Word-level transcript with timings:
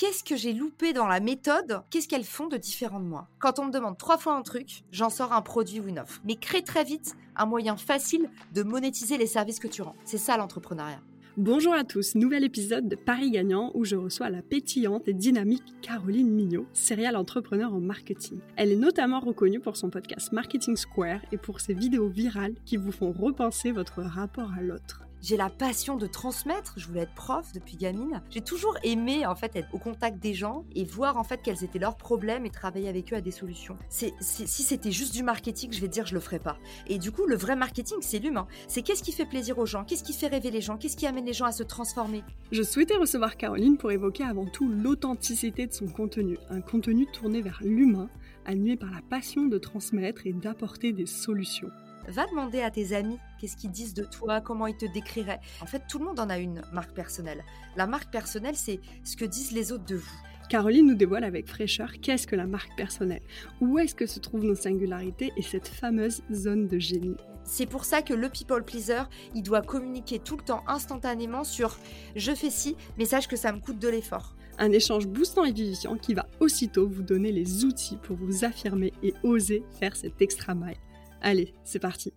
qu'est-ce 0.00 0.24
que 0.24 0.34
j'ai 0.34 0.54
loupé 0.54 0.94
dans 0.94 1.06
la 1.06 1.20
méthode? 1.20 1.82
Qu'est-ce 1.90 2.08
qu'elles 2.08 2.24
font 2.24 2.46
de 2.46 2.56
différent 2.56 3.00
de 3.00 3.04
moi? 3.04 3.28
Quand 3.38 3.58
on 3.58 3.66
me 3.66 3.70
demande 3.70 3.98
trois 3.98 4.16
fois 4.16 4.34
un 4.34 4.40
truc, 4.40 4.82
j'en 4.92 5.10
sors 5.10 5.34
un 5.34 5.42
produit 5.42 5.78
ou 5.78 5.88
une 5.88 5.98
offre. 5.98 6.22
Mais 6.24 6.36
crée 6.36 6.62
très 6.62 6.84
vite 6.84 7.16
un 7.36 7.44
moyen 7.44 7.76
facile 7.76 8.30
de 8.54 8.62
monétiser 8.62 9.18
les 9.18 9.26
services 9.26 9.58
que 9.58 9.68
tu 9.68 9.82
rends. 9.82 9.94
C'est 10.06 10.16
ça 10.16 10.38
l'entrepreneuriat. 10.38 11.02
Bonjour 11.36 11.74
à 11.74 11.84
tous, 11.84 12.14
nouvel 12.14 12.44
épisode 12.44 12.88
de 12.88 12.96
Paris 12.96 13.30
Gagnant 13.30 13.72
où 13.74 13.84
je 13.84 13.96
reçois 13.96 14.30
la 14.30 14.40
pétillante 14.40 15.06
et 15.06 15.12
dynamique 15.12 15.74
Caroline 15.82 16.30
Mignot, 16.30 16.66
serial 16.72 17.14
entrepreneur 17.14 17.70
en 17.74 17.80
marketing. 17.80 18.38
Elle 18.56 18.72
est 18.72 18.76
notamment 18.76 19.20
reconnue 19.20 19.60
pour 19.60 19.76
son 19.76 19.90
podcast 19.90 20.32
Marketing 20.32 20.76
Square 20.76 21.20
et 21.30 21.36
pour 21.36 21.60
ses 21.60 21.74
vidéos 21.74 22.08
virales 22.08 22.54
qui 22.64 22.78
vous 22.78 22.90
font 22.90 23.12
repenser 23.12 23.70
votre 23.70 24.00
rapport 24.00 24.50
à 24.56 24.62
l'autre. 24.62 25.02
J'ai 25.22 25.36
la 25.36 25.50
passion 25.50 25.96
de 25.96 26.06
transmettre. 26.06 26.74
Je 26.76 26.86
voulais 26.86 27.02
être 27.02 27.14
prof 27.14 27.52
depuis 27.52 27.76
gamine. 27.76 28.22
J'ai 28.30 28.40
toujours 28.40 28.76
aimé 28.82 29.26
en 29.26 29.34
fait 29.34 29.54
être 29.56 29.68
au 29.72 29.78
contact 29.78 30.18
des 30.18 30.34
gens 30.34 30.64
et 30.74 30.84
voir 30.84 31.16
en 31.16 31.24
fait 31.24 31.40
quels 31.42 31.62
étaient 31.62 31.78
leurs 31.78 31.96
problèmes 31.96 32.46
et 32.46 32.50
travailler 32.50 32.88
avec 32.88 33.12
eux 33.12 33.16
à 33.16 33.20
des 33.20 33.30
solutions. 33.30 33.76
Si 33.88 34.12
c'était 34.46 34.92
juste 34.92 35.12
du 35.12 35.22
marketing, 35.22 35.72
je 35.72 35.80
vais 35.80 35.88
dire 35.88 36.06
je 36.06 36.14
le 36.14 36.20
ferais 36.20 36.38
pas. 36.38 36.58
Et 36.86 36.98
du 36.98 37.12
coup, 37.12 37.26
le 37.26 37.36
vrai 37.36 37.56
marketing, 37.56 37.98
c'est 38.00 38.18
l'humain. 38.18 38.46
C'est 38.66 38.82
qu'est-ce 38.82 39.02
qui 39.02 39.12
fait 39.12 39.26
plaisir 39.26 39.58
aux 39.58 39.66
gens, 39.66 39.84
qu'est-ce 39.84 40.04
qui 40.04 40.12
fait 40.12 40.28
rêver 40.28 40.50
les 40.50 40.60
gens, 40.60 40.76
qu'est-ce 40.76 40.96
qui 40.96 41.06
amène 41.06 41.26
les 41.26 41.32
gens 41.32 41.46
à 41.46 41.52
se 41.52 41.62
transformer? 41.62 42.24
Je 42.50 42.62
souhaitais 42.62 42.96
recevoir 42.96 43.36
Caroline 43.36 43.76
pour 43.76 43.90
évoquer 43.92 44.24
avant 44.24 44.46
tout 44.46 44.68
l'authenticité 44.68 45.66
de 45.66 45.72
son 45.72 45.86
contenu, 45.86 46.38
un 46.48 46.60
contenu 46.60 47.06
tourné 47.06 47.42
vers 47.42 47.60
l'humain, 47.62 48.08
animé 48.46 48.76
par 48.76 48.90
la 48.90 49.02
passion 49.02 49.46
de 49.46 49.58
transmettre 49.58 50.26
et 50.26 50.32
d'apporter 50.32 50.92
des 50.92 51.06
solutions. 51.06 51.70
Va 52.10 52.26
demander 52.26 52.60
à 52.60 52.72
tes 52.72 52.92
amis 52.92 53.18
qu'est-ce 53.38 53.56
qu'ils 53.56 53.70
disent 53.70 53.94
de 53.94 54.02
toi, 54.02 54.40
comment 54.40 54.66
ils 54.66 54.76
te 54.76 54.86
décriraient. 54.92 55.38
En 55.60 55.66
fait, 55.66 55.84
tout 55.88 56.00
le 56.00 56.06
monde 56.06 56.18
en 56.18 56.28
a 56.28 56.38
une 56.38 56.60
marque 56.72 56.92
personnelle. 56.92 57.44
La 57.76 57.86
marque 57.86 58.10
personnelle, 58.10 58.56
c'est 58.56 58.80
ce 59.04 59.16
que 59.16 59.24
disent 59.24 59.52
les 59.52 59.70
autres 59.70 59.84
de 59.84 59.94
vous. 59.94 60.20
Caroline 60.48 60.88
nous 60.88 60.96
dévoile 60.96 61.22
avec 61.22 61.46
fraîcheur 61.46 61.92
qu'est-ce 62.02 62.26
que 62.26 62.34
la 62.34 62.48
marque 62.48 62.76
personnelle, 62.76 63.22
où 63.60 63.78
est-ce 63.78 63.94
que 63.94 64.06
se 64.06 64.18
trouvent 64.18 64.42
nos 64.42 64.56
singularités 64.56 65.30
et 65.36 65.42
cette 65.42 65.68
fameuse 65.68 66.22
zone 66.32 66.66
de 66.66 66.80
génie? 66.80 67.16
C'est 67.44 67.66
pour 67.66 67.84
ça 67.84 68.02
que 68.02 68.12
le 68.12 68.28
people 68.28 68.64
pleaser, 68.64 69.02
il 69.36 69.44
doit 69.44 69.62
communiquer 69.62 70.18
tout 70.18 70.36
le 70.36 70.42
temps 70.42 70.64
instantanément 70.66 71.44
sur 71.44 71.78
je 72.16 72.32
fais 72.32 72.50
ci, 72.50 72.76
mais 72.98 73.04
sache 73.04 73.28
que 73.28 73.36
ça 73.36 73.52
me 73.52 73.60
coûte 73.60 73.78
de 73.78 73.88
l'effort. 73.88 74.34
Un 74.58 74.72
échange 74.72 75.06
boostant 75.06 75.44
et 75.44 75.52
vivifiant 75.52 75.96
qui 75.96 76.14
va 76.14 76.26
aussitôt 76.40 76.88
vous 76.88 77.04
donner 77.04 77.30
les 77.30 77.64
outils 77.64 77.98
pour 77.98 78.16
vous 78.16 78.44
affirmer 78.44 78.92
et 79.04 79.14
oser 79.22 79.62
faire 79.78 79.94
cet 79.94 80.20
extra 80.20 80.56
mile. 80.56 80.76
Allez, 81.22 81.54
c'est 81.64 81.78
parti. 81.78 82.14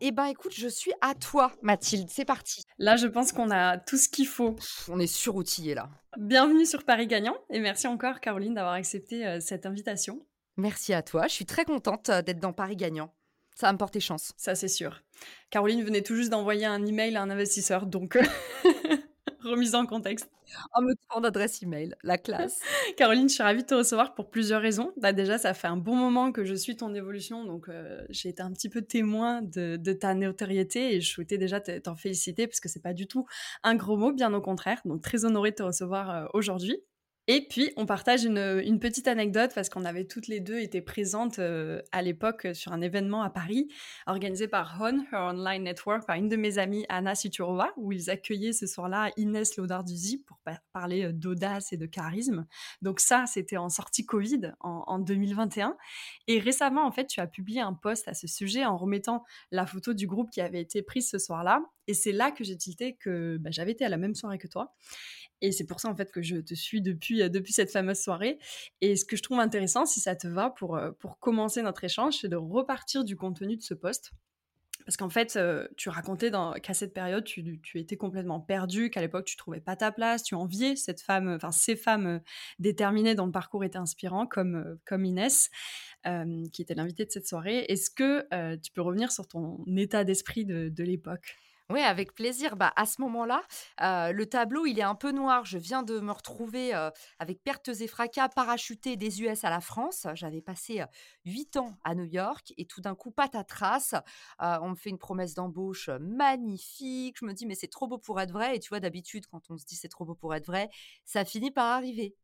Eh 0.00 0.10
ben 0.12 0.24
écoute, 0.24 0.52
je 0.54 0.66
suis 0.66 0.92
à 1.02 1.14
toi, 1.14 1.52
Mathilde. 1.62 2.08
C'est 2.10 2.24
parti. 2.24 2.62
Là, 2.78 2.96
je 2.96 3.06
pense 3.06 3.32
qu'on 3.32 3.50
a 3.50 3.78
tout 3.78 3.96
ce 3.96 4.08
qu'il 4.08 4.26
faut. 4.26 4.56
on 4.88 4.98
est 4.98 5.06
suroutillé 5.06 5.74
là. 5.74 5.88
Bienvenue 6.18 6.66
sur 6.66 6.84
Paris 6.84 7.06
Gagnant 7.06 7.36
et 7.50 7.60
merci 7.60 7.86
encore, 7.86 8.20
Caroline, 8.20 8.54
d'avoir 8.54 8.72
accepté 8.74 9.24
euh, 9.24 9.38
cette 9.40 9.66
invitation. 9.66 10.26
Merci 10.56 10.92
à 10.94 11.02
toi. 11.02 11.28
Je 11.28 11.34
suis 11.34 11.46
très 11.46 11.64
contente 11.64 12.08
euh, 12.08 12.22
d'être 12.22 12.40
dans 12.40 12.52
Paris 12.52 12.76
Gagnant. 12.76 13.14
Ça 13.54 13.66
va 13.68 13.72
me 13.72 13.78
porter 13.78 14.00
chance. 14.00 14.32
Ça, 14.36 14.54
c'est 14.54 14.68
sûr. 14.68 15.02
Caroline 15.50 15.84
venait 15.84 16.02
tout 16.02 16.16
juste 16.16 16.30
d'envoyer 16.30 16.66
un 16.66 16.84
email 16.86 17.16
à 17.16 17.22
un 17.22 17.30
investisseur, 17.30 17.86
donc 17.86 18.16
euh, 18.16 18.22
remise 19.42 19.74
en 19.74 19.86
contexte. 19.86 20.30
En 20.72 20.82
me 20.82 20.94
demande 20.94 21.22
d'adresse 21.22 21.62
email, 21.62 21.94
la 22.02 22.18
classe. 22.18 22.60
Caroline, 22.96 23.28
je 23.28 23.34
suis 23.34 23.42
ravie 23.42 23.62
de 23.62 23.66
te 23.66 23.74
recevoir 23.74 24.14
pour 24.14 24.30
plusieurs 24.30 24.60
raisons. 24.60 24.92
Bah 24.96 25.12
déjà, 25.12 25.38
ça 25.38 25.54
fait 25.54 25.68
un 25.68 25.76
bon 25.76 25.94
moment 25.94 26.32
que 26.32 26.44
je 26.44 26.54
suis 26.54 26.76
ton 26.76 26.94
évolution, 26.94 27.44
donc 27.44 27.68
euh, 27.68 28.04
j'ai 28.10 28.30
été 28.30 28.42
un 28.42 28.52
petit 28.52 28.68
peu 28.68 28.82
témoin 28.82 29.42
de, 29.42 29.76
ta 29.92 30.14
notoriété 30.14 30.94
et 30.94 31.00
je 31.00 31.10
souhaitais 31.10 31.38
déjà 31.38 31.60
t'en 31.60 31.96
féliciter 31.96 32.46
parce 32.46 32.60
que 32.60 32.68
c'est 32.68 32.82
pas 32.82 32.94
du 32.94 33.06
tout 33.06 33.26
un 33.62 33.74
gros 33.74 33.96
mot, 33.96 34.12
bien 34.12 34.32
au 34.34 34.40
contraire. 34.40 34.80
Donc 34.84 35.02
très 35.02 35.24
honorée 35.24 35.50
de 35.50 35.56
te 35.56 35.62
recevoir 35.62 36.10
euh, 36.10 36.26
aujourd'hui. 36.34 36.80
Et 37.32 37.42
puis, 37.42 37.70
on 37.76 37.86
partage 37.86 38.24
une, 38.24 38.80
petite 38.80 39.06
anecdote 39.06 39.52
parce 39.54 39.68
qu'on 39.68 39.84
avait 39.84 40.04
toutes 40.04 40.26
les 40.26 40.40
deux 40.40 40.58
été 40.58 40.80
présentes 40.80 41.38
euh, 41.38 41.80
à 41.92 42.02
l'époque 42.02 42.48
sur 42.54 42.72
un 42.72 42.80
événement 42.80 43.22
à 43.22 43.30
Paris 43.30 43.68
organisé 44.08 44.48
par 44.48 44.80
HON, 44.80 45.04
Her 45.12 45.30
Online 45.30 45.62
Network, 45.62 46.04
par 46.08 46.16
une 46.16 46.28
de 46.28 46.34
mes 46.34 46.58
amies, 46.58 46.86
Anna 46.88 47.14
Suturova, 47.14 47.70
où 47.76 47.92
ils 47.92 48.10
accueillaient 48.10 48.52
ce 48.52 48.66
soir-là 48.66 49.12
Inès 49.16 49.56
Lodarduzi 49.56 50.18
pour 50.18 50.40
parler 50.72 51.04
euh, 51.04 51.12
d'audace 51.12 51.72
et 51.72 51.76
de 51.76 51.86
charisme. 51.86 52.48
Donc 52.82 52.98
ça, 52.98 53.26
c'était 53.28 53.58
en 53.58 53.68
sortie 53.68 54.04
Covid 54.04 54.54
en, 54.58 54.82
en, 54.88 54.98
2021. 54.98 55.76
Et 56.26 56.40
récemment, 56.40 56.84
en 56.84 56.90
fait, 56.90 57.06
tu 57.06 57.20
as 57.20 57.28
publié 57.28 57.60
un 57.60 57.74
post 57.74 58.08
à 58.08 58.14
ce 58.14 58.26
sujet 58.26 58.64
en 58.64 58.76
remettant 58.76 59.22
la 59.52 59.66
photo 59.66 59.94
du 59.94 60.08
groupe 60.08 60.30
qui 60.30 60.40
avait 60.40 60.60
été 60.60 60.82
prise 60.82 61.08
ce 61.08 61.20
soir-là. 61.20 61.62
Et 61.86 61.94
c'est 61.94 62.12
là 62.12 62.32
que 62.32 62.42
j'ai 62.42 62.56
tilté 62.56 62.96
que 62.96 63.36
bah, 63.38 63.50
j'avais 63.52 63.72
été 63.72 63.84
à 63.84 63.88
la 63.88 63.98
même 63.98 64.16
soirée 64.16 64.38
que 64.38 64.48
toi. 64.48 64.74
Et 65.40 65.52
c'est 65.52 65.66
pour 65.66 65.80
ça 65.80 65.88
en 65.88 65.96
fait 65.96 66.10
que 66.10 66.22
je 66.22 66.36
te 66.36 66.54
suis 66.54 66.82
depuis, 66.82 67.22
euh, 67.22 67.28
depuis 67.28 67.52
cette 67.52 67.70
fameuse 67.70 68.00
soirée. 68.00 68.38
Et 68.80 68.96
ce 68.96 69.04
que 69.04 69.16
je 69.16 69.22
trouve 69.22 69.40
intéressant, 69.40 69.86
si 69.86 70.00
ça 70.00 70.16
te 70.16 70.26
va, 70.26 70.50
pour, 70.50 70.76
euh, 70.76 70.90
pour 70.92 71.18
commencer 71.18 71.62
notre 71.62 71.84
échange, 71.84 72.18
c'est 72.20 72.28
de 72.28 72.36
repartir 72.36 73.04
du 73.04 73.16
contenu 73.16 73.56
de 73.56 73.62
ce 73.62 73.74
poste. 73.74 74.12
Parce 74.86 74.96
qu'en 74.96 75.10
fait, 75.10 75.36
euh, 75.36 75.68
tu 75.76 75.90
racontais 75.90 76.32
qu'à 76.62 76.74
cette 76.74 76.94
période, 76.94 77.22
tu, 77.22 77.60
tu, 77.60 77.78
étais 77.78 77.96
complètement 77.96 78.40
perdu, 78.40 78.88
qu'à 78.88 79.02
l'époque, 79.02 79.26
tu 79.26 79.36
trouvais 79.36 79.60
pas 79.60 79.76
ta 79.76 79.92
place, 79.92 80.22
tu 80.22 80.34
enviais 80.34 80.74
cette 80.74 81.02
femme, 81.02 81.28
enfin 81.28 81.52
ces 81.52 81.76
femmes 81.76 82.20
déterminées 82.58 83.14
dont 83.14 83.26
le 83.26 83.30
parcours 83.30 83.62
était 83.62 83.76
inspirant, 83.76 84.26
comme, 84.26 84.78
comme 84.86 85.04
Inès, 85.04 85.50
qui 86.04 86.62
était 86.62 86.74
l'invitée 86.74 87.04
de 87.04 87.10
cette 87.10 87.28
soirée. 87.28 87.66
Est-ce 87.68 87.90
que 87.90 88.26
tu 88.56 88.72
peux 88.72 88.80
revenir 88.80 89.12
sur 89.12 89.28
ton 89.28 89.62
état 89.76 90.02
d'esprit 90.02 90.46
de, 90.46 90.70
de 90.70 90.82
l'époque? 90.82 91.36
Oui, 91.70 91.80
avec 91.80 92.14
plaisir. 92.14 92.56
Bah, 92.56 92.72
à 92.74 92.84
ce 92.84 93.00
moment-là, 93.00 93.42
euh, 93.80 94.12
le 94.12 94.26
tableau, 94.26 94.66
il 94.66 94.78
est 94.80 94.82
un 94.82 94.96
peu 94.96 95.12
noir. 95.12 95.44
Je 95.44 95.56
viens 95.56 95.84
de 95.84 96.00
me 96.00 96.10
retrouver 96.10 96.74
euh, 96.74 96.90
avec 97.20 97.42
pertes 97.44 97.68
et 97.68 97.86
fracas, 97.86 98.28
parachuté 98.28 98.96
des 98.96 99.22
US 99.22 99.44
à 99.44 99.50
la 99.50 99.60
France. 99.60 100.06
J'avais 100.14 100.40
passé 100.42 100.80
euh, 100.80 100.86
huit 101.24 101.56
ans 101.56 101.78
à 101.84 101.94
New 101.94 102.04
York 102.04 102.52
et 102.56 102.66
tout 102.66 102.80
d'un 102.80 102.96
coup, 102.96 103.12
patatras, 103.12 104.02
on 104.40 104.70
me 104.70 104.74
fait 104.74 104.90
une 104.90 104.98
promesse 104.98 105.34
d'embauche 105.34 105.90
magnifique. 106.00 107.18
Je 107.20 107.24
me 107.24 107.32
dis, 107.32 107.46
mais 107.46 107.54
c'est 107.54 107.68
trop 107.68 107.86
beau 107.86 107.98
pour 107.98 108.20
être 108.20 108.32
vrai. 108.32 108.56
Et 108.56 108.58
tu 108.58 108.68
vois, 108.70 108.80
d'habitude, 108.80 109.26
quand 109.26 109.50
on 109.50 109.56
se 109.56 109.64
dit 109.64 109.76
c'est 109.76 109.88
trop 109.88 110.04
beau 110.04 110.14
pour 110.14 110.34
être 110.34 110.46
vrai, 110.46 110.70
ça 111.04 111.24
finit 111.24 111.52
par 111.52 111.66
arriver. 111.66 112.16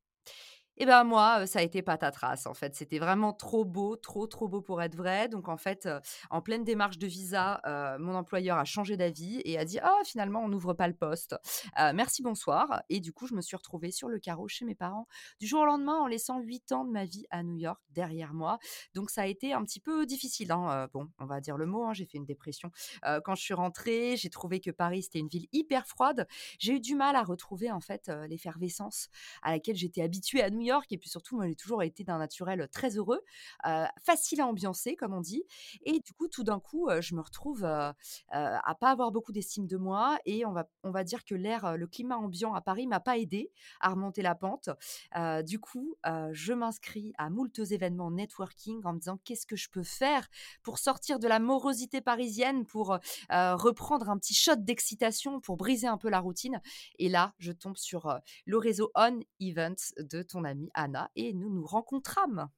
Et 0.78 0.84
ben 0.84 1.04
moi, 1.04 1.46
ça 1.46 1.60
a 1.60 1.62
été 1.62 1.80
patatras 1.80 2.46
en 2.46 2.52
fait. 2.54 2.74
C'était 2.74 2.98
vraiment 2.98 3.32
trop 3.32 3.64
beau, 3.64 3.96
trop 3.96 4.26
trop 4.26 4.46
beau 4.46 4.60
pour 4.60 4.82
être 4.82 4.94
vrai. 4.94 5.28
Donc 5.28 5.48
en 5.48 5.56
fait, 5.56 5.88
en 6.30 6.42
pleine 6.42 6.64
démarche 6.64 6.98
de 6.98 7.06
visa, 7.06 7.60
mon 7.98 8.14
employeur 8.14 8.58
a 8.58 8.64
changé 8.64 8.96
d'avis 8.96 9.40
et 9.44 9.58
a 9.58 9.64
dit 9.64 9.78
ah 9.80 9.98
finalement 10.04 10.40
on 10.44 10.48
n'ouvre 10.48 10.74
pas 10.74 10.86
le 10.88 10.94
poste. 10.94 11.34
merci 11.94 12.22
bonsoir. 12.22 12.82
Et 12.90 13.00
du 13.00 13.12
coup 13.12 13.26
je 13.26 13.34
me 13.34 13.40
suis 13.40 13.56
retrouvée 13.56 13.90
sur 13.90 14.08
le 14.08 14.18
carreau 14.18 14.48
chez 14.48 14.64
mes 14.66 14.74
parents 14.74 15.06
du 15.40 15.46
jour 15.46 15.62
au 15.62 15.64
lendemain 15.64 15.96
en 15.96 16.06
laissant 16.06 16.40
huit 16.40 16.70
ans 16.72 16.84
de 16.84 16.90
ma 16.90 17.04
vie 17.04 17.24
à 17.30 17.42
New 17.42 17.56
York 17.56 17.80
derrière 17.90 18.34
moi. 18.34 18.58
Donc 18.94 19.10
ça 19.10 19.22
a 19.22 19.26
été 19.26 19.54
un 19.54 19.64
petit 19.64 19.80
peu 19.80 20.04
difficile. 20.04 20.52
Hein. 20.52 20.88
bon, 20.92 21.08
on 21.18 21.26
va 21.26 21.40
dire 21.40 21.56
le 21.56 21.66
mot. 21.66 21.84
Hein, 21.84 21.94
j'ai 21.94 22.04
fait 22.04 22.18
une 22.18 22.26
dépression 22.26 22.70
quand 23.24 23.34
je 23.34 23.42
suis 23.42 23.54
rentrée. 23.54 24.16
J'ai 24.16 24.30
trouvé 24.30 24.60
que 24.60 24.70
Paris 24.70 25.04
c'était 25.04 25.20
une 25.20 25.28
ville 25.28 25.46
hyper 25.52 25.86
froide. 25.86 26.26
J'ai 26.58 26.74
eu 26.74 26.80
du 26.80 26.94
mal 26.94 27.16
à 27.16 27.22
retrouver 27.22 27.70
en 27.70 27.80
fait 27.80 28.10
l'effervescence 28.28 29.08
à 29.42 29.52
laquelle 29.52 29.76
j'étais 29.76 30.02
habituée 30.02 30.42
à 30.42 30.50
New 30.50 30.60
York 30.60 30.65
York. 30.66 30.92
Et 30.92 30.98
puis 30.98 31.08
surtout, 31.08 31.36
moi, 31.36 31.46
j'ai 31.46 31.56
toujours 31.56 31.82
été 31.82 32.04
d'un 32.04 32.18
naturel 32.18 32.68
très 32.70 32.96
heureux, 32.96 33.20
facile 34.04 34.40
à 34.40 34.46
ambiancer, 34.46 34.96
comme 34.96 35.14
on 35.14 35.20
dit. 35.20 35.44
Et 35.82 36.00
du 36.00 36.12
coup, 36.12 36.28
tout 36.28 36.44
d'un 36.44 36.60
coup, 36.60 36.88
je 37.00 37.14
me 37.14 37.20
retrouve 37.20 37.64
à 37.64 37.94
pas 38.80 38.90
avoir 38.90 39.12
beaucoup 39.12 39.32
d'estime 39.32 39.66
de 39.66 39.76
moi. 39.76 40.18
Et 40.26 40.44
on 40.44 40.52
va, 40.52 40.68
on 40.82 40.90
va 40.90 41.04
dire 41.04 41.24
que 41.24 41.34
l'air, 41.34 41.76
le 41.76 41.86
climat 41.86 42.16
ambiant 42.16 42.54
à 42.54 42.60
Paris 42.60 42.86
m'a 42.86 43.00
pas 43.00 43.16
aidé 43.18 43.50
à 43.80 43.90
remonter 43.90 44.22
la 44.22 44.34
pente. 44.34 44.68
du 45.44 45.58
coup, 45.60 45.96
je 46.04 46.52
m'inscris 46.52 47.12
à 47.18 47.30
moultes 47.30 47.58
événements 47.58 48.10
networking 48.10 48.80
en 48.84 48.92
me 48.92 48.98
disant 48.98 49.18
qu'est-ce 49.24 49.46
que 49.46 49.56
je 49.56 49.70
peux 49.70 49.82
faire 49.82 50.28
pour 50.62 50.78
sortir 50.78 51.18
de 51.18 51.28
la 51.28 51.38
morosité 51.38 52.00
parisienne, 52.00 52.66
pour 52.66 52.98
reprendre 53.30 54.10
un 54.10 54.18
petit 54.18 54.34
shot 54.34 54.56
d'excitation, 54.56 55.40
pour 55.40 55.56
briser 55.56 55.86
un 55.86 55.98
peu 55.98 56.08
la 56.08 56.20
routine. 56.20 56.60
Et 56.98 57.08
là, 57.08 57.34
je 57.38 57.52
tombe 57.52 57.76
sur 57.76 58.18
le 58.44 58.58
réseau 58.58 58.90
On 58.94 59.20
Events 59.40 59.94
de 59.98 60.22
ton 60.22 60.44
ami 60.44 60.55
Anna 60.74 61.10
et 61.16 61.32
nous 61.32 61.50
nous 61.50 61.64
rencontrâmes. 61.64 62.48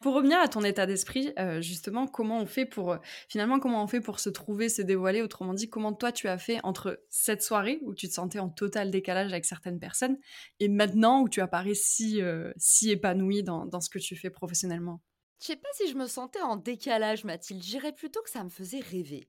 Pour 0.00 0.14
revenir 0.14 0.38
à 0.38 0.48
ton 0.48 0.62
état 0.62 0.84
d'esprit, 0.84 1.32
euh, 1.38 1.62
justement, 1.62 2.06
comment 2.06 2.38
on 2.38 2.46
fait 2.46 2.66
pour 2.66 2.96
finalement 3.28 3.58
comment 3.58 3.82
on 3.82 3.86
fait 3.86 4.02
pour 4.02 4.20
se 4.20 4.28
trouver, 4.28 4.68
se 4.68 4.82
dévoiler? 4.82 5.22
Autrement 5.22 5.54
dit, 5.54 5.70
comment 5.70 5.94
toi 5.94 6.12
tu 6.12 6.28
as 6.28 6.36
fait 6.36 6.60
entre 6.62 7.02
cette 7.08 7.42
soirée 7.42 7.78
où 7.82 7.94
tu 7.94 8.06
te 8.08 8.12
sentais 8.12 8.38
en 8.38 8.50
total 8.50 8.90
décalage 8.90 9.32
avec 9.32 9.46
certaines 9.46 9.78
personnes 9.78 10.18
et 10.60 10.68
maintenant 10.68 11.22
où 11.22 11.28
tu 11.30 11.40
apparais 11.40 11.74
si 11.74 12.20
euh, 12.20 12.52
si 12.58 12.90
épanoui 12.90 13.42
dans, 13.42 13.64
dans 13.64 13.80
ce 13.80 13.88
que 13.88 13.98
tu 13.98 14.14
fais 14.14 14.28
professionnellement? 14.28 15.00
Je 15.40 15.46
sais 15.46 15.56
pas 15.56 15.68
si 15.72 15.88
je 15.88 15.94
me 15.94 16.06
sentais 16.06 16.42
en 16.42 16.56
décalage, 16.56 17.24
Mathilde. 17.24 17.62
J'irais 17.62 17.92
plutôt 17.92 18.20
que 18.22 18.30
ça 18.30 18.44
me 18.44 18.50
faisait 18.50 18.80
rêver. 18.80 19.26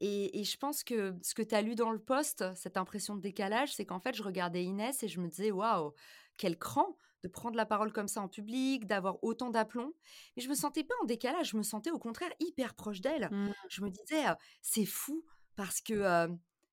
Et, 0.00 0.40
et 0.40 0.44
je 0.44 0.56
pense 0.56 0.82
que 0.82 1.14
ce 1.22 1.34
que 1.34 1.42
tu 1.42 1.54
as 1.54 1.62
lu 1.62 1.74
dans 1.74 1.90
le 1.90 1.98
poste, 2.00 2.44
cette 2.56 2.76
impression 2.76 3.14
de 3.16 3.20
décalage, 3.20 3.74
c'est 3.74 3.86
qu'en 3.86 4.00
fait, 4.00 4.14
je 4.14 4.22
regardais 4.22 4.64
Inès 4.64 5.02
et 5.02 5.08
je 5.08 5.20
me 5.20 5.28
disais, 5.28 5.52
waouh, 5.52 5.92
quel 6.36 6.58
cran 6.58 6.96
de 7.26 7.32
prendre 7.32 7.56
la 7.56 7.66
parole 7.66 7.92
comme 7.92 8.08
ça 8.08 8.20
en 8.20 8.28
public, 8.28 8.86
d'avoir 8.86 9.22
autant 9.22 9.50
d'aplomb. 9.50 9.92
Mais 10.36 10.42
je 10.42 10.48
me 10.48 10.54
sentais 10.54 10.84
pas 10.84 10.94
en 11.02 11.04
décalage, 11.04 11.50
je 11.50 11.56
me 11.56 11.62
sentais 11.62 11.90
au 11.90 11.98
contraire 11.98 12.30
hyper 12.40 12.74
proche 12.74 13.00
d'elle. 13.00 13.28
Mmh. 13.30 13.52
Je 13.68 13.82
me 13.82 13.90
disais, 13.90 14.24
c'est 14.62 14.86
fou 14.86 15.24
parce 15.56 15.80
que 15.80 16.28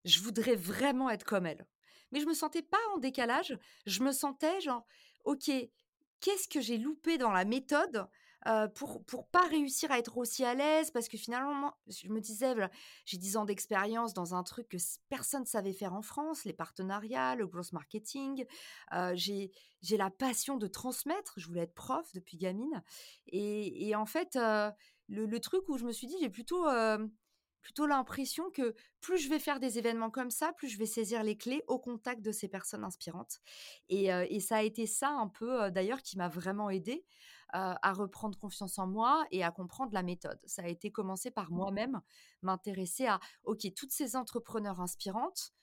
je 0.05 0.19
voudrais 0.19 0.55
vraiment 0.55 1.09
être 1.09 1.23
comme 1.23 1.45
elle. 1.45 1.65
mais 2.11 2.19
je 2.19 2.25
me 2.25 2.33
sentais 2.33 2.61
pas 2.61 2.77
en 2.93 2.97
décalage. 2.97 3.57
Je 3.85 4.03
me 4.03 4.11
sentais 4.11 4.61
genre, 4.61 4.85
OK, 5.23 5.49
qu'est-ce 6.19 6.47
que 6.47 6.61
j'ai 6.61 6.77
loupé 6.77 7.17
dans 7.17 7.31
la 7.31 7.45
méthode 7.45 8.07
pour 8.75 9.03
pour 9.05 9.27
pas 9.27 9.47
réussir 9.47 9.91
à 9.91 9.99
être 9.99 10.17
aussi 10.17 10.43
à 10.43 10.53
l'aise 10.53 10.91
parce 10.91 11.07
que 11.07 11.17
finalement 11.17 11.73
je 11.87 12.09
me 12.09 12.19
disais 12.19 12.53
j'ai 13.05 13.17
10 13.17 13.37
ans 13.37 13.45
d'expérience 13.45 14.13
dans 14.13 14.35
un 14.35 14.43
truc 14.43 14.67
que 14.69 14.77
personne 15.09 15.41
ne 15.41 15.47
savait 15.47 15.73
faire 15.73 15.93
en 15.93 16.01
France 16.01 16.43
les 16.45 16.53
partenariats 16.53 17.35
le 17.35 17.47
growth 17.47 17.71
marketing 17.71 18.45
j'ai 19.13 19.51
j'ai 19.81 19.97
la 19.97 20.09
passion 20.09 20.57
de 20.57 20.67
transmettre 20.67 21.33
je 21.37 21.47
voulais 21.47 21.61
être 21.61 21.73
prof 21.73 22.11
depuis 22.13 22.37
gamine 22.37 22.83
et, 23.27 23.95
en 23.95 24.05
fait 24.05 24.35
le, 24.35 25.25
le, 25.25 25.39
truc 25.39 25.67
où 25.69 25.77
je 25.77 25.85
me 25.85 25.91
suis 25.91 26.07
dit 26.07 26.15
j'ai 26.19 26.29
plutôt 26.29 26.65
plutôt 27.63 27.87
l'impression 27.87 28.51
que 28.51 28.75
plus 29.01 29.17
je 29.17 29.29
vais 29.29 29.39
faire 29.39 29.59
des 29.59 29.79
événements 29.79 30.11
comme 30.11 30.29
ça, 30.29 30.53
plus 30.53 30.67
je 30.67 30.77
vais 30.77 30.85
saisir 30.85 31.23
les 31.23 31.35
clés 31.35 31.63
au 31.67 31.79
contact 31.79 32.21
de 32.21 32.31
ces 32.31 32.47
personnes 32.47 32.83
inspirantes. 32.83 33.39
Et, 33.89 34.07
et 34.07 34.39
ça 34.39 34.57
a 34.57 34.61
été 34.61 34.85
ça 34.85 35.09
un 35.09 35.27
peu 35.27 35.71
d'ailleurs 35.71 36.01
qui 36.01 36.17
m'a 36.17 36.27
vraiment 36.27 36.69
aidé 36.69 37.05
à 37.53 37.93
reprendre 37.93 38.37
confiance 38.37 38.79
en 38.79 38.87
moi 38.87 39.25
et 39.31 39.43
à 39.43 39.51
comprendre 39.51 39.93
la 39.93 40.03
méthode. 40.03 40.39
Ça 40.45 40.63
a 40.63 40.67
été 40.67 40.91
commencé 40.91 41.31
par 41.31 41.51
mmh. 41.51 41.55
moi-même, 41.55 42.01
m'intéresser 42.41 43.05
à, 43.05 43.19
OK, 43.43 43.67
toutes 43.75 43.91
ces 43.91 44.15
entrepreneurs 44.15 44.81
inspirantes, 44.81 45.53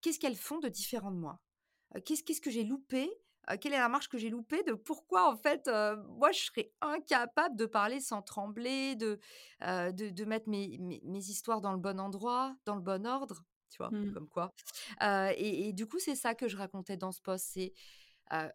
qu'est-ce 0.00 0.18
qu'elles 0.18 0.36
font 0.36 0.58
de 0.58 0.68
différent 0.68 1.10
de 1.10 1.18
moi? 1.18 1.40
Qu'est-ce 2.04 2.40
que 2.40 2.50
j'ai 2.50 2.64
loupé 2.64 3.10
quelle 3.60 3.72
est 3.72 3.78
la 3.78 3.88
marche 3.88 4.08
que 4.08 4.18
j'ai 4.18 4.30
loupée 4.30 4.62
de 4.62 4.72
pourquoi 4.72 5.30
en 5.30 5.36
fait 5.36 5.68
moi 6.08 6.32
je 6.32 6.40
serais 6.40 6.72
incapable 6.80 7.56
de 7.56 7.66
parler 7.66 8.00
sans 8.00 8.22
trembler, 8.22 8.96
de, 8.96 9.18
de, 9.60 10.24
mettre 10.24 10.48
mes, 10.48 10.78
mes, 10.78 11.18
histoires 11.28 11.60
dans 11.60 11.72
le 11.72 11.78
bon 11.78 12.00
endroit, 12.00 12.56
dans 12.64 12.74
le 12.74 12.80
bon 12.80 13.06
ordre, 13.06 13.44
tu 13.70 13.78
vois, 13.78 13.90
mmh. 13.90 14.12
comme 14.12 14.28
quoi. 14.28 14.52
Et, 15.36 15.72
du 15.72 15.86
coup 15.86 15.98
c'est 15.98 16.14
ça 16.14 16.34
que 16.34 16.48
je 16.48 16.56
racontais 16.56 16.96
dans 16.96 17.12
ce 17.12 17.20
post, 17.20 17.46
c'est 17.52 17.72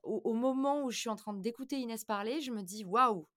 au, 0.03 0.33
moment 0.33 0.83
où 0.83 0.91
je 0.91 0.99
suis 0.99 1.09
en 1.09 1.15
train 1.15 1.33
d'écouter 1.33 1.77
Inès 1.77 2.03
parler, 2.05 2.41
je 2.41 2.51
me 2.51 2.61
dis 2.61 2.83
waouh, 2.83 3.27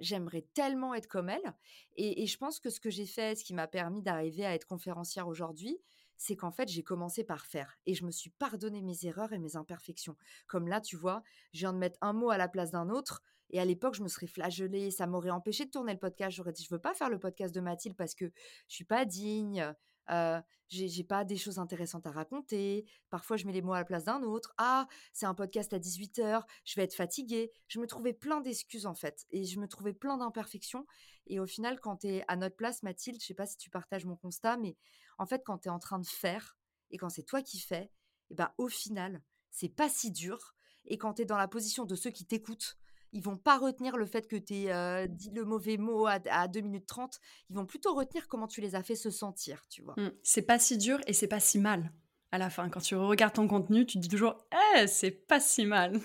j'aimerais 0.00 0.46
tellement 0.54 0.94
être 0.94 1.08
comme 1.08 1.28
elle. 1.28 1.54
Et, 1.96 2.22
et, 2.22 2.26
je 2.26 2.36
pense 2.38 2.60
que 2.60 2.70
ce 2.70 2.80
que 2.80 2.90
j'ai 2.90 3.06
fait, 3.06 3.36
ce 3.36 3.44
qui 3.44 3.54
m'a 3.54 3.66
permis 3.66 4.02
d'arriver 4.02 4.44
à 4.44 4.54
être 4.54 4.66
conférencière 4.66 5.28
aujourd'hui, 5.28 5.78
c'est 6.22 6.36
qu'en 6.36 6.52
fait, 6.52 6.68
j'ai 6.68 6.84
commencé 6.84 7.24
par 7.24 7.46
faire 7.46 7.76
et 7.84 7.94
je 7.94 8.04
me 8.04 8.12
suis 8.12 8.30
pardonné 8.30 8.80
mes 8.80 9.06
erreurs 9.06 9.32
et 9.32 9.40
mes 9.40 9.56
imperfections. 9.56 10.16
Comme 10.46 10.68
là, 10.68 10.80
tu 10.80 10.94
vois, 10.94 11.24
je 11.52 11.58
viens 11.58 11.72
de 11.72 11.78
mettre 11.78 11.98
un 12.00 12.12
mot 12.12 12.30
à 12.30 12.38
la 12.38 12.46
place 12.46 12.70
d'un 12.70 12.90
autre. 12.90 13.22
Et 13.50 13.58
à 13.58 13.64
l'époque, 13.64 13.96
je 13.96 14.04
me 14.04 14.08
serais 14.08 14.28
flagellée, 14.28 14.92
ça 14.92 15.08
m'aurait 15.08 15.30
empêché 15.30 15.64
de 15.64 15.70
tourner 15.70 15.92
le 15.92 15.98
podcast. 15.98 16.36
J'aurais 16.36 16.52
dit, 16.52 16.62
je 16.62 16.72
veux 16.72 16.80
pas 16.80 16.94
faire 16.94 17.10
le 17.10 17.18
podcast 17.18 17.52
de 17.52 17.60
Mathilde 17.60 17.96
parce 17.96 18.14
que 18.14 18.26
je 18.68 18.74
suis 18.74 18.84
pas 18.84 19.04
digne, 19.04 19.74
euh, 20.10 20.40
j'ai 20.68 21.02
pas 21.02 21.24
des 21.24 21.36
choses 21.36 21.58
intéressantes 21.58 22.06
à 22.06 22.12
raconter. 22.12 22.86
Parfois, 23.10 23.36
je 23.36 23.44
mets 23.44 23.52
les 23.52 23.60
mots 23.60 23.72
à 23.72 23.78
la 23.78 23.84
place 23.84 24.04
d'un 24.04 24.22
autre. 24.22 24.54
Ah, 24.58 24.86
c'est 25.12 25.26
un 25.26 25.34
podcast 25.34 25.72
à 25.72 25.80
18h, 25.80 26.44
je 26.64 26.74
vais 26.76 26.84
être 26.84 26.94
fatiguée. 26.94 27.50
Je 27.66 27.80
me 27.80 27.88
trouvais 27.88 28.12
plein 28.12 28.40
d'excuses 28.40 28.86
en 28.86 28.94
fait. 28.94 29.26
Et 29.32 29.44
je 29.44 29.58
me 29.58 29.66
trouvais 29.66 29.92
plein 29.92 30.18
d'imperfections. 30.18 30.86
Et 31.26 31.40
au 31.40 31.46
final, 31.46 31.80
quand 31.80 31.98
tu 31.98 32.08
es 32.08 32.24
à 32.28 32.36
notre 32.36 32.56
place, 32.56 32.84
Mathilde, 32.84 33.20
je 33.20 33.26
sais 33.26 33.34
pas 33.34 33.46
si 33.46 33.56
tu 33.56 33.70
partages 33.70 34.04
mon 34.04 34.16
constat, 34.16 34.56
mais 34.56 34.76
en 35.18 35.26
fait, 35.26 35.42
quand 35.44 35.58
tu 35.58 35.68
es 35.68 35.70
en 35.70 35.78
train 35.78 35.98
de 35.98 36.06
faire 36.06 36.56
et 36.90 36.98
quand 36.98 37.08
c'est 37.08 37.22
toi 37.22 37.42
qui 37.42 37.58
fais, 37.58 37.84
et 37.84 37.90
eh 38.32 38.34
ben, 38.34 38.52
au 38.58 38.68
final, 38.68 39.22
c'est 39.50 39.68
pas 39.68 39.88
si 39.88 40.10
dur. 40.10 40.54
Et 40.86 40.98
quand 40.98 41.14
tu 41.14 41.22
es 41.22 41.24
dans 41.24 41.36
la 41.36 41.48
position 41.48 41.84
de 41.84 41.94
ceux 41.94 42.10
qui 42.10 42.24
t'écoutent, 42.24 42.78
ils 43.12 43.22
vont 43.22 43.36
pas 43.36 43.58
retenir 43.58 43.96
le 43.96 44.06
fait 44.06 44.26
que 44.26 44.36
tu 44.36 44.54
aies 44.54 44.72
euh, 44.72 45.06
dit 45.06 45.30
le 45.30 45.44
mauvais 45.44 45.76
mot 45.76 46.06
à, 46.06 46.48
2 46.48 46.60
minutes 46.60 46.86
30. 46.86 47.20
Ils 47.50 47.56
vont 47.56 47.66
plutôt 47.66 47.94
retenir 47.94 48.26
comment 48.26 48.46
tu 48.46 48.60
les 48.60 48.74
as 48.74 48.82
fait 48.82 48.94
se 48.94 49.10
sentir, 49.10 49.66
tu 49.68 49.82
vois. 49.82 49.94
Mmh. 49.98 50.12
C'est 50.22 50.42
pas 50.42 50.58
si 50.58 50.78
dur 50.78 50.98
et 51.06 51.12
c'est 51.12 51.28
pas 51.28 51.40
si 51.40 51.58
mal. 51.58 51.92
À 52.30 52.38
la 52.38 52.48
fin, 52.48 52.70
quand 52.70 52.80
tu 52.80 52.96
regardes 52.96 53.34
ton 53.34 53.46
contenu, 53.46 53.84
tu 53.84 53.98
te 53.98 54.02
dis 54.02 54.08
toujours 54.08 54.38
Eh, 54.76 54.86
c'est 54.86 55.10
pas 55.10 55.40
si 55.40 55.66
mal. 55.66 56.00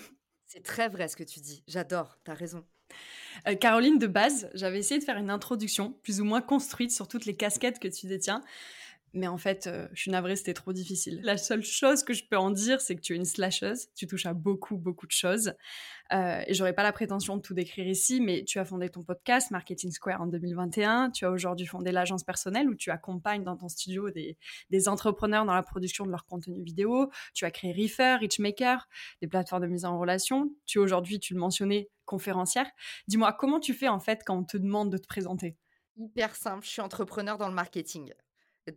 C'est 0.46 0.62
très 0.62 0.88
vrai 0.88 1.08
ce 1.08 1.16
que 1.16 1.24
tu 1.24 1.40
dis. 1.40 1.64
J'adore, 1.66 2.18
tu 2.24 2.30
as 2.30 2.34
raison. 2.34 2.66
Euh, 3.46 3.54
Caroline, 3.54 3.98
de 3.98 4.06
base, 4.06 4.50
j'avais 4.54 4.78
essayé 4.78 5.00
de 5.00 5.04
faire 5.04 5.16
une 5.16 5.30
introduction 5.30 5.92
plus 6.02 6.20
ou 6.20 6.24
moins 6.24 6.42
construite 6.42 6.90
sur 6.90 7.08
toutes 7.08 7.24
les 7.24 7.36
casquettes 7.36 7.78
que 7.78 7.88
tu 7.88 8.06
détiens. 8.06 8.42
Mais 9.14 9.26
en 9.26 9.38
fait, 9.38 9.66
euh, 9.66 9.88
je 9.92 10.02
suis 10.02 10.10
navrée, 10.10 10.36
c'était 10.36 10.54
trop 10.54 10.72
difficile. 10.72 11.20
La 11.22 11.36
seule 11.36 11.64
chose 11.64 12.02
que 12.02 12.12
je 12.12 12.24
peux 12.28 12.36
en 12.36 12.50
dire, 12.50 12.80
c'est 12.80 12.94
que 12.94 13.00
tu 13.00 13.14
es 13.14 13.16
une 13.16 13.24
slasheuse. 13.24 13.88
Tu 13.94 14.06
touches 14.06 14.26
à 14.26 14.34
beaucoup, 14.34 14.76
beaucoup 14.76 15.06
de 15.06 15.12
choses. 15.12 15.54
Euh, 16.12 16.42
et 16.46 16.54
j'aurais 16.54 16.72
pas 16.72 16.82
la 16.82 16.92
prétention 16.92 17.36
de 17.36 17.42
tout 17.42 17.54
décrire 17.54 17.86
ici, 17.86 18.20
mais 18.20 18.44
tu 18.44 18.58
as 18.58 18.64
fondé 18.64 18.88
ton 18.88 19.02
podcast 19.02 19.50
Marketing 19.50 19.90
Square 19.90 20.22
en 20.22 20.26
2021. 20.26 21.10
Tu 21.10 21.24
as 21.24 21.30
aujourd'hui 21.30 21.66
fondé 21.66 21.92
l'agence 21.92 22.24
personnelle 22.24 22.68
où 22.68 22.74
tu 22.74 22.90
accompagnes 22.90 23.44
dans 23.44 23.56
ton 23.56 23.68
studio 23.68 24.10
des, 24.10 24.36
des, 24.70 24.88
entrepreneurs 24.88 25.44
dans 25.44 25.54
la 25.54 25.62
production 25.62 26.06
de 26.06 26.10
leur 26.10 26.24
contenu 26.24 26.62
vidéo. 26.62 27.10
Tu 27.34 27.44
as 27.44 27.50
créé 27.50 27.72
Reefer, 27.72 28.16
Richmaker, 28.20 28.88
des 29.20 29.28
plateformes 29.28 29.62
de 29.62 29.68
mise 29.68 29.84
en 29.84 29.98
relation. 29.98 30.50
Tu 30.66 30.78
es 30.78 30.80
aujourd'hui, 30.80 31.20
tu 31.20 31.34
le 31.34 31.40
mentionnais, 31.40 31.90
conférencière. 32.04 32.70
Dis-moi, 33.06 33.32
comment 33.32 33.60
tu 33.60 33.74
fais 33.74 33.88
en 33.88 34.00
fait 34.00 34.22
quand 34.24 34.38
on 34.38 34.44
te 34.44 34.56
demande 34.56 34.90
de 34.90 34.98
te 34.98 35.06
présenter? 35.06 35.56
Hyper 35.96 36.36
simple, 36.36 36.64
je 36.64 36.70
suis 36.70 36.80
entrepreneur 36.80 37.38
dans 37.38 37.48
le 37.48 37.54
marketing. 37.54 38.12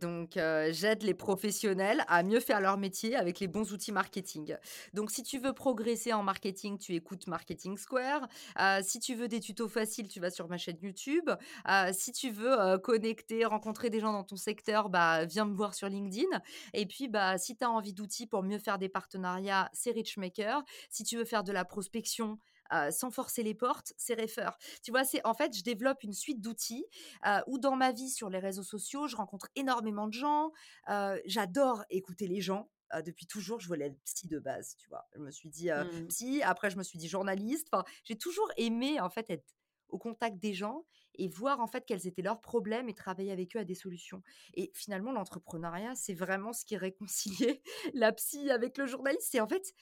Donc, 0.00 0.32
j'aide 0.34 1.02
les 1.02 1.14
professionnels 1.14 2.04
à 2.08 2.22
mieux 2.22 2.40
faire 2.40 2.60
leur 2.60 2.76
métier 2.76 3.16
avec 3.16 3.40
les 3.40 3.48
bons 3.48 3.72
outils 3.72 3.92
marketing. 3.92 4.56
Donc, 4.94 5.10
si 5.10 5.22
tu 5.22 5.38
veux 5.38 5.52
progresser 5.52 6.12
en 6.12 6.22
marketing, 6.22 6.78
tu 6.78 6.94
écoutes 6.94 7.26
Marketing 7.26 7.76
Square. 7.76 8.28
si 8.82 9.00
tu 9.00 9.14
veux 9.14 9.28
des 9.28 9.40
tutos 9.40 9.68
faciles, 9.68 10.08
tu 10.08 10.20
vas 10.20 10.30
sur 10.30 10.48
ma 10.48 10.58
chaîne 10.58 10.78
YouTube. 10.82 11.30
si 11.92 12.12
tu 12.12 12.30
veux 12.30 12.78
connecter, 12.78 13.44
rencontrer 13.44 13.90
des 13.90 14.00
gens 14.00 14.12
dans 14.12 14.24
ton 14.24 14.36
secteur, 14.36 14.88
bah, 14.88 15.24
viens 15.24 15.44
me 15.44 15.54
voir 15.54 15.74
sur 15.74 15.88
LinkedIn. 15.88 16.40
Et 16.72 16.86
puis, 16.86 17.08
bah, 17.08 17.38
si 17.38 17.56
tu 17.56 17.64
as 17.64 17.70
envie 17.70 17.92
d'outils 17.92 18.26
pour 18.26 18.42
mieux 18.42 18.58
faire 18.58 18.78
des 18.78 18.88
partenariats, 18.88 19.68
c'est 19.72 19.90
Richmaker. 19.90 20.62
Si 20.90 21.04
tu 21.04 21.16
veux 21.16 21.24
faire 21.24 21.44
de 21.44 21.52
la 21.52 21.64
prospection, 21.64 22.38
sans 22.90 23.10
forcer 23.10 23.42
les 23.42 23.54
portes, 23.54 23.92
c'est 23.96 24.20
Refer. 24.20 24.50
Tu 24.82 24.90
vois, 24.90 25.04
c'est 25.04 25.24
en 25.26 25.34
fait, 25.34 25.56
je 25.56 25.62
développe 25.62 26.02
une 26.02 26.12
suite 26.12 26.40
d'outils 26.40 26.86
où 27.46 27.58
dans 27.58 27.76
ma 27.76 27.92
vie 27.92 28.10
sur 28.10 28.30
les 28.30 28.38
réseaux 28.38 28.62
sociaux, 28.62 29.06
je 29.06 29.16
rencontre 29.16 29.48
énormément 29.56 30.06
de 30.06 30.14
gens. 30.14 30.52
J'adore 31.24 31.84
écouter 31.90 32.26
les 32.26 32.40
gens. 32.40 32.70
depuis 33.04 33.26
toujours, 33.26 33.60
je 33.60 33.68
voulais 33.68 33.86
être 33.86 34.00
psy 34.04 34.28
de 34.28 34.38
base, 34.38 34.76
tu 34.76 34.88
vois. 34.88 35.06
Je 35.14 35.20
me 35.20 35.30
suis 35.30 35.48
dit 35.48 35.70
mmh. 35.70 36.06
psy, 36.08 36.42
après 36.42 36.70
je 36.70 36.76
me 36.76 36.82
suis 36.82 36.98
dit 36.98 37.08
journaliste. 37.08 37.68
Enfin, 37.72 37.84
j'ai 38.04 38.16
toujours 38.16 38.50
aimé 38.56 39.00
en 39.00 39.10
fait 39.10 39.28
être 39.30 39.54
au 39.92 39.98
contact 39.98 40.38
des 40.38 40.54
gens 40.54 40.84
et 41.14 41.28
voir 41.28 41.60
en 41.60 41.66
fait 41.66 41.84
quels 41.86 42.06
étaient 42.06 42.22
leurs 42.22 42.40
problèmes 42.40 42.88
et 42.88 42.94
travailler 42.94 43.30
avec 43.30 43.54
eux 43.54 43.60
à 43.60 43.64
des 43.64 43.74
solutions. 43.74 44.22
Et 44.54 44.72
finalement, 44.74 45.12
l'entrepreneuriat, 45.12 45.94
c'est 45.94 46.14
vraiment 46.14 46.52
ce 46.52 46.64
qui 46.64 46.76
réconciliait 46.76 47.62
la 47.94 48.12
psy 48.12 48.50
avec 48.50 48.78
le 48.78 48.86
journaliste. 48.86 49.28
C'est 49.30 49.40
en 49.40 49.48
fait, 49.48 49.74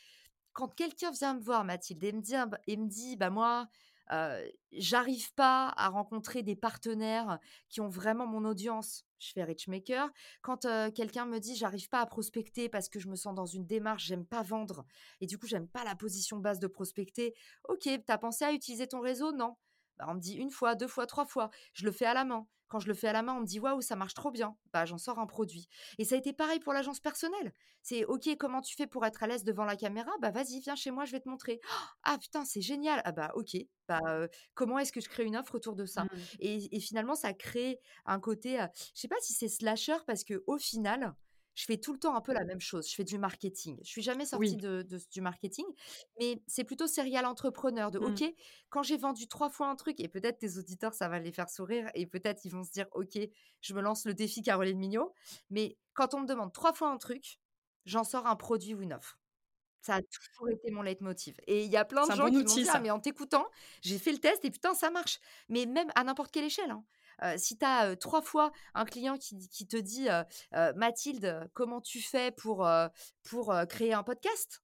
quand 0.52 0.74
quelqu'un 0.74 1.10
vient 1.10 1.34
me 1.34 1.40
voir, 1.40 1.64
Mathilde, 1.64 2.02
et 2.04 2.12
me 2.12 2.20
dit, 2.20 2.34
et 2.66 2.76
me 2.76 2.88
dit 2.88 3.16
bah 3.16 3.30
moi, 3.30 3.68
j'arrive 4.72 5.32
pas 5.34 5.72
à 5.76 5.88
rencontrer 5.88 6.42
des 6.42 6.56
partenaires 6.56 7.38
qui 7.68 7.80
ont 7.80 7.88
vraiment 7.88 8.26
mon 8.26 8.44
audience, 8.44 9.04
je 9.20 9.32
fais 9.32 9.44
Richmaker. 9.44 10.10
Quand 10.42 10.66
quelqu'un 10.94 11.26
me 11.26 11.38
dit 11.38 11.54
j'arrive 11.54 11.88
pas 11.88 12.00
à 12.00 12.06
prospecter 12.06 12.68
parce 12.68 12.88
que 12.88 12.98
je 12.98 13.08
me 13.08 13.14
sens 13.14 13.34
dans 13.34 13.46
une 13.46 13.66
démarche, 13.66 14.06
j'aime 14.06 14.26
pas 14.26 14.42
vendre 14.42 14.84
et 15.20 15.26
du 15.26 15.38
coup 15.38 15.46
j'aime 15.46 15.68
pas 15.68 15.84
la 15.84 15.94
position 15.94 16.38
basse 16.38 16.58
de 16.58 16.66
prospecter. 16.66 17.34
Ok, 17.68 17.88
t'as 18.04 18.18
pensé 18.18 18.44
à 18.44 18.52
utiliser 18.52 18.88
ton 18.88 19.00
réseau? 19.00 19.30
Non. 19.32 19.56
Bah, 20.00 20.06
on 20.08 20.14
me 20.14 20.20
dit 20.20 20.34
une 20.34 20.50
fois, 20.50 20.74
deux 20.74 20.88
fois, 20.88 21.06
trois 21.06 21.26
fois. 21.26 21.50
Je 21.74 21.84
le 21.84 21.92
fais 21.92 22.06
à 22.06 22.14
la 22.14 22.24
main. 22.24 22.46
Quand 22.68 22.78
je 22.78 22.86
le 22.86 22.94
fais 22.94 23.08
à 23.08 23.12
la 23.12 23.22
main, 23.22 23.34
on 23.34 23.40
me 23.40 23.46
dit 23.46 23.58
waouh, 23.58 23.80
ça 23.80 23.96
marche 23.96 24.14
trop 24.14 24.30
bien. 24.30 24.56
Bah, 24.72 24.86
j'en 24.86 24.96
sors 24.96 25.18
un 25.18 25.26
produit. 25.26 25.68
Et 25.98 26.04
ça 26.04 26.14
a 26.14 26.18
été 26.18 26.32
pareil 26.32 26.60
pour 26.60 26.72
l'agence 26.72 27.00
personnelle. 27.00 27.52
C'est 27.82 28.04
ok, 28.04 28.36
comment 28.38 28.60
tu 28.60 28.76
fais 28.76 28.86
pour 28.86 29.04
être 29.04 29.22
à 29.22 29.26
l'aise 29.26 29.44
devant 29.44 29.64
la 29.64 29.76
caméra? 29.76 30.10
Bah, 30.22 30.30
vas-y, 30.30 30.60
viens 30.60 30.76
chez 30.76 30.90
moi, 30.90 31.04
je 31.04 31.12
vais 31.12 31.20
te 31.20 31.28
montrer. 31.28 31.60
Ah 32.04 32.16
putain, 32.16 32.44
c'est 32.44 32.62
génial. 32.62 33.02
Ah 33.04 33.12
bah, 33.12 33.32
ok. 33.34 33.56
Bah, 33.88 34.00
comment 34.54 34.78
est-ce 34.78 34.92
que 34.92 35.00
je 35.00 35.08
crée 35.08 35.24
une 35.24 35.36
offre 35.36 35.56
autour 35.56 35.74
de 35.74 35.84
ça? 35.84 36.04
Mmh. 36.04 36.08
et, 36.38 36.80
finalement, 36.80 37.16
ça 37.16 37.34
crée 37.34 37.80
un 38.06 38.20
côté, 38.20 38.64
je 38.94 39.00
sais 39.00 39.08
pas 39.08 39.16
si 39.20 39.32
c'est 39.32 39.48
slasher 39.48 39.96
parce 40.06 40.22
que 40.22 40.44
au 40.46 40.56
final, 40.56 41.14
je 41.60 41.66
fais 41.66 41.76
tout 41.76 41.92
le 41.92 41.98
temps 41.98 42.16
un 42.16 42.22
peu 42.22 42.32
la 42.32 42.44
même 42.44 42.60
chose. 42.60 42.88
Je 42.88 42.94
fais 42.94 43.04
du 43.04 43.18
marketing. 43.18 43.78
Je 43.82 43.88
suis 43.90 44.00
jamais 44.00 44.24
sortie 44.24 44.56
de, 44.56 44.82
du 45.12 45.20
marketing, 45.20 45.66
mais 46.18 46.42
c'est 46.46 46.64
plutôt 46.64 46.86
serial 46.86 47.26
entrepreneur 47.26 47.90
de 47.90 47.98
mmh. 47.98 48.04
OK, 48.04 48.34
quand 48.70 48.82
j'ai 48.82 48.96
vendu 48.96 49.28
trois 49.28 49.50
fois 49.50 49.68
un 49.68 49.76
truc, 49.76 50.00
et 50.00 50.08
peut-être 50.08 50.38
tes 50.38 50.56
auditeurs, 50.56 50.94
ça 50.94 51.08
va 51.08 51.18
les 51.18 51.32
faire 51.32 51.50
sourire, 51.50 51.90
et 51.94 52.06
peut-être 52.06 52.46
ils 52.46 52.50
vont 52.50 52.64
se 52.64 52.70
dire 52.70 52.86
OK, 52.92 53.18
je 53.60 53.74
me 53.74 53.82
lance 53.82 54.06
le 54.06 54.14
défi 54.14 54.40
Caroline 54.40 54.78
Mignot. 54.78 55.12
Mais 55.50 55.76
quand 55.92 56.14
on 56.14 56.20
me 56.20 56.26
demande 56.26 56.50
trois 56.50 56.72
fois 56.72 56.88
un 56.88 56.96
truc, 56.96 57.38
j'en 57.84 58.04
sors 58.04 58.26
un 58.26 58.36
produit 58.36 58.72
ou 58.72 58.80
une 58.80 58.94
offre. 58.94 59.18
Ça 59.82 59.96
a 59.96 60.00
toujours 60.00 60.48
été 60.48 60.70
mon 60.70 60.80
leitmotiv. 60.80 61.36
Et 61.46 61.64
il 61.64 61.70
y 61.70 61.76
a 61.76 61.84
plein 61.84 62.06
de 62.06 62.12
gens 62.14 62.26
qui 62.26 62.36
m'ont 62.36 62.42
dit, 62.42 62.66
«Ah, 62.72 62.80
mais 62.80 62.90
en 62.90 63.00
t'écoutant, 63.00 63.46
j'ai 63.82 63.98
fait 63.98 64.12
le 64.12 64.18
test 64.18 64.42
et 64.46 64.50
putain, 64.50 64.72
ça 64.74 64.90
marche. 64.90 65.20
Mais 65.50 65.66
même 65.66 65.90
à 65.94 66.04
n'importe 66.04 66.30
quelle 66.30 66.44
échelle. 66.44 66.70
Hein 66.70 66.84
si 67.36 67.58
tu 67.58 67.64
as 67.64 67.96
trois 67.96 68.22
fois 68.22 68.52
un 68.74 68.84
client 68.84 69.16
qui, 69.18 69.66
te 69.66 69.76
dit 69.76 70.08
Mathilde, 70.76 71.48
comment 71.54 71.80
tu 71.80 72.00
fais 72.00 72.30
pour, 72.32 72.68
pour 73.22 73.54
créer 73.68 73.92
un 73.92 74.02
podcast? 74.02 74.62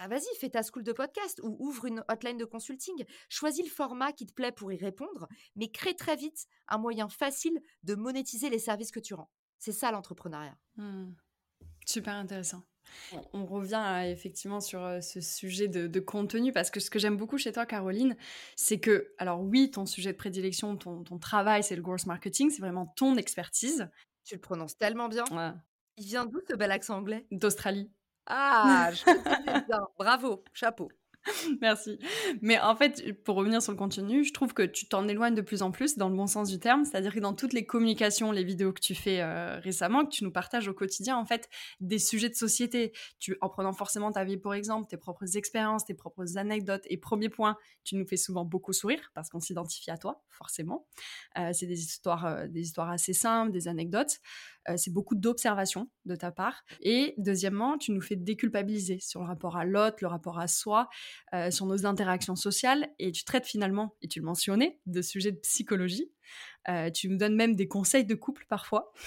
Ah, 0.00 0.08
Vas-y, 0.08 0.36
fais 0.38 0.48
ta 0.48 0.62
school 0.62 0.82
de 0.84 0.92
podcast 0.92 1.40
ou 1.42 1.56
ouvre 1.58 1.84
une 1.86 2.04
hotline 2.08 2.38
de 2.38 2.44
consulting. 2.44 3.04
Choisis 3.28 3.64
le 3.64 3.70
format 3.70 4.12
qui 4.12 4.26
te 4.26 4.32
plaît 4.32 4.52
pour 4.52 4.72
y 4.72 4.76
répondre, 4.76 5.28
mais 5.54 5.70
crée 5.70 5.94
très 5.94 6.16
vite 6.16 6.46
un 6.68 6.78
moyen 6.78 7.08
facile 7.08 7.60
de 7.82 7.94
monétiser 7.94 8.48
les 8.48 8.58
services 8.58 8.90
que 8.90 9.00
tu 9.00 9.14
rends. 9.14 9.30
C'est 9.58 9.72
ça 9.72 9.92
l'entrepreneuriat. 9.92 10.56
Mmh. 10.76 11.12
Super 11.86 12.14
intéressant. 12.14 12.62
On 13.32 13.46
revient 13.46 14.04
effectivement 14.06 14.60
sur 14.60 14.80
ce 15.02 15.20
sujet 15.20 15.68
de, 15.68 15.86
de, 15.86 16.00
contenu 16.00 16.52
parce 16.52 16.70
que 16.70 16.80
ce 16.80 16.90
que 16.90 16.98
j'aime 16.98 17.16
beaucoup 17.16 17.38
chez 17.38 17.52
toi, 17.52 17.66
Caroline, 17.66 18.16
c'est 18.56 18.78
que, 18.78 19.12
alors 19.18 19.40
oui, 19.40 19.70
ton 19.70 19.86
sujet 19.86 20.12
de 20.12 20.16
prédilection, 20.16 20.76
ton, 20.76 21.02
ton 21.02 21.18
travail, 21.18 21.62
c'est 21.62 21.76
le 21.76 21.82
growth 21.82 22.06
marketing, 22.06 22.50
c'est 22.50 22.60
vraiment 22.60 22.86
ton 22.96 23.16
expertise. 23.16 23.88
Tu 24.24 24.34
le 24.34 24.40
prononces 24.40 24.78
tellement 24.78 25.08
bien. 25.08 25.24
Ouais. 25.30 25.52
Il 25.96 26.06
vient 26.06 26.24
d'où 26.24 26.40
ce 26.48 26.54
bel 26.54 26.70
accent 26.70 26.96
anglais? 26.96 27.26
D'Australie. 27.30 27.90
Ah, 28.26 28.90
je 28.92 29.04
bien. 29.66 29.88
Bravo, 29.98 30.44
chapeau. 30.52 30.88
Merci. 31.60 31.98
Mais 32.40 32.58
en 32.58 32.74
fait, 32.74 33.22
pour 33.22 33.36
revenir 33.36 33.62
sur 33.62 33.72
le 33.72 33.78
contenu, 33.78 34.24
je 34.24 34.32
trouve 34.32 34.54
que 34.54 34.62
tu 34.62 34.86
t'en 34.86 35.06
éloignes 35.06 35.34
de 35.34 35.40
plus 35.40 35.62
en 35.62 35.70
plus 35.70 35.96
dans 35.96 36.08
le 36.08 36.16
bon 36.16 36.26
sens 36.26 36.48
du 36.48 36.58
terme. 36.58 36.84
C'est-à-dire 36.84 37.14
que 37.14 37.20
dans 37.20 37.34
toutes 37.34 37.52
les 37.52 37.64
communications, 37.64 38.32
les 38.32 38.42
vidéos 38.42 38.72
que 38.72 38.80
tu 38.80 38.94
fais 38.94 39.20
euh, 39.20 39.58
récemment, 39.60 40.04
que 40.04 40.10
tu 40.10 40.24
nous 40.24 40.32
partages 40.32 40.66
au 40.68 40.74
quotidien, 40.74 41.16
en 41.16 41.24
fait, 41.24 41.48
des 41.80 41.98
sujets 41.98 42.28
de 42.28 42.34
société. 42.34 42.92
Tu, 43.20 43.36
en 43.40 43.48
prenant 43.48 43.72
forcément 43.72 44.10
ta 44.10 44.24
vie 44.24 44.36
pour 44.36 44.54
exemple, 44.54 44.88
tes 44.88 44.96
propres 44.96 45.36
expériences, 45.36 45.84
tes 45.84 45.94
propres 45.94 46.38
anecdotes. 46.38 46.82
Et 46.86 46.96
premier 46.96 47.28
point, 47.28 47.56
tu 47.84 47.94
nous 47.96 48.06
fais 48.06 48.16
souvent 48.16 48.44
beaucoup 48.44 48.72
sourire 48.72 49.10
parce 49.14 49.30
qu'on 49.30 49.40
s'identifie 49.40 49.90
à 49.90 49.98
toi, 49.98 50.22
forcément. 50.28 50.86
Euh, 51.38 51.50
c'est 51.52 51.66
des 51.66 51.80
histoires, 51.80 52.26
euh, 52.26 52.46
des 52.48 52.62
histoires 52.62 52.90
assez 52.90 53.12
simples, 53.12 53.52
des 53.52 53.68
anecdotes. 53.68 54.18
c'est 54.76 54.92
beaucoup 54.92 55.16
d'observation 55.16 55.90
de 56.04 56.14
ta 56.14 56.30
part. 56.30 56.62
Et 56.80 57.14
deuxièmement, 57.18 57.78
tu 57.78 57.90
nous 57.92 58.00
fais 58.00 58.14
déculpabiliser 58.14 59.00
sur 59.00 59.20
le 59.20 59.26
rapport 59.26 59.56
à 59.56 59.64
l'autre, 59.64 59.98
le 60.00 60.06
rapport 60.06 60.38
à 60.38 60.46
soi. 60.46 60.88
Euh, 61.34 61.50
sur 61.50 61.64
nos 61.64 61.86
interactions 61.86 62.36
sociales 62.36 62.90
et 62.98 63.10
tu 63.10 63.24
traites 63.24 63.46
finalement, 63.46 63.96
et 64.02 64.08
tu 64.08 64.20
le 64.20 64.26
mentionnais, 64.26 64.78
de 64.84 65.00
sujets 65.00 65.32
de 65.32 65.38
psychologie. 65.38 66.10
Euh, 66.68 66.90
tu 66.90 67.08
nous 67.08 67.16
donnes 67.16 67.36
même 67.36 67.56
des 67.56 67.68
conseils 67.68 68.04
de 68.04 68.14
couple 68.14 68.44
parfois. 68.48 68.92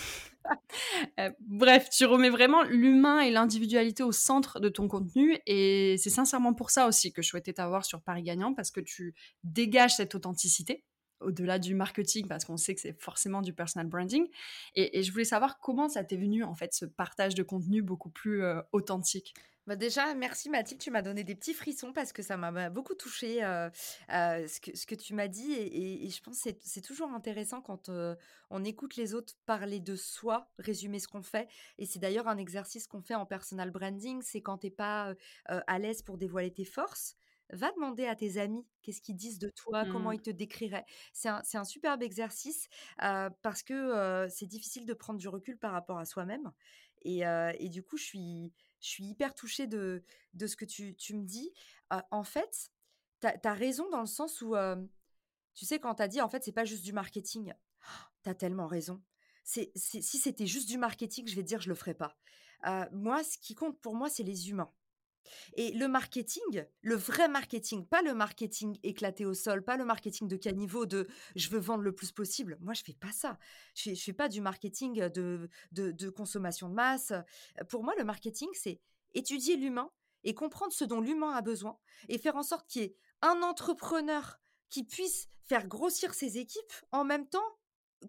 Euh, 1.20 1.32
bref, 1.40 1.90
tu 1.90 2.06
remets 2.06 2.30
vraiment 2.30 2.62
l'humain 2.62 3.20
et 3.20 3.32
l'individualité 3.32 4.04
au 4.04 4.12
centre 4.12 4.60
de 4.60 4.70
ton 4.70 4.88
contenu 4.88 5.40
et 5.48 5.96
c'est 5.98 6.12
sincèrement 6.12 6.54
pour 6.54 6.70
ça 6.70 6.86
aussi 6.86 7.12
que 7.12 7.24
je 7.24 7.30
souhaitais 7.30 7.54
t'avoir 7.54 7.84
sur 7.84 8.00
Paris 8.04 8.22
Gagnant 8.22 8.54
parce 8.54 8.70
que 8.70 8.80
tu 8.80 9.16
dégages 9.44 9.96
cette 9.96 10.14
authenticité 10.14 10.84
au-delà 11.20 11.58
du 11.58 11.74
marketing, 11.74 12.28
parce 12.28 12.46
qu'on 12.46 12.58
sait 12.58 12.76
que 12.76 12.82
c'est 12.82 13.02
forcément 13.02 13.42
du 13.42 13.54
personal 13.54 13.88
branding. 13.88 14.28
Et, 14.76 15.02
je 15.02 15.12
voulais 15.12 15.26
savoir 15.26 15.60
comment 15.60 15.90
ça 15.90 16.04
t'est 16.04 16.18
venu, 16.18 16.44
en 16.44 16.54
fait, 16.54 16.76
ce 16.76 16.86
partage 16.86 17.34
de 17.34 17.42
contenu 17.42 17.82
beaucoup 17.82 18.12
plus 18.12 18.44
authentique. 18.72 19.34
Bah 19.68 19.76
déjà, 19.76 20.14
merci 20.14 20.52
Mathilde, 20.52 20.80
tu 20.80 20.92
m'as 20.92 21.02
donné 21.02 21.24
des 21.24 21.34
petits 21.34 21.56
frissons 21.56 21.92
parce 21.92 22.14
que 22.14 22.22
ça 22.22 22.38
m'a 22.38 22.70
beaucoup 22.70 22.94
touché 22.94 23.44
euh, 23.44 23.68
euh, 24.12 24.48
ce, 24.48 24.60
que, 24.62 24.78
ce 24.78 24.86
que 24.86 24.94
tu 24.94 25.16
m'as 25.16 25.28
dit 25.28 25.54
et, 25.54 26.08
je 26.08 26.22
pense 26.22 26.44
que 26.44 26.52
c'est 26.62 26.82
toujours 26.82 27.10
intéressant 27.12 27.62
quand 27.62 27.90
euh, 27.90 28.16
on 28.52 28.64
écoute 28.64 28.96
les 28.96 29.16
autres 29.16 29.34
parler 29.48 29.80
de 29.80 29.96
soi, 29.96 30.52
résumer 30.60 31.00
ce 31.00 31.08
qu'on 31.08 31.24
fait. 31.24 31.48
Et 31.80 31.88
c'est 31.88 31.98
d'ailleurs 31.98 32.28
un 32.28 32.38
exercice 32.38 32.86
qu'on 32.86 33.02
fait 33.02 33.16
en 33.16 33.26
personal 33.26 33.72
branding, 33.72 34.22
c'est 34.22 34.40
quand 34.40 34.60
tu 34.60 34.68
n'es 34.68 34.72
pas 34.72 35.16
à 35.48 35.80
l'aise 35.80 36.04
pour 36.04 36.20
dévoiler 36.20 36.54
tes 36.54 36.66
forces, 36.66 37.16
va 37.52 37.72
demander 37.72 38.06
à 38.06 38.16
tes 38.16 38.38
amis 38.38 38.68
qu'est-ce 38.84 39.02
qu'ils 39.02 39.16
disent 39.16 39.40
de 39.40 39.50
toi, 39.50 39.84
comment 39.92 40.12
mmh. 40.12 40.16
ils 40.16 40.22
te 40.22 40.30
décriraient. 40.30 40.86
C'est 41.12 41.30
un, 41.30 41.42
un, 41.56 41.64
superbe 41.64 42.04
exercice 42.04 42.68
parce 42.98 43.64
que 43.64 44.28
c'est 44.30 44.46
difficile 44.46 44.86
de 44.86 44.94
prendre 44.94 45.18
du 45.18 45.28
recul 45.28 45.58
par 45.58 45.72
rapport 45.72 45.98
à 45.98 46.06
soi-même. 46.06 46.52
Et, 47.02 47.22
et, 47.60 47.70
du 47.70 47.82
coup, 47.82 47.98
je 47.98 48.04
suis, 48.04 48.54
je 48.80 48.90
suis 48.90 49.06
hyper 49.06 49.34
touchée 49.34 49.68
de, 49.68 50.04
de 50.34 50.48
ce 50.48 50.56
que 50.56 50.66
tu, 50.66 50.96
tu 50.96 51.16
me 51.16 51.24
dis. 51.24 51.52
en 52.12 52.24
fait, 52.24 52.72
tu 53.22 53.28
as, 53.28 53.54
raison 53.54 53.90
dans 53.90 54.02
le 54.02 54.08
sens 54.08 54.42
où, 54.42 54.56
tu 55.54 55.66
sais, 55.66 55.80
quand 55.80 55.96
tu 55.96 56.04
as 56.04 56.08
dit, 56.08 56.22
en 56.22 56.30
fait, 56.30 56.44
c'est 56.44 56.52
pas 56.52 56.66
juste 56.66 56.84
du 56.84 56.94
marketing, 56.94 57.54
tu 58.24 58.30
as 58.30 58.36
tellement 58.36 58.68
raison. 58.68 59.02
Si 59.44 59.72
c'était 59.76 60.48
juste 60.48 60.68
du 60.68 60.78
marketing, 60.78 61.28
je 61.28 61.36
vais 61.36 61.44
te 61.44 61.48
dire, 61.48 61.62
je 61.62 61.70
le 61.70 61.76
ferais 61.76 61.94
pas. 61.94 62.18
moi, 62.92 63.24
ce 63.24 63.38
qui 63.38 63.56
compte 63.56 63.80
pour 63.80 63.96
moi, 63.96 64.10
c'est 64.10 64.24
les 64.24 64.50
humains. 64.50 64.74
Et 65.56 65.72
le 65.72 65.88
marketing, 65.88 66.66
le 66.82 66.96
vrai 66.96 67.28
marketing, 67.28 67.86
pas 67.86 68.02
le 68.02 68.14
marketing 68.14 68.78
éclaté 68.84 69.26
au 69.26 69.34
sol, 69.34 69.64
pas 69.64 69.78
le 69.78 69.86
marketing 69.86 70.28
de 70.28 70.36
caniveau 70.36 70.86
de 70.86 71.08
je 71.36 71.50
veux 71.50 71.60
vendre 71.60 71.84
le 71.84 71.94
plus 71.94 72.12
possible. 72.12 72.58
Moi, 72.62 72.74
je 72.74 72.84
fais 72.84 72.94
pas 72.94 73.12
ça. 73.12 73.38
Je 73.74 73.84
fais, 73.84 73.96
fais 73.96 74.14
pas 74.14 74.30
du 74.30 74.42
marketing 74.42 75.10
de, 75.10 75.50
de, 75.72 76.10
consommation 76.10 76.70
de 76.70 76.74
masse. 76.74 77.14
Pour 77.70 77.84
moi, 77.84 77.94
le 77.98 78.04
marketing, 78.04 78.50
c'est 78.54 78.80
étudier 79.14 79.56
l'humain 79.56 79.92
et 80.24 80.34
comprendre 80.34 80.74
ce 80.74 80.84
dont 80.84 81.02
l'humain 81.02 81.32
a 81.32 81.42
besoin 81.42 81.78
et 82.10 82.18
faire 82.18 82.36
en 82.36 82.44
sorte 82.44 82.68
qu'il 82.68 82.82
y 82.82 82.86
ait 82.86 82.96
un 83.22 83.42
entrepreneur 83.42 84.40
qui 84.70 84.84
puisse 84.84 85.30
faire 85.44 85.68
grossir 85.68 86.14
ses 86.14 86.38
équipes 86.38 86.74
en 86.92 87.04
même 87.04 87.28
temps 87.28 87.58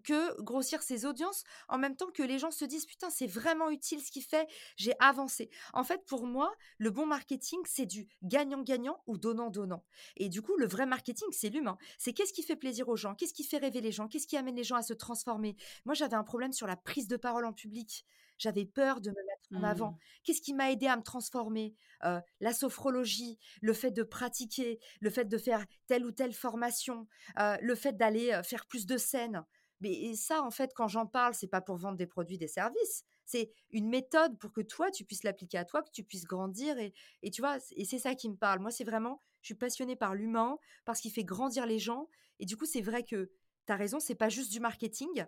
que 0.03 0.39
grossir 0.41 0.83
ses 0.83 1.05
audiences 1.05 1.43
en 1.67 1.77
même 1.77 1.95
temps 1.95 2.11
que 2.11 2.23
les 2.23 2.39
gens 2.39 2.51
se 2.51 2.65
disent 2.65 2.85
putain 2.85 3.09
c'est 3.09 3.27
vraiment 3.27 3.69
utile 3.69 4.01
ce 4.01 4.11
qu'il 4.11 4.23
fait 4.23 4.47
j'ai 4.75 4.93
avancé 4.99 5.49
en 5.73 5.83
fait 5.83 6.05
pour 6.05 6.25
moi 6.25 6.53
le 6.77 6.91
bon 6.91 7.05
marketing 7.05 7.59
c'est 7.65 7.85
du 7.85 8.07
gagnant 8.21 8.61
gagnant 8.61 9.01
ou 9.07 9.17
donnant 9.17 9.49
donnant 9.49 9.83
et 10.15 10.29
du 10.29 10.41
coup 10.41 10.55
le 10.57 10.67
vrai 10.67 10.85
marketing 10.85 11.27
c'est 11.31 11.49
l'humain 11.49 11.77
c'est 11.97 12.13
qu'est-ce 12.13 12.33
qui 12.33 12.43
fait 12.43 12.55
plaisir 12.55 12.89
aux 12.89 12.95
gens 12.95 13.15
qu'est-ce 13.15 13.33
qui 13.33 13.43
fait 13.43 13.57
rêver 13.57 13.81
les 13.81 13.91
gens 13.91 14.07
qu'est-ce 14.07 14.27
qui 14.27 14.37
amène 14.37 14.55
les 14.55 14.63
gens 14.63 14.75
à 14.75 14.83
se 14.83 14.93
transformer 14.93 15.55
moi 15.85 15.95
j'avais 15.95 16.15
un 16.15 16.23
problème 16.23 16.53
sur 16.53 16.67
la 16.67 16.75
prise 16.75 17.07
de 17.07 17.17
parole 17.17 17.45
en 17.45 17.53
public 17.53 18.05
j'avais 18.37 18.65
peur 18.65 19.01
de 19.01 19.09
me 19.09 19.15
mettre 19.15 19.37
en 19.55 19.63
avant. 19.63 19.91
Mmh. 19.91 19.97
Qu'est-ce 20.23 20.41
qui 20.41 20.53
m'a 20.53 20.71
aidé 20.71 20.87
à 20.87 20.97
me 20.97 21.03
transformer? 21.03 21.75
Euh, 22.03 22.19
La 22.39 22.53
sophrologie, 22.53 23.39
le 23.61 23.73
fait 23.73 23.91
de 23.91 24.03
pratiquer, 24.03 24.79
le 24.99 25.09
fait 25.09 25.25
de 25.25 25.37
faire 25.37 25.65
telle 25.87 26.05
ou 26.05 26.11
telle 26.11 26.33
formation, 26.33 27.07
euh, 27.39 27.57
le 27.61 27.75
fait 27.75 27.97
d'aller 27.97 28.31
euh, 28.31 28.43
faire 28.43 28.65
plus 28.65 28.85
de 28.85 28.97
scènes. 28.97 29.43
Mais 29.79 30.15
ça, 30.15 30.41
en 30.41 30.51
fait, 30.51 30.73
quand 30.73 30.87
j'en 30.87 31.05
parle, 31.05 31.33
c'est 31.33 31.47
pas 31.47 31.61
pour 31.61 31.77
vendre 31.77 31.97
des 31.97 32.07
produits, 32.07 32.37
des 32.37 32.47
services. 32.47 33.03
C'est 33.25 33.51
une 33.71 33.89
méthode 33.89 34.37
pour 34.39 34.51
que 34.51 34.61
toi, 34.61 34.89
tu 34.89 35.05
puisses 35.05 35.23
l'appliquer 35.23 35.57
à 35.59 35.65
toi, 35.65 35.83
que 35.83 35.91
tu 35.91 36.03
puisses 36.03 36.25
grandir. 36.25 36.77
Et, 36.79 36.93
et 37.21 37.29
tu 37.29 37.41
vois, 37.41 37.57
et 37.75 37.85
c'est 37.85 37.99
ça 37.99 38.15
qui 38.15 38.29
me 38.29 38.35
parle. 38.35 38.59
Moi, 38.59 38.71
c'est 38.71 38.83
vraiment, 38.83 39.21
je 39.41 39.47
suis 39.47 39.55
passionnée 39.55 39.95
par 39.95 40.15
l'humain, 40.15 40.57
parce 40.85 41.01
qu'il 41.01 41.11
fait 41.11 41.23
grandir 41.23 41.65
les 41.65 41.79
gens. 41.79 42.09
Et 42.39 42.45
du 42.45 42.57
coup, 42.57 42.65
c'est 42.65 42.81
vrai 42.81 43.03
que 43.03 43.31
tu 43.67 43.73
as 43.73 43.75
raison, 43.75 43.99
c'est 43.99 44.15
pas 44.15 44.29
juste 44.29 44.51
du 44.51 44.59
marketing. 44.59 45.25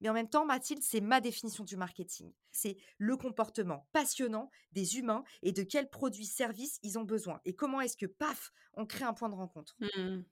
Mais 0.00 0.08
en 0.10 0.12
même 0.12 0.28
temps, 0.28 0.44
Mathilde, 0.44 0.82
c'est 0.82 1.00
ma 1.00 1.20
définition 1.20 1.64
du 1.64 1.76
marketing. 1.76 2.32
C'est 2.52 2.76
le 2.98 3.16
comportement 3.16 3.88
passionnant 3.92 4.50
des 4.72 4.98
humains 4.98 5.24
et 5.42 5.52
de 5.52 5.62
quels 5.62 5.88
produits, 5.88 6.26
services 6.26 6.78
ils 6.82 6.98
ont 6.98 7.04
besoin. 7.04 7.40
Et 7.44 7.54
comment 7.54 7.80
est-ce 7.80 7.96
que, 7.96 8.06
paf, 8.06 8.52
on 8.74 8.84
crée 8.86 9.04
un 9.04 9.14
point 9.14 9.30
de 9.30 9.34
rencontre. 9.34 9.74
Mmh. 9.80 10.22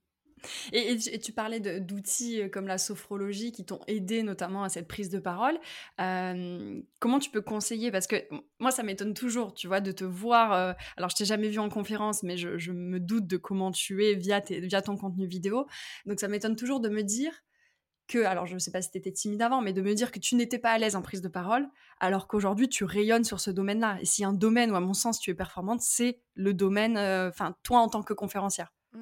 Et, 0.73 0.99
tu, 0.99 1.33
parlais 1.33 1.61
d'outils 1.61 2.43
euh, 2.43 2.49
comme 2.49 2.67
la 2.67 2.79
sophrologie 2.79 3.53
qui 3.53 3.65
t'ont 3.65 3.81
aidé 3.87 4.23
notamment 4.23 4.63
à 4.63 4.69
cette 4.69 4.89
prise 4.89 5.11
de 5.11 5.19
parole. 5.19 5.59
Euh, 6.01 6.81
comment 7.01 7.19
tu 7.19 7.31
peux 7.31 7.41
conseiller? 7.41 7.91
Parce 7.91 8.07
que 8.07 8.17
moi, 8.59 8.71
ça 8.71 8.83
m'étonne 8.83 9.15
toujours, 9.15 9.55
tu 9.55 9.67
vois, 9.67 9.81
de 9.81 9.93
te 9.93 10.05
voir. 10.05 10.53
Euh, 10.53 10.73
alors, 10.97 11.11
je 11.11 11.17
t'ai 11.17 11.25
jamais 11.25 11.49
vu 11.49 11.59
en 11.59 11.69
conférence, 11.69 12.23
mais 12.23 12.37
je, 12.37 12.73
me 12.73 12.99
doute 12.99 13.27
de 13.27 13.37
comment 13.37 13.71
tu 13.71 14.05
es 14.05 14.15
via, 14.15 14.41
ton 14.41 14.97
contenu 14.97 15.27
vidéo. 15.27 15.67
Donc, 16.07 16.21
ça 16.21 16.29
m'étonne 16.29 16.57
toujours 16.57 16.81
de 16.81 16.89
me 16.89 17.03
dire 17.03 17.33
que, 18.07 18.19
alors 18.25 18.45
je 18.45 18.53
ne 18.53 18.59
sais 18.59 18.71
pas 18.71 18.83
si 18.83 18.91
tu 18.91 18.99
étais 18.99 19.13
timide 19.13 19.41
avant, 19.41 19.63
mais 19.63 19.73
de 19.73 19.81
me 19.81 19.95
dire 19.95 20.13
que 20.13 20.19
tu 20.19 20.35
n'étais 20.35 20.59
pas 20.59 20.73
à 20.73 20.79
l'aise 20.79 20.95
en 20.95 21.01
prise 21.01 21.23
de 21.23 21.29
parole, 21.29 21.67
alors 22.01 22.29
qu'aujourd'hui 22.29 22.69
tu 22.69 22.85
rayonnes 22.85 23.25
sur 23.25 23.41
ce 23.41 23.51
domaine-là. 23.51 23.97
Et 24.03 24.05
s'il 24.05 24.23
y 24.23 24.25
a 24.27 24.29
un 24.29 24.35
domaine 24.35 24.71
où, 24.71 24.77
à 24.77 24.81
mon 24.81 24.93
sens, 24.93 25.19
tu 25.19 25.31
es 25.31 25.35
performante, 25.35 25.81
c'est 25.81 26.21
le 26.35 26.53
domaine, 26.53 26.99
enfin, 26.99 27.57
toi 27.63 27.79
en 27.79 27.89
tant 27.89 28.03
que 28.03 28.13
conférencière. 28.13 28.75
Mmh. 28.93 28.99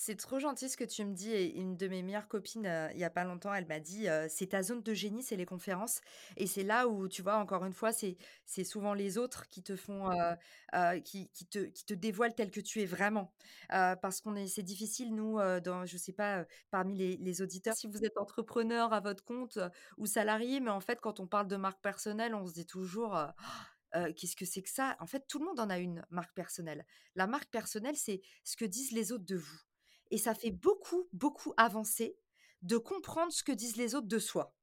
C'est 0.00 0.14
trop 0.14 0.38
gentil 0.38 0.68
ce 0.68 0.76
que 0.76 0.84
tu 0.84 1.04
me 1.04 1.12
dis. 1.12 1.32
Et 1.32 1.56
une 1.56 1.76
de 1.76 1.88
mes 1.88 2.02
meilleures 2.02 2.28
copines, 2.28 2.66
euh, 2.66 2.88
il 2.92 3.00
y 3.00 3.04
a 3.04 3.10
pas 3.10 3.24
longtemps, 3.24 3.52
elle 3.52 3.66
m'a 3.66 3.80
dit 3.80 4.08
euh, 4.08 4.28
c'est 4.30 4.46
ta 4.46 4.62
zone 4.62 4.80
de 4.80 4.94
génie, 4.94 5.24
c'est 5.24 5.34
les 5.34 5.44
conférences. 5.44 6.00
Et 6.36 6.46
c'est 6.46 6.62
là 6.62 6.86
où, 6.86 7.08
tu 7.08 7.20
vois, 7.20 7.38
encore 7.38 7.64
une 7.64 7.72
fois, 7.72 7.90
c'est 7.90 8.16
c'est 8.46 8.62
souvent 8.62 8.94
les 8.94 9.18
autres 9.18 9.48
qui 9.48 9.60
te 9.60 9.74
font, 9.74 10.08
euh, 10.08 11.00
qui, 11.00 11.28
qui, 11.30 11.46
te, 11.46 11.58
qui 11.58 11.84
te 11.84 11.94
dévoilent 11.94 12.36
tel 12.36 12.52
que 12.52 12.60
tu 12.60 12.80
es 12.80 12.86
vraiment. 12.86 13.32
parce 13.68 14.20
qu'on 14.20 14.36
est, 14.36 14.46
c'est 14.46 14.62
difficile, 14.62 15.12
nous, 15.16 15.38
dans, 15.64 15.84
je 15.84 15.96
sais 15.96 16.12
pas, 16.12 16.46
parmi 16.70 16.96
les, 16.96 17.16
les, 17.16 17.42
auditeurs, 17.42 17.74
si 17.74 17.88
vous 17.88 18.04
êtes 18.04 18.18
entrepreneur 18.18 18.92
à 18.92 19.00
votre 19.00 19.24
compte 19.24 19.58
ou 19.96 20.06
salarié, 20.06 20.60
mais 20.60 20.70
en 20.70 20.80
fait, 20.80 21.00
quand 21.00 21.18
on 21.18 21.26
parle 21.26 21.48
de 21.48 21.56
marque 21.56 21.80
personnelle, 21.82 22.36
on 22.36 22.46
se 22.46 22.52
dit 22.52 22.66
toujours. 22.66 23.18
Qu'est-ce 24.16 24.36
que 24.36 24.44
c'est 24.44 24.62
que 24.62 24.70
ça? 24.70 24.96
En 25.00 25.06
fait, 25.06 25.26
tout 25.26 25.40
le 25.40 25.46
monde 25.46 25.58
en 25.58 25.70
a 25.70 25.78
une 25.78 26.04
marque 26.10 26.34
personnelle. 26.34 26.86
La 27.16 27.26
marque 27.26 27.50
personnelle, 27.50 27.96
c'est 27.96 28.20
ce 28.44 28.56
que 28.56 28.64
disent 28.64 28.92
les 28.92 29.10
autres 29.10 29.24
de 29.26 29.36
vous. 29.36 29.67
Et 30.10 30.18
ça 30.18 30.34
fait 30.34 30.50
beaucoup, 30.50 31.08
beaucoup 31.12 31.52
avancer 31.56 32.16
de 32.62 32.76
comprendre 32.76 33.32
ce 33.32 33.42
que 33.42 33.52
disent 33.52 33.76
les 33.76 33.94
autres 33.94 34.08
de 34.08 34.18
soi. 34.18 34.54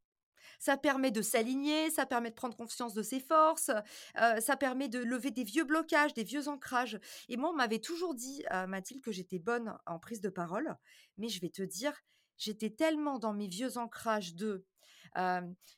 Ça 0.59 0.77
permet 0.77 1.11
de 1.11 1.21
s'aligner, 1.21 1.89
ça 1.89 2.05
permet 2.05 2.29
de 2.29 2.35
prendre 2.35 2.55
confiance 2.55 2.93
de 2.93 3.03
ses 3.03 3.19
forces, 3.19 3.71
ça 4.15 4.57
permet 4.57 4.87
de 4.87 4.99
lever 4.99 5.31
des 5.31 5.43
vieux 5.43 5.63
blocages, 5.63 6.13
des 6.13 6.23
vieux 6.23 6.47
ancrages. 6.47 6.99
Et 7.29 7.35
moi, 7.35 7.49
on 7.49 7.55
m'avait 7.55 7.79
toujours 7.79 8.13
dit, 8.15 8.43
Mathilde, 8.67 9.01
que 9.01 9.11
j'étais 9.11 9.39
bonne 9.39 9.77
en 9.85 9.99
prise 9.99 10.21
de 10.21 10.29
parole, 10.29 10.75
mais 11.17 11.29
je 11.29 11.41
vais 11.41 11.49
te 11.49 11.61
dire, 11.61 11.93
j'étais 12.37 12.69
tellement 12.69 13.19
dans 13.19 13.33
mes 13.33 13.47
vieux 13.47 13.77
ancrages 13.77 14.35
de 14.35 14.65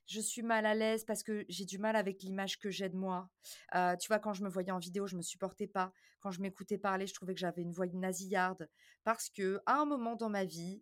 je 0.07 0.19
suis 0.19 0.41
mal 0.41 0.65
à 0.65 0.73
l'aise 0.73 1.05
parce 1.05 1.21
que 1.21 1.45
j'ai 1.47 1.65
du 1.65 1.77
mal 1.77 1.95
avec 1.95 2.23
l'image 2.23 2.57
que 2.57 2.71
j'ai 2.71 2.89
de 2.89 2.95
moi. 2.95 3.29
tu 3.71 4.07
vois, 4.07 4.19
quand 4.19 4.33
je 4.33 4.43
me 4.43 4.49
voyais 4.49 4.71
en 4.71 4.79
vidéo, 4.79 5.07
je 5.07 5.15
me 5.15 5.21
supportais 5.21 5.67
pas. 5.67 5.91
Quand 6.19 6.31
je 6.31 6.41
m'écoutais 6.41 6.77
parler, 6.77 7.05
je 7.05 7.13
trouvais 7.13 7.33
que 7.35 7.39
j'avais 7.39 7.61
une 7.61 7.71
voix 7.71 7.85
nasillarde. 7.87 8.67
Parce 9.03 9.29
que 9.29 9.61
à 9.65 9.75
un 9.75 9.85
moment 9.85 10.15
dans 10.15 10.29
ma 10.29 10.43
vie, 10.43 10.81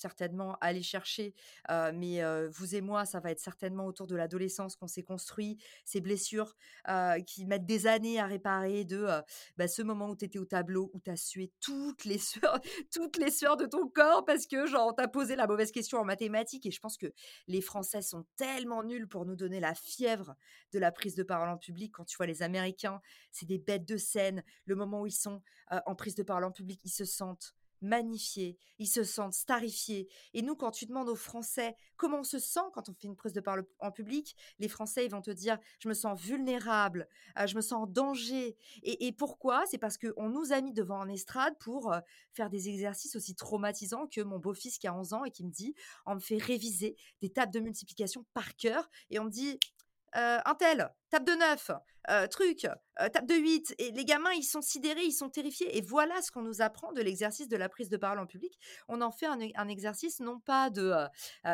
certainement 0.00 0.56
aller 0.60 0.82
chercher, 0.82 1.34
mais 1.68 2.22
vous 2.48 2.74
et 2.74 2.80
moi, 2.80 3.04
ça 3.04 3.20
va 3.20 3.30
être 3.30 3.40
certainement 3.40 3.86
autour 3.86 4.06
de 4.06 4.16
l'adolescence 4.16 4.76
qu'on 4.76 4.86
s'est 4.86 5.02
construit, 5.02 5.58
ces 5.84 6.00
blessures, 6.00 6.56
qui 7.26 7.44
mettent 7.44 7.66
des 7.66 7.86
années 7.86 8.18
à 8.18 8.26
réparer 8.26 8.84
de, 8.84 9.06
bah, 9.56 9.68
ce 9.68 9.82
moment 9.82 10.08
où 10.08 10.16
tu 10.16 10.24
étais 10.24 10.38
au 10.38 10.44
tableau, 10.44 10.90
où 10.94 11.00
tu 11.00 11.10
as 11.10 11.16
sué 11.16 11.52
toutes 11.60 12.04
les 12.04 12.18
sueurs 12.18 12.60
toutes 12.90 13.16
les 13.16 13.30
sueurs 13.30 13.56
de 13.56 13.66
ton 13.66 13.88
corps 13.88 14.24
parce 14.24 14.46
que 14.46 14.66
genre 14.66 14.88
on 14.88 14.92
t'a 14.92 15.08
posé 15.08 15.36
la 15.36 15.46
mauvaise 15.46 15.72
question 15.72 15.98
en 15.98 16.04
mathématiques 16.04 16.66
et 16.66 16.70
je 16.70 16.80
pense 16.80 16.96
que 16.96 17.12
les 17.46 17.60
Français 17.60 18.02
sont 18.02 18.26
tellement 18.36 18.82
nuls 18.82 19.08
pour 19.08 19.26
nous 19.26 19.36
donner 19.36 19.60
la 19.60 19.74
fièvre 19.74 20.34
de 20.72 20.78
la 20.78 20.92
prise 20.92 21.14
de 21.14 21.22
parole 21.22 21.48
en 21.48 21.58
public. 21.58 21.92
Quand 21.94 22.04
tu 22.04 22.16
vois 22.16 22.26
les 22.26 22.42
Américains, 22.42 23.00
c'est 23.30 23.46
des 23.46 23.58
bêtes 23.58 23.86
de 23.86 23.96
scène. 23.96 24.42
Le 24.64 24.74
moment 24.74 25.02
où 25.02 25.06
ils 25.06 25.12
sont, 25.12 25.42
en 25.86 25.94
prise 25.94 26.14
de 26.14 26.22
parole 26.22 26.44
en 26.44 26.52
public, 26.52 26.80
ils 26.84 26.90
se 26.90 27.04
sentent 27.04 27.54
magnifiés, 27.82 28.58
ils 28.78 28.86
se 28.86 29.04
sentent 29.04 29.34
starifiés. 29.34 30.08
Et 30.34 30.42
nous, 30.42 30.56
quand 30.56 30.70
tu 30.70 30.86
demandes 30.86 31.08
aux 31.08 31.16
Français 31.16 31.76
comment 31.96 32.20
on 32.20 32.24
se 32.24 32.38
sent 32.38 32.60
quand 32.72 32.88
on 32.88 32.94
fait 32.94 33.08
une 33.08 33.16
prise 33.16 33.32
de 33.32 33.40
parole 33.40 33.66
en 33.78 33.90
public, 33.90 34.34
les 34.58 34.68
Français, 34.68 35.04
ils 35.04 35.10
vont 35.10 35.20
te 35.20 35.30
dire 35.30 35.58
je 35.78 35.88
me 35.88 35.94
sens 35.94 36.18
vulnérable, 36.20 37.08
euh, 37.38 37.46
je 37.46 37.54
me 37.56 37.60
sens 37.60 37.82
en 37.82 37.86
danger. 37.86 38.56
Et, 38.82 39.12
pourquoi? 39.12 39.64
C'est 39.66 39.78
parce 39.78 39.98
qu'on 39.98 40.28
nous 40.28 40.52
a 40.52 40.60
mis 40.60 40.72
devant 40.72 41.00
un 41.00 41.08
estrade 41.08 41.56
pour 41.58 41.92
euh, 41.92 42.00
faire 42.32 42.50
des 42.50 42.68
exercices 42.68 43.16
aussi 43.16 43.34
traumatisants 43.34 44.06
que 44.06 44.20
mon 44.20 44.38
beau-fils 44.38 44.78
qui 44.78 44.86
a 44.86 44.94
11 44.94 45.12
ans 45.12 45.24
et 45.24 45.30
qui 45.30 45.44
me 45.44 45.50
dit 45.50 45.74
on 46.06 46.14
me 46.14 46.20
fait 46.20 46.38
réviser 46.38 46.96
des 47.20 47.30
tables 47.30 47.52
de 47.52 47.60
multiplication 47.60 48.24
par 48.32 48.56
cœur 48.56 48.88
et 49.10 49.18
on 49.18 49.24
me 49.24 49.30
dit 49.30 49.58
un 50.14 50.54
tel, 50.58 50.90
tape 51.10 51.24
de 51.24 51.32
9, 51.32 51.70
truc, 52.30 52.66
tape 52.96 53.26
de 53.26 53.34
8. 53.34 53.74
Et 53.78 53.90
les 53.92 54.04
gamins, 54.04 54.32
ils 54.32 54.44
sont 54.44 54.62
sidérés, 54.62 55.04
ils 55.04 55.12
sont 55.12 55.30
terrifiés. 55.30 55.76
Et 55.76 55.80
voilà 55.80 56.20
ce 56.22 56.30
qu'on 56.30 56.42
nous 56.42 56.62
apprend 56.62 56.92
de 56.92 57.00
l'exercice 57.00 57.48
de 57.48 57.56
la 57.56 57.68
prise 57.68 57.88
de 57.88 57.96
parole 57.96 58.18
en 58.18 58.26
public. 58.26 58.58
On 58.88 59.00
en 59.00 59.10
fait 59.10 59.26
un, 59.26 59.68
exercice 59.68 60.20
non 60.20 60.40
pas 60.40 60.70
de 60.70 60.94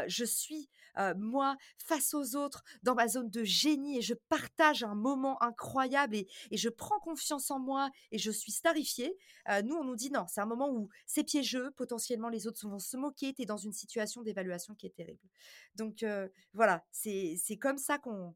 je 0.07 0.25
suis 0.25 0.69
moi 1.17 1.57
face 1.79 2.15
aux 2.15 2.37
autres 2.37 2.63
dans 2.83 2.95
ma 2.95 3.09
zone 3.09 3.29
de 3.31 3.45
génie 3.45 3.99
et 3.99 4.03
je 4.03 4.15
partage 4.15 4.83
un 4.83 4.95
moment 4.95 5.43
incroyable 5.43 6.17
et, 6.17 6.27
je 6.53 6.69
prends 6.69 6.99
confiance 7.01 7.51
en 7.51 7.59
moi 7.59 7.91
et 8.13 8.19
je 8.19 8.31
suis 8.31 8.53
starifié. 8.53 9.17
nous, 9.65 9.75
on 9.75 9.85
nous 9.85 9.97
dit 9.97 10.11
non, 10.11 10.27
c'est 10.29 10.41
un 10.41 10.47
moment 10.47 10.71
où 10.71 10.89
c'est 11.07 11.25
piégeux, 11.25 11.71
potentiellement 11.73 12.29
les 12.29 12.47
autres 12.47 12.67
vont 12.69 12.79
se 12.79 12.97
moquer, 12.97 13.35
tu 13.35 13.43
es 13.43 13.47
dans 13.47 13.57
une 13.57 13.73
situation 13.73 14.23
d'évaluation 14.23 14.75
qui 14.75 14.87
est 14.87 14.95
terrible. 14.95 15.29
Donc 15.75 16.05
voilà, 16.55 16.85
c'est 16.91 17.59
comme 17.61 17.79
ça 17.79 17.99
qu'on 17.99 18.35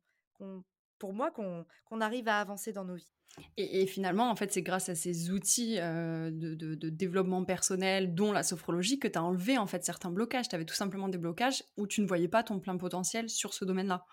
pour 0.99 1.13
moi, 1.13 1.31
qu'on 1.31 2.01
arrive 2.01 2.29
à 2.29 2.41
avancer 2.41 2.73
dans 2.73 2.85
nos 2.85 2.95
vies. 2.95 3.13
Et, 3.57 3.87
finalement, 3.87 4.29
en 4.29 4.35
fait, 4.35 4.53
c'est 4.53 4.63
grâce 4.63 4.89
à 4.89 4.95
ces 4.95 5.31
outils 5.31 5.77
de, 5.77 6.55
de, 6.55 6.89
développement 6.89 7.45
personnel, 7.45 8.15
dont 8.15 8.33
la 8.33 8.43
sophrologie, 8.43 8.99
que 8.99 9.07
tu 9.07 9.19
as 9.19 9.23
enlevé 9.23 9.57
en 9.57 9.67
fait 9.67 9.85
certains 9.85 10.11
blocages. 10.11 10.49
Tu 10.49 10.55
avais 10.57 10.65
tout 10.65 10.75
simplement 10.75 11.09
des 11.09 11.19
blocages 11.19 11.63
où 11.77 11.87
tu 11.87 12.01
ne 12.01 12.07
voyais 12.07 12.29
pas 12.29 12.43
ton 12.43 12.59
plein 12.59 12.77
potentiel 12.77 13.31
sur 13.31 13.55
ce 13.55 13.65
domaine-là. 13.65 14.05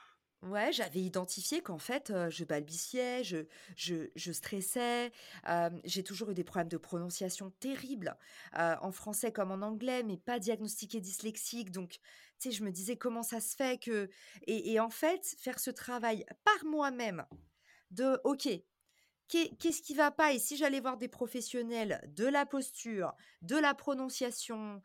Ouais, 0.44 0.72
j'avais 0.72 1.02
identifié 1.02 1.62
qu'en 1.62 1.80
fait, 1.80 2.14
je 2.30 2.44
balbutiais, 2.46 3.24
je, 3.24 3.48
je, 3.76 4.32
stressais. 4.32 5.12
j'ai 5.84 6.04
toujours 6.04 6.30
eu 6.30 6.36
des 6.36 6.44
problèmes 6.44 6.68
de 6.68 6.78
prononciation 6.78 7.50
terribles, 7.60 8.16
en 8.54 8.92
français 8.92 9.32
comme 9.32 9.52
en 9.52 9.66
anglais, 9.66 10.04
mais 10.04 10.18
pas 10.18 10.38
diagnostiqué 10.38 11.02
dyslexique. 11.02 11.72
Donc, 11.72 12.00
tu 12.40 12.50
sais, 12.50 12.52
je 12.52 12.64
me 12.64 12.72
disais 12.72 12.98
comment 12.98 13.24
ça 13.24 13.42
se 13.42 13.56
fait 13.56 13.82
que. 13.82 14.10
Et, 14.46 14.80
en 14.80 14.92
fait, 14.92 15.26
faire 15.40 15.60
ce 15.60 15.72
travail 15.72 16.24
par 16.46 16.66
moi-même 16.66 17.26
de, 17.90 18.20
OK, 18.24 18.48
qu'est-ce 19.28 19.82
qui 19.82 19.96
va 19.96 20.12
pas? 20.12 20.34
Et 20.34 20.40
si 20.40 20.56
j'allais 20.56 20.80
voir 20.80 20.98
des 20.98 21.08
professionnels 21.08 22.00
de 22.16 22.26
la 22.26 22.46
posture, 22.46 23.16
de 23.42 23.56
la 23.56 23.74
prononciation, 23.74 24.84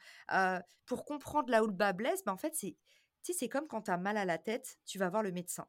pour 0.87 1.05
comprendre 1.05 1.51
là 1.51 1.63
où 1.63 1.67
le 1.67 1.75
bas 1.75 1.93
blesse, 1.93 2.25
ben 2.25 2.33
en 2.33 2.39
fait, 2.39 2.55
c'est 2.55 2.77
tu 3.23 3.33
c'est 3.33 3.49
comme 3.49 3.67
quand 3.67 3.83
tu 3.83 3.91
as 3.91 3.97
mal 3.97 4.17
à 4.17 4.25
la 4.25 4.39
tête, 4.39 4.79
tu 4.85 4.99
vas 4.99 5.09
voir 5.09 5.23
le 5.23 5.33
médecin. 5.33 5.67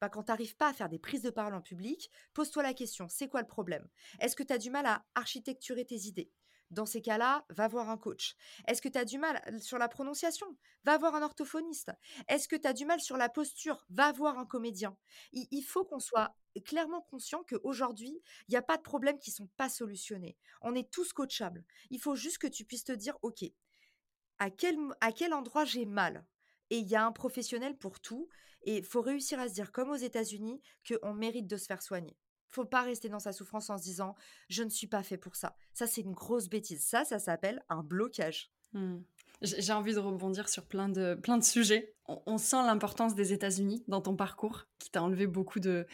Bah, 0.00 0.08
quand 0.08 0.24
tu 0.24 0.32
n'arrives 0.32 0.56
pas 0.56 0.68
à 0.68 0.72
faire 0.72 0.88
des 0.88 0.98
prises 0.98 1.22
de 1.22 1.30
parole 1.30 1.54
en 1.54 1.60
public, 1.60 2.10
pose-toi 2.34 2.64
la 2.64 2.74
question, 2.74 3.08
c'est 3.08 3.28
quoi 3.28 3.40
le 3.40 3.46
problème? 3.46 3.88
Est-ce 4.18 4.34
que 4.34 4.42
tu 4.42 4.52
as 4.52 4.58
du 4.58 4.68
mal 4.68 4.84
à 4.86 5.04
architecturer 5.14 5.84
tes 5.84 6.06
idées? 6.06 6.32
Dans 6.72 6.86
ces 6.86 7.02
cas-là, 7.02 7.44
va 7.50 7.68
voir 7.68 7.90
un 7.90 7.98
coach. 7.98 8.34
Est-ce 8.66 8.82
que 8.82 8.88
tu 8.88 8.98
as 8.98 9.04
du 9.04 9.18
mal 9.18 9.40
sur 9.60 9.78
la 9.78 9.88
prononciation? 9.88 10.46
Va 10.84 10.96
voir 10.96 11.14
un 11.14 11.22
orthophoniste. 11.22 11.92
Est-ce 12.28 12.48
que 12.48 12.56
tu 12.56 12.66
as 12.66 12.72
du 12.72 12.86
mal 12.86 12.98
sur 12.98 13.16
la 13.16 13.28
posture? 13.28 13.86
Va 13.90 14.10
voir 14.10 14.38
un 14.38 14.46
comédien. 14.46 14.96
Il, 15.32 15.62
faut 15.62 15.84
qu'on 15.84 16.00
soit 16.00 16.34
clairement 16.64 17.02
conscient 17.02 17.44
qu'aujourd'hui, 17.44 18.22
il 18.48 18.52
n'y 18.52 18.56
a 18.56 18.62
pas 18.62 18.78
de 18.78 18.82
problèmes 18.82 19.18
qui 19.18 19.30
ne 19.30 19.34
sont 19.36 19.50
pas 19.56 19.68
solutionnés. 19.68 20.36
On 20.62 20.74
est 20.74 20.90
tous 20.90 21.12
coachables. 21.12 21.64
Il 21.90 22.00
faut 22.00 22.16
juste 22.16 22.38
que 22.38 22.46
tu 22.46 22.64
puisses 22.64 22.84
te 22.84 22.92
dire, 22.92 23.18
OK, 23.22 23.44
à 24.38 24.50
quel 24.50 25.34
endroit 25.34 25.64
j'ai 25.66 25.84
mal? 25.84 26.24
Et 26.72 26.78
il 26.78 26.88
y 26.88 26.96
a 26.96 27.04
un 27.04 27.12
professionnel 27.12 27.76
pour 27.76 28.00
tout. 28.00 28.28
Et 28.62 28.78
il 28.78 28.84
faut 28.84 29.02
réussir 29.02 29.38
à 29.38 29.48
se 29.48 29.52
dire, 29.52 29.72
comme 29.72 29.90
aux 29.90 29.96
États-Unis, 29.96 30.62
qu'on 30.88 31.12
mérite 31.12 31.46
de 31.46 31.56
se 31.58 31.66
faire 31.66 31.82
soigner. 31.82 32.16
Faut 32.48 32.64
pas 32.64 32.80
rester 32.80 33.10
dans 33.10 33.18
sa 33.18 33.32
souffrance 33.32 33.68
en 33.68 33.76
se 33.76 33.82
disant, 33.82 34.14
je 34.48 34.62
ne 34.62 34.70
suis 34.70 34.86
pas 34.86 35.02
fait 35.02 35.18
pour 35.18 35.36
ça. 35.36 35.54
Ça, 35.74 35.86
c'est 35.86 36.00
une 36.00 36.12
grosse 36.12 36.48
bêtise. 36.48 36.82
Ça, 36.82 37.04
ça 37.04 37.18
s'appelle 37.18 37.62
un 37.68 37.82
blocage. 37.82 38.50
Mmh. 38.72 39.00
J'ai 39.42 39.72
envie 39.72 39.92
de 39.92 39.98
rebondir 39.98 40.48
sur 40.48 40.64
plein 40.66 40.88
de, 40.88 41.14
plein 41.14 41.36
de 41.36 41.44
sujets. 41.44 41.94
On, 42.06 42.38
sent 42.38 42.62
l'importance 42.64 43.14
des 43.14 43.34
États-Unis 43.34 43.84
dans 43.86 44.00
ton 44.00 44.16
parcours, 44.16 44.66
qui 44.78 44.90
t'a 44.90 45.02
enlevé 45.02 45.26
beaucoup 45.26 45.60
de, 45.60 45.86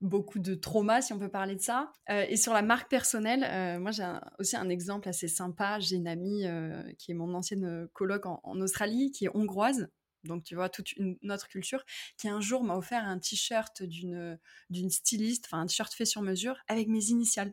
beaucoup 0.00 0.38
de 0.38 0.54
traumas, 0.54 1.02
si 1.02 1.12
on 1.12 1.18
peut 1.18 1.30
parler 1.30 1.56
de 1.56 1.60
ça. 1.60 1.92
Euh, 2.10 2.24
et 2.28 2.36
sur 2.36 2.52
la 2.52 2.62
marque 2.62 2.88
personnelle, 2.90 3.44
euh, 3.44 3.80
moi 3.80 3.90
j'ai 3.90 4.06
aussi 4.38 4.56
un 4.56 4.68
exemple 4.68 5.08
assez 5.08 5.28
sympa. 5.28 5.78
J'ai 5.80 5.96
une 5.96 6.08
amie 6.08 6.46
euh, 6.46 6.82
qui 6.98 7.10
est 7.12 7.14
mon 7.14 7.34
ancienne 7.34 7.88
coloc 7.92 8.26
en, 8.26 8.60
Australie, 8.60 9.10
qui 9.10 9.26
est 9.26 9.36
hongroise, 9.36 9.88
donc 10.28 10.44
tu 10.44 10.54
vois 10.54 10.68
toute 10.68 10.92
une 10.92 11.18
autre 11.30 11.48
culture, 11.48 11.84
qui 12.16 12.28
un 12.28 12.40
jour 12.40 12.62
m'a 12.62 12.76
offert 12.76 13.04
un 13.04 13.18
t-shirt 13.18 13.82
d'une 13.82 14.38
d'une 14.70 14.90
styliste, 14.90 15.46
enfin 15.46 15.60
un 15.60 15.66
t-shirt 15.66 15.92
fait 15.92 16.04
sur 16.04 16.22
mesure 16.22 16.56
avec 16.68 16.86
mes 16.88 17.06
initiales. 17.06 17.52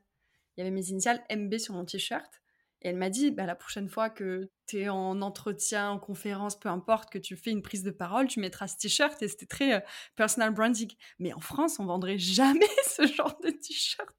Il 0.55 0.61
y 0.61 0.61
avait 0.61 0.71
mes 0.71 0.89
initiales 0.89 1.23
MB 1.31 1.57
sur 1.57 1.73
mon 1.73 1.85
t-shirt. 1.85 2.41
Et 2.81 2.89
elle 2.89 2.97
m'a 2.97 3.09
dit, 3.09 3.31
bah, 3.31 3.45
la 3.45 3.55
prochaine 3.55 3.89
fois 3.89 4.11
que 4.11 4.51
tu 4.67 4.81
es 4.81 4.89
en 4.89 5.21
entretien, 5.21 5.89
en 5.89 5.99
conférence, 5.99 6.59
peu 6.59 6.69
importe, 6.69 7.11
que 7.11 7.17
tu 7.17 7.35
fais 7.35 7.49
une 7.49 7.63
prise 7.63 7.81
de 7.81 7.89
parole, 7.89 8.27
tu 8.27 8.39
mettras 8.39 8.67
ce 8.67 8.77
t-shirt 8.77 9.19
et 9.23 9.27
c'était 9.27 9.47
très 9.47 9.83
personal 10.15 10.53
branding. 10.53 10.93
Mais 11.17 11.33
en 11.33 11.39
France, 11.39 11.79
on 11.79 11.85
vendrait 11.85 12.19
jamais 12.19 12.67
ce 12.87 13.07
genre 13.07 13.39
de 13.43 13.49
t-shirt. 13.49 14.15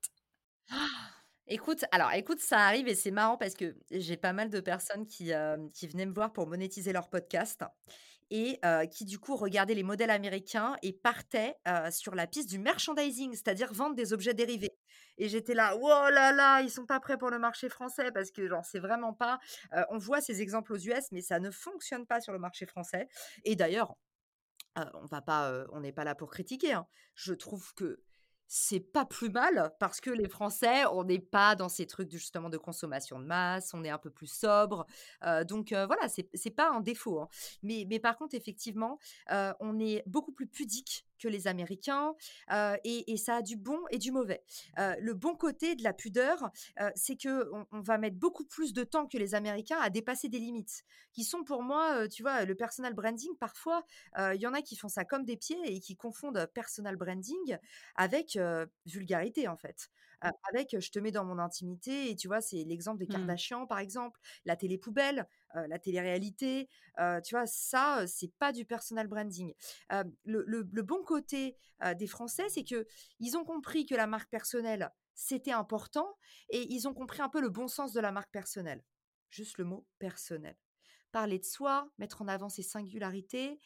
Écoute, 1.49 1.85
alors 1.93 2.11
écoute, 2.13 2.41
ça 2.41 2.59
arrive 2.59 2.89
et 2.89 2.97
c'est 2.97 3.13
marrant 3.13 3.37
parce 3.37 3.55
que 3.55 3.77
j'ai 3.93 4.17
pas 4.17 4.33
mal 4.33 4.51
de 4.51 4.59
personnes 4.59 5.07
qui, 5.07 5.31
qui 5.73 5.87
venaient 5.87 6.07
me 6.07 6.15
voir 6.15 6.33
pour 6.33 6.49
monétiser 6.49 6.93
leur 6.93 7.09
podcast 7.09 7.63
et 8.31 8.61
qui 8.91 9.05
du 9.05 9.19
coup 9.19 9.37
regardaient 9.37 9.75
les 9.75 9.83
modèles 9.83 10.11
américains 10.11 10.77
et 10.83 10.93
partaient 10.93 11.55
sur 11.91 12.15
la 12.15 12.27
piste 12.27 12.49
du 12.49 12.59
merchandising, 12.59 13.33
c'est-à-dire 13.33 13.73
vendre 13.73 13.95
des 13.95 14.13
objets 14.13 14.35
dérivés. 14.35 14.77
Et 15.19 15.29
j'étais 15.29 15.55
là, 15.55 15.77
oh 15.81 16.11
là 16.11 16.33
là, 16.33 16.61
ils 16.61 16.71
sont 16.71 16.87
pas 16.87 17.01
prêts 17.01 17.17
pour 17.17 17.31
le 17.31 17.39
marché 17.39 17.69
français 17.69 18.11
parce 18.13 18.31
que 18.31 18.47
genre 18.49 18.65
c'est 18.65 18.81
vraiment 18.81 19.13
pas. 19.13 19.39
on 19.91 19.99
voit 19.99 20.21
ces 20.21 20.43
exemples 20.43 20.73
aux 20.73 20.79
US, 20.79 21.11
mais 21.13 21.23
ça 21.23 21.39
ne 21.41 21.51
fonctionne 21.51 22.07
pas 22.07 22.21
sur 22.21 22.33
le 22.33 22.39
marché 22.39 22.67
français. 22.67 23.09
Et 23.45 23.57
d'ailleurs, 23.57 23.95
on 24.95 25.07
va 25.07 25.23
pas, 25.23 25.65
on 25.73 25.81
n'est 25.81 25.93
pas 25.93 26.05
là 26.05 26.15
pour 26.15 26.31
critiquer. 26.31 26.73
Hein. 26.73 26.87
Je 27.15 27.33
trouve 27.33 27.73
que 27.75 28.03
c'est 28.49 28.81
pas 28.81 29.05
plus 29.05 29.31
mal 29.31 29.73
parce 29.79 30.01
que 30.01 30.11
les 30.11 30.29
Français, 30.29 30.85
on 30.93 31.05
n'est 31.05 31.21
pas 31.21 31.55
dans 31.57 31.69
ces 31.69 31.87
trucs 31.87 32.11
justement 32.11 32.49
de 32.49 32.59
consommation 32.59 33.19
de 33.19 33.25
masse, 33.25 33.73
on 33.75 33.85
est 33.85 33.91
un 33.91 33.99
peu 33.99 34.11
plus 34.11 34.31
sobre. 34.31 34.87
donc 35.49 35.73
voilà, 35.73 36.09
c'est, 36.09 36.29
c'est 36.35 36.51
pas 36.51 36.71
un 36.71 36.81
défaut. 36.81 37.21
Hein. 37.21 37.29
Mais, 37.63 37.87
mais 37.89 37.99
par 37.99 38.17
contre, 38.17 38.35
effectivement, 38.35 38.99
on 39.31 39.79
est 39.79 40.03
beaucoup 40.07 40.33
plus 40.33 40.47
pudique 40.47 41.06
que 41.19 41.29
les 41.29 41.47
Américains, 41.47 42.15
et, 42.85 43.17
ça 43.17 43.37
a 43.37 43.43
du 43.43 43.57
bon 43.57 43.81
et 43.91 43.99
du 43.99 44.13
mauvais. 44.13 44.43
le 44.77 45.13
bon 45.13 45.35
côté 45.35 45.75
de 45.75 45.83
la 45.83 45.93
pudeur, 45.93 46.51
c'est 46.95 47.17
que 47.17 47.51
on, 47.73 47.81
va 47.81 47.99
mettre 47.99 48.17
beaucoup 48.17 48.45
plus 48.45 48.73
de 48.73 48.85
temps 48.85 49.07
que 49.07 49.19
les 49.19 49.35
Américains 49.35 49.79
à 49.81 49.91
dépasser 49.91 50.29
des 50.29 50.39
limites, 50.39 50.85
qui 51.13 51.25
sont 51.25 51.45
pour 51.45 51.63
moi, 51.63 52.09
tu 52.09 52.23
vois, 52.23 52.45
le 52.45 52.55
personal 52.55 52.95
branding. 52.95 53.31
Parfois, 53.39 53.85
il 54.19 54.41
y 54.41 54.47
en 54.47 54.55
a 54.55 54.63
qui 54.63 54.77
font 54.77 54.89
ça 54.89 55.05
comme 55.05 55.25
des 55.25 55.37
pieds 55.37 55.59
et 55.65 55.81
qui 55.81 55.97
confondent 55.97 56.47
personal 56.55 56.97
branding 56.97 57.59
avec 57.97 58.39
vulgarité 58.87 59.49
en 59.49 59.57
fait. 59.57 59.91
Avec 60.21 60.77
je 60.79 60.91
te 60.91 60.99
mets 60.99 61.11
dans 61.11 61.25
mon 61.25 61.39
intimité 61.39 62.11
et 62.11 62.17
tu 62.17 62.27
vois 62.27 62.41
c'est 62.41 62.65
l'exemple 62.65 62.99
des 62.99 63.07
mmh. 63.07 63.19
Kardashians 63.19 63.67
par 63.67 63.79
exemple 63.79 64.19
la 64.45 64.57
télé 64.57 64.79
poubelle 64.79 65.29
la 65.55 65.79
télé-réalité 65.79 66.69
tu 67.25 67.35
vois 67.35 67.47
ça 67.47 68.07
c'est 68.07 68.33
pas 68.39 68.53
du 68.53 68.65
personal 68.65 69.09
branding. 69.09 69.53
Le, 70.25 70.83
bon 70.83 71.03
côté 71.05 71.57
des 71.97 72.07
Français 72.07 72.49
c'est 72.49 72.65
que 72.65 72.87
ils 73.21 73.37
ont 73.37 73.45
compris 73.45 73.85
que 73.85 73.95
la 73.95 74.07
marque 74.07 74.31
personnelle 74.31 74.91
c'était 75.15 75.53
important 75.53 76.17
et 76.51 76.73
ils 76.73 76.87
ont 76.87 76.95
compris 76.95 77.23
un 77.23 77.29
peu 77.29 77.41
le 77.41 77.49
bon 77.49 77.69
sens 77.69 77.93
de 77.93 78.01
la 78.01 78.13
marque 78.13 78.31
personnelle. 78.31 78.85
Juste 79.31 79.59
le 79.59 79.65
mot 79.65 79.87
personnel. 79.99 80.57
Parler 81.11 81.39
de 81.39 81.45
soi, 81.45 81.91
mettre 81.99 82.23
en 82.23 82.29
avant 82.29 82.49
ses 82.49 82.63
singularités, 82.63 83.59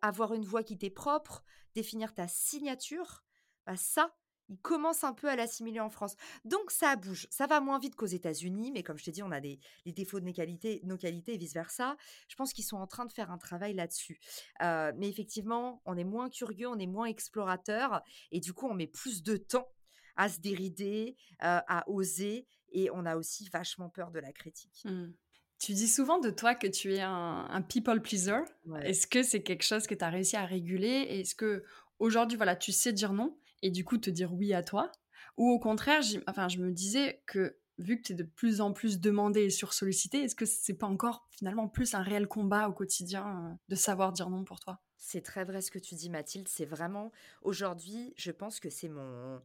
avoir 0.00 0.32
une 0.32 0.44
voix 0.44 0.62
qui 0.62 0.78
t'est 0.78 0.90
propre, 0.90 1.44
définir 1.74 2.14
ta 2.14 2.26
signature, 2.26 3.22
bah 3.66 3.76
ça, 3.76 4.16
Ils 4.48 4.58
commencent 4.58 5.04
un 5.04 5.12
peu 5.14 5.28
à 5.28 5.36
l'assimiler 5.36 5.80
en 5.80 5.88
France. 5.88 6.16
Donc 6.44 6.70
ça 6.70 6.96
bouge. 6.96 7.26
Ça 7.30 7.46
va 7.46 7.60
moins 7.60 7.78
vite 7.78 7.94
qu'aux 7.96 8.06
États-Unis, 8.06 8.72
mais 8.72 8.82
comme 8.82 8.98
je 8.98 9.04
t'ai 9.04 9.10
dit, 9.10 9.22
on 9.22 9.30
a 9.32 9.40
des 9.40 9.58
les 9.84 9.92
défauts 9.92 10.20
de 10.20 10.26
nos 10.26 10.32
qualités 10.32 10.80
nos 10.84 10.96
qualités 10.98 11.34
et 11.34 11.38
vice 11.38 11.54
versa. 11.54 11.96
Je 12.28 12.36
pense 12.36 12.52
qu'ils 12.52 12.64
sont 12.64 12.76
en 12.76 12.86
train 12.86 13.06
de 13.06 13.12
faire 13.12 13.30
un 13.30 13.38
travail 13.38 13.74
là-dessus. 13.74 14.20
Heu, 14.62 14.92
mais 14.96 15.08
effectivement, 15.08 15.80
on 15.86 15.96
est 15.96 16.04
moins 16.04 16.28
curieux, 16.28 16.68
on 16.68 16.78
est 16.78 16.86
moins 16.86 17.06
explorateur 17.06 18.02
et 18.30 18.40
du 18.40 18.52
coup, 18.52 18.66
on 18.68 18.74
met 18.74 18.86
plus 18.86 19.22
de 19.22 19.36
temps 19.36 19.68
à 20.16 20.28
se 20.28 20.40
dérider, 20.40 21.16
heu, 21.42 21.60
à 21.66 21.88
oser 21.88 22.46
et 22.70 22.90
on 22.90 23.06
a 23.06 23.16
aussi 23.16 23.48
vachement 23.48 23.88
peur 23.88 24.10
de 24.10 24.18
la 24.18 24.32
critique. 24.32 24.82
Mmh. 24.84 25.12
Tu 25.58 25.72
dis 25.72 25.88
souvent 25.88 26.18
de 26.18 26.30
toi 26.30 26.54
que 26.54 26.66
tu 26.66 26.92
es 26.94 27.00
un 27.00 27.46
un 27.48 27.62
people 27.62 28.02
pleaser. 28.02 28.42
Ouais. 28.66 28.90
Est-ce 28.90 29.06
que 29.06 29.22
c'est 29.22 29.42
quelque 29.42 29.62
chose 29.62 29.86
que 29.86 29.94
tu 29.94 30.04
as 30.04 30.10
réussi 30.10 30.36
à 30.36 30.44
réguler? 30.44 31.06
Et 31.08 31.20
est-ce 31.20 31.34
qu'aujourd'hui, 31.34 32.36
voilà, 32.36 32.56
tu 32.56 32.72
sais 32.72 32.92
dire 32.92 33.12
non? 33.12 33.38
Et 33.64 33.70
du 33.72 33.84
coup 33.84 33.98
te 33.98 34.10
dire 34.10 34.32
oui 34.34 34.54
à 34.54 34.62
toi? 34.62 34.92
Ou 35.38 35.50
au 35.50 35.58
contraire, 35.58 36.02
enfin, 36.28 36.48
je 36.48 36.58
me 36.58 36.70
disais 36.70 37.22
que 37.26 37.58
vu 37.78 37.96
que 37.98 38.02
tu 38.02 38.12
es 38.12 38.16
de 38.16 38.22
plus 38.22 38.60
en 38.60 38.72
plus 38.72 39.00
demandée 39.00 39.44
et 39.44 39.50
sursollicitée, 39.50 40.22
est-ce 40.24 40.36
que 40.36 40.46
c'est 40.46 40.74
pas 40.74 40.86
encore 40.86 41.26
finalement 41.30 41.68
plus 41.68 41.94
un 41.94 42.02
réel 42.02 42.28
combat 42.28 42.68
au 42.68 42.72
quotidien, 42.72 43.52
heu, 43.54 43.56
de 43.68 43.74
savoir 43.74 44.12
dire 44.12 44.30
non 44.30 44.44
pour 44.44 44.60
toi? 44.60 44.80
C'est 44.96 45.22
très 45.22 45.44
vrai 45.44 45.60
ce 45.60 45.70
que 45.70 45.78
tu 45.78 45.94
dis 45.94 46.08
Mathilde, 46.08 46.48
c'est 46.48 46.64
vraiment 46.64 47.12
aujourd'hui, 47.42 48.14
je 48.16 48.30
pense 48.30 48.60
que 48.60 48.70
c'est 48.70 48.88
mon 48.88 49.42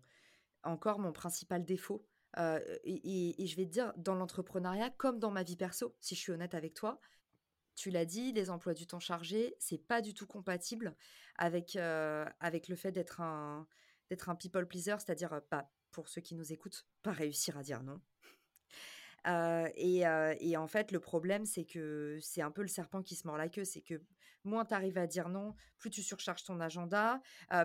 encore 0.64 1.00
mon 1.00 1.14
principal 1.14 1.66
défaut, 1.66 2.06
heu 2.40 2.62
et 2.86 3.46
je 3.48 3.56
vais 3.58 3.66
te 3.66 3.72
dire 3.72 3.94
dans 3.98 4.16
l'entrepreneuriat 4.16 4.90
comme 4.92 5.20
dans 5.20 5.32
ma 5.32 5.44
vie 5.44 5.58
perso, 5.58 5.96
si 6.02 6.16
je 6.16 6.22
suis 6.22 6.32
honnête 6.34 6.56
avec 6.56 6.74
toi, 6.76 7.00
tu 7.76 7.92
l'as 7.92 8.06
dit, 8.06 8.34
les 8.34 8.50
emplois 8.52 8.74
du 8.74 8.88
temps 8.88 9.00
chargés, 9.00 9.56
c'est 9.60 9.78
pas 9.80 10.02
du 10.02 10.14
tout 10.14 10.28
compatible 10.28 10.96
avec, 11.36 11.76
heu, 11.78 12.26
avec 12.40 12.68
le 12.70 12.76
fait 12.76 12.92
d'être 12.92 13.22
un 13.22 13.68
d'être 14.10 14.30
un 14.30 14.36
people 14.36 14.68
pleaser, 14.68 14.96
c'est-à-dire, 15.00 15.34
heu, 15.34 15.42
bah, 15.52 15.70
pour 15.92 16.10
ceux 16.10 16.22
qui 16.22 16.36
nous 16.36 16.54
écoutent, 16.54 16.86
pas 17.04 17.12
réussir 17.12 17.58
à 17.58 17.64
dire 17.64 17.84
non. 17.84 18.02
Heu 19.28 19.70
et 19.76 20.06
heu 20.06 20.36
et 20.40 20.58
en 20.58 20.68
fait, 20.68 20.92
le 20.92 21.00
problème, 21.00 21.46
c'est 21.46 21.66
que 21.66 22.18
c'est 22.22 22.42
un 22.42 22.52
peu 22.52 22.62
le 22.62 22.68
serpent 22.68 23.02
qui 23.02 23.16
se 23.16 23.28
mord 23.28 23.38
la 23.38 23.50
queue. 23.50 23.66
C'est 23.66 23.82
que 23.82 24.02
moins 24.46 24.66
tu 24.66 24.74
arrives 24.74 24.98
à 24.98 25.08
dire 25.08 25.28
non, 25.30 25.54
plus 25.78 25.90
tu 25.90 26.02
surcharges 26.02 26.44
ton 26.44 26.60
agenda, 26.62 27.22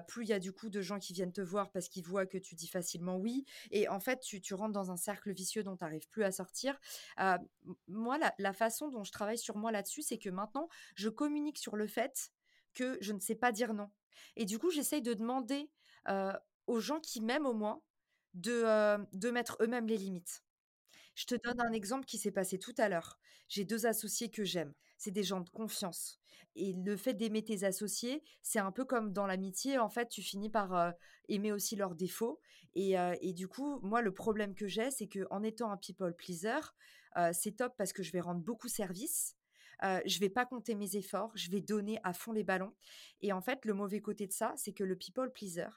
plus 0.08 0.24
il 0.24 0.28
y 0.28 0.32
a 0.32 0.40
du 0.40 0.52
coup 0.52 0.68
de 0.70 0.80
gens 0.82 0.98
qui 0.98 1.12
viennent 1.12 1.32
te 1.32 1.40
voir 1.40 1.70
parce 1.70 1.88
qu'ils 1.88 2.04
voient 2.04 2.26
que 2.26 2.38
tu 2.38 2.56
dis 2.56 2.66
facilement 2.66 3.16
oui 3.16 3.44
et 3.70 3.88
en 3.88 4.00
fait, 4.00 4.20
tu 4.20 4.54
rentres 4.54 4.72
dans 4.72 4.90
un 4.90 4.96
cercle 4.96 5.32
vicieux 5.32 5.62
dont 5.62 5.76
tu 5.76 5.84
arrives 5.84 6.08
plus 6.08 6.24
à 6.24 6.32
sortir. 6.32 6.78
Moi, 7.86 8.18
la 8.38 8.52
façon 8.52 8.88
dont 8.88 9.04
je 9.04 9.12
travaille 9.12 9.38
sur 9.38 9.56
moi 9.56 9.70
là-dessus, 9.72 10.02
c'est 10.02 10.18
que 10.18 10.30
maintenant, 10.30 10.68
je 10.96 11.08
communique 11.08 11.58
sur 11.58 11.76
le 11.76 11.86
fait 11.86 12.30
que 12.74 12.98
je 13.00 13.12
ne 13.12 13.20
sais 13.20 13.36
pas 13.36 13.52
dire 13.52 13.72
non 13.72 13.90
et 14.36 14.44
du 14.44 14.58
coup, 14.58 14.70
j'essaye 14.70 15.02
de 15.02 15.14
demander, 15.14 15.70
aux 16.66 16.80
gens 16.80 17.00
qui 17.00 17.20
m'aiment 17.20 17.46
au 17.46 17.54
moins 17.54 17.82
de, 18.34 18.62
heu, 18.64 19.06
de 19.12 19.30
mettre 19.30 19.56
eux-mêmes 19.60 19.86
les 19.86 19.96
limites. 19.98 20.42
Je 21.14 21.26
te 21.26 21.34
donne 21.36 21.60
un 21.60 21.72
exemple 21.72 22.06
qui 22.06 22.18
s'est 22.18 22.32
passé 22.32 22.58
tout 22.58 22.74
à 22.78 22.88
l'heure. 22.88 23.18
J'ai 23.48 23.64
2 23.64 23.86
associés 23.86 24.30
que 24.30 24.44
j'aime. 24.44 24.74
C'est 24.98 25.10
des 25.10 25.22
gens 25.22 25.40
de 25.40 25.50
confiance 25.50 26.18
et 26.56 26.72
le 26.72 26.96
fait 26.96 27.14
d'aimer 27.14 27.42
tes 27.44 27.64
associés, 27.64 28.22
c'est 28.42 28.60
un 28.60 28.70
peu 28.70 28.84
comme 28.84 29.12
dans 29.12 29.26
l'amitié, 29.26 29.78
en 29.78 29.88
fait, 29.88 30.08
tu 30.08 30.22
finis 30.22 30.50
par, 30.50 30.72
heu, 30.74 30.92
aimer 31.28 31.50
aussi 31.52 31.74
leurs 31.76 31.96
défauts 31.96 32.40
et 32.76 33.32
du 33.34 33.48
coup, 33.48 33.80
moi, 33.82 34.02
le 34.02 34.12
problème 34.12 34.54
que 34.54 34.66
j'ai, 34.68 34.90
c'est 34.92 35.08
qu'en 35.08 35.42
étant 35.42 35.70
un 35.72 35.76
people 35.76 36.14
pleaser, 36.14 36.60
c'est 37.32 37.56
top 37.56 37.74
parce 37.76 37.92
que 37.92 38.02
je 38.02 38.12
vais 38.12 38.20
rendre 38.20 38.40
beaucoup 38.40 38.68
service, 38.68 39.36
heu, 39.84 40.00
je 40.06 40.18
vais 40.20 40.30
pas 40.30 40.46
compter 40.46 40.74
mes 40.74 40.96
efforts, 40.96 41.32
je 41.34 41.50
vais 41.50 41.60
donner 41.60 41.98
à 42.04 42.12
fond 42.12 42.32
les 42.32 42.44
ballons 42.44 42.74
et 43.20 43.32
en 43.32 43.40
fait, 43.40 43.64
le 43.64 43.74
mauvais 43.74 44.00
côté 44.00 44.26
de 44.26 44.32
ça, 44.32 44.52
c'est 44.56 44.72
que 44.72 44.84
le 44.84 44.96
people 44.96 45.30
pleaser, 45.32 45.68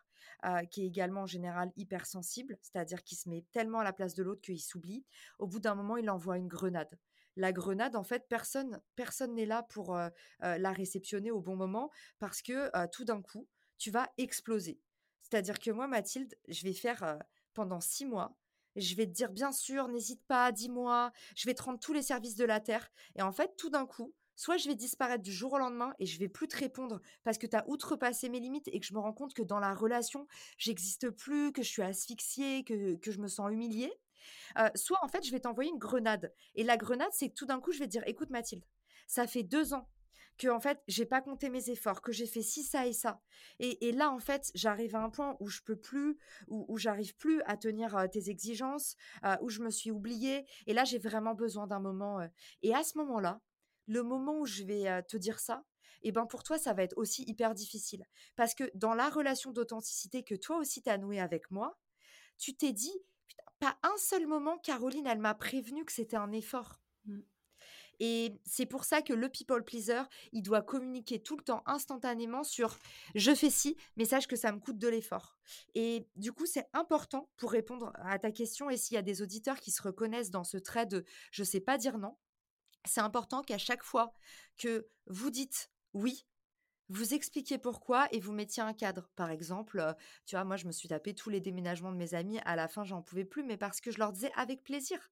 heu, 0.45 0.65
qui 0.69 0.83
est 0.83 0.87
également 0.87 1.21
en 1.21 1.25
général 1.25 1.71
hypersensible, 1.75 2.57
c'est-à-dire 2.61 3.03
qu'il 3.03 3.17
se 3.17 3.29
met 3.29 3.45
tellement 3.51 3.79
à 3.79 3.83
la 3.83 3.93
place 3.93 4.13
de 4.15 4.23
l'autre 4.23 4.41
qu'il 4.41 4.61
s'oublie, 4.61 5.05
au 5.39 5.47
bout 5.47 5.59
d'un 5.59 5.75
moment, 5.75 5.97
il 5.97 6.09
envoie 6.09 6.37
une 6.37 6.47
grenade. 6.47 6.97
La 7.35 7.51
grenade, 7.51 7.95
en 7.95 8.03
fait, 8.03 8.27
personne 8.27 8.81
personne 8.95 9.35
n'est 9.35 9.45
là 9.45 9.63
pour, 9.63 9.95
heu 9.95 10.07
heu, 10.43 10.57
la 10.57 10.71
réceptionner 10.71 11.31
au 11.31 11.39
bon 11.41 11.55
moment 11.55 11.91
parce 12.19 12.41
que, 12.41 12.69
tout 12.87 13.05
d'un 13.05 13.21
coup, 13.21 13.47
tu 13.77 13.91
vas 13.91 14.09
exploser. 14.17 14.79
C'est-à-dire 15.21 15.59
que 15.59 15.71
moi, 15.71 15.87
Mathilde, 15.87 16.35
je 16.47 16.63
vais 16.63 16.73
faire, 16.73 17.19
pendant 17.53 17.79
6 17.81 18.05
mois, 18.05 18.37
je 18.75 18.95
vais 18.95 19.05
te 19.07 19.11
dire: 19.11 19.31
«Bien 19.31 19.51
sûr, 19.51 19.87
n'hésite 19.87 20.23
pas, 20.27 20.51
dis-moi, 20.51 21.11
je 21.35 21.45
vais 21.47 21.53
te 21.55 21.63
rendre 21.63 21.79
tous 21.79 21.93
les 21.93 22.01
services 22.03 22.35
de 22.35 22.45
la 22.45 22.59
terre» 22.59 22.89
et 23.15 23.21
en 23.21 23.31
fait, 23.31 23.55
tout 23.57 23.69
d'un 23.69 23.85
coup, 23.85 24.13
soit 24.37 24.57
je 24.57 24.69
vais 24.69 24.75
disparaître 24.75 25.23
du 25.23 25.33
jour 25.33 25.53
au 25.53 25.59
lendemain 25.59 25.93
et 25.99 26.05
je 26.07 26.19
vais 26.19 26.29
plus 26.29 26.47
te 26.47 26.57
répondre 26.57 27.01
parce 27.25 27.37
que 27.37 27.47
tu 27.47 27.57
as 27.57 27.67
outrepassé 27.69 28.29
mes 28.29 28.39
limites 28.39 28.69
et 28.69 28.79
que 28.79 28.85
je 28.87 28.93
me 28.93 28.99
rends 28.99 29.13
compte 29.13 29.33
que 29.35 29.43
dans 29.43 29.59
la 29.59 29.73
relation, 29.75 30.27
j'existe 30.57 31.09
plus, 31.11 31.51
que 31.51 31.63
je 31.63 31.69
suis 31.69 31.83
asphyxiée, 31.83 32.63
que 32.63 32.95
que 32.95 33.11
je 33.11 33.19
me 33.19 33.27
sens 33.27 33.51
humiliée. 33.51 33.93
Heu, 34.57 34.69
soit 34.75 34.99
en 35.03 35.07
fait, 35.07 35.25
je 35.25 35.31
vais 35.31 35.39
t'envoyer 35.39 35.71
une 35.71 35.77
grenade 35.79 36.33
et 36.55 36.63
la 36.63 36.77
grenade, 36.77 37.09
c'est 37.13 37.29
que 37.29 37.33
tout 37.35 37.45
d'un 37.45 37.59
coup, 37.59 37.71
je 37.71 37.79
vais 37.79 37.85
te 37.85 37.91
dire: 37.91 38.03
«Écoute 38.07 38.29
Mathilde, 38.29 38.65
ça 39.07 39.27
fait 39.27 39.43
2 39.43 39.73
ans 39.73 39.89
que 40.37 40.47
en 40.49 40.59
fait, 40.59 40.81
j'ai 40.87 41.05
pas 41.05 41.21
compté 41.21 41.49
mes 41.49 41.69
efforts, 41.71 42.01
que 42.01 42.11
j'ai 42.11 42.27
fait 42.27 42.43
ci, 42.43 42.63
ça 42.63 42.85
et 42.87 42.93
ça 42.93 43.21
et 43.59 43.87
et 43.87 43.91
là, 43.91 44.11
en 44.11 44.19
fait, 44.19 44.51
j'arrive 44.55 44.95
à 44.95 45.01
un 45.03 45.09
point 45.09 45.35
où 45.39 45.47
je 45.49 45.61
peux 45.63 45.75
plus, 45.77 46.17
où 46.47 46.65
où 46.69 46.77
j'arrive 46.77 47.15
plus 47.17 47.41
à 47.45 47.57
tenir, 47.57 48.07
tes 48.11 48.29
exigences, 48.29 48.95
où 49.41 49.49
je 49.49 49.61
me 49.61 49.69
suis 49.71 49.91
oubliée 49.91 50.45
et 50.67 50.73
là, 50.73 50.83
j'ai 50.85 50.99
vraiment 50.99 51.33
besoin 51.35 51.67
d'un 51.67 51.79
moment, 51.79 52.21
heu» 52.21 52.29
et 52.63 52.73
à 52.75 52.83
ce 52.83 52.97
moment-là, 52.99 53.41
le 53.87 54.03
moment 54.03 54.39
où 54.39 54.45
je 54.45 54.63
vais, 54.63 55.03
te 55.07 55.17
dire 55.17 55.39
ça 55.39 55.63
et 56.03 56.11
ben, 56.11 56.25
pour 56.27 56.43
toi, 56.43 56.57
ça 56.59 56.73
va 56.73 56.83
être 56.83 56.95
aussi 56.97 57.23
hyper 57.27 57.55
difficile. 57.55 58.05
Parce 58.35 58.53
que 58.53 58.69
dans 58.75 58.93
la 58.93 59.09
relation 59.09 59.51
d'authenticité 59.51 60.23
que 60.23 60.35
toi 60.35 60.57
aussi 60.57 60.83
tu 60.83 60.89
as 60.89 60.97
nouée 60.97 61.19
avec 61.19 61.49
moi, 61.51 61.79
tu 62.37 62.55
t'es 62.55 62.71
dit: 62.71 62.93
«Putain, 63.27 63.43
pas 63.59 63.79
un 63.83 63.97
seul 63.97 64.27
moment 64.27 64.57
Caroline, 64.59 65.07
elle 65.07 65.19
m'a 65.19 65.33
prévenu 65.33 65.85
que 65.85 65.91
c'était 65.91 66.17
un 66.17 66.31
effort» 66.31 66.81
Mmh. 67.05 67.19
et 68.01 68.41
c'est 68.45 68.65
pour 68.65 68.83
ça 68.83 69.01
que 69.01 69.13
le 69.13 69.29
people 69.29 69.63
pleaser, 69.63 70.01
il 70.33 70.43
doit 70.43 70.61
communiquer 70.61 71.23
tout 71.23 71.37
le 71.37 71.43
temps 71.43 71.63
instantanément 71.65 72.43
sur: 72.43 72.77
«Je 73.15 73.33
fais 73.33 73.49
ci, 73.49 73.77
mais 73.95 74.05
sache 74.05 74.27
que 74.27 74.35
ça 74.35 74.51
me 74.51 74.59
coûte 74.59 74.77
de 74.77 74.87
l'effort» 74.87 75.37
et 75.75 76.07
du 76.15 76.33
coup, 76.33 76.45
c'est 76.45 76.67
important 76.73 77.29
pour 77.37 77.51
répondre 77.51 77.93
à 77.95 78.19
ta 78.19 78.31
question 78.31 78.69
et 78.69 78.77
s'il 78.77 78.95
y 78.95 78.97
a 78.97 79.01
des 79.03 79.21
auditeurs 79.21 79.59
qui 79.59 79.71
se 79.71 79.81
reconnaissent 79.81 80.31
dans 80.31 80.43
ce 80.43 80.57
trait 80.57 80.85
de: 80.85 81.05
«Je 81.31 81.43
sais 81.43 81.61
pas 81.61 81.77
dire 81.77 81.97
non», 81.97 82.17
c'est 82.87 83.01
important 83.01 83.43
qu'à 83.43 83.57
chaque 83.57 83.83
fois 83.83 84.13
que 84.57 84.87
vous 85.07 85.29
dites: 85.29 85.71
«Oui», 85.93 86.25
vous 86.89 87.13
expliquiez 87.13 87.57
pourquoi 87.57 88.07
et 88.13 88.19
vous 88.19 88.31
mettiez 88.33 88.63
un 88.63 88.73
cadre. 88.73 89.09
Par 89.15 89.29
exemple, 89.31 89.79
heu, 89.79 89.93
tu 90.25 90.35
vois, 90.35 90.45
moi, 90.45 90.55
je 90.57 90.67
me 90.67 90.71
suis 90.71 90.87
tapé 90.89 91.13
tous 91.13 91.29
les 91.29 91.41
déménagements 91.41 91.91
de 91.91 91.97
mes 91.97 92.13
amis. 92.13 92.39
À 92.45 92.55
la 92.55 92.67
fin, 92.67 92.83
j'en 92.85 93.01
pouvais 93.01 93.25
plus, 93.25 93.43
mais 93.43 93.57
parce 93.57 93.81
que 93.81 93.91
je 93.91 93.99
leur 93.99 94.13
disais: 94.13 94.31
«Avec 94.35 94.63
plaisir» 94.63 95.11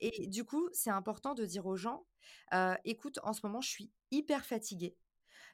et 0.00 0.26
du 0.26 0.44
coup, 0.44 0.68
c'est 0.72 0.90
important 0.90 1.34
de 1.34 1.44
dire 1.44 1.66
aux 1.66 1.76
gens: 1.76 2.06
«Heu, 2.54 2.74
écoute, 2.84 3.18
en 3.22 3.32
ce 3.32 3.40
moment, 3.44 3.60
je 3.60 3.68
suis 3.70 3.90
hyper 4.10 4.44
fatiguée. 4.44 4.96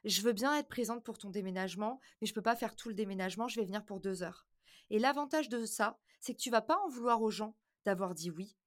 Je 0.05 0.21
veux 0.21 0.33
bien 0.33 0.55
être 0.57 0.67
présente 0.69 1.03
pour 1.03 1.17
ton 1.17 1.29
déménagement, 1.29 1.99
mais 2.21 2.27
je 2.27 2.33
peux 2.33 2.41
pas 2.41 2.55
faire 2.55 2.75
tout 2.75 2.89
le 2.89 2.95
déménagement, 2.95 3.47
je 3.47 3.59
vais 3.59 3.65
venir 3.65 3.85
pour 3.85 3.99
2 3.99 4.23
heures» 4.23 4.47
et 4.91 4.97
l'avantage 4.99 5.49
de 5.49 5.65
ça, 5.65 5.99
c'est 6.19 6.33
que 6.33 6.39
tu 6.41 6.49
vas 6.49 6.61
pas 6.61 6.79
en 6.79 6.89
vouloir 6.89 7.21
aux 7.21 7.29
gens 7.31 7.55
d'avoir 7.85 8.15
dit 8.15 8.31
oui. 8.31 8.57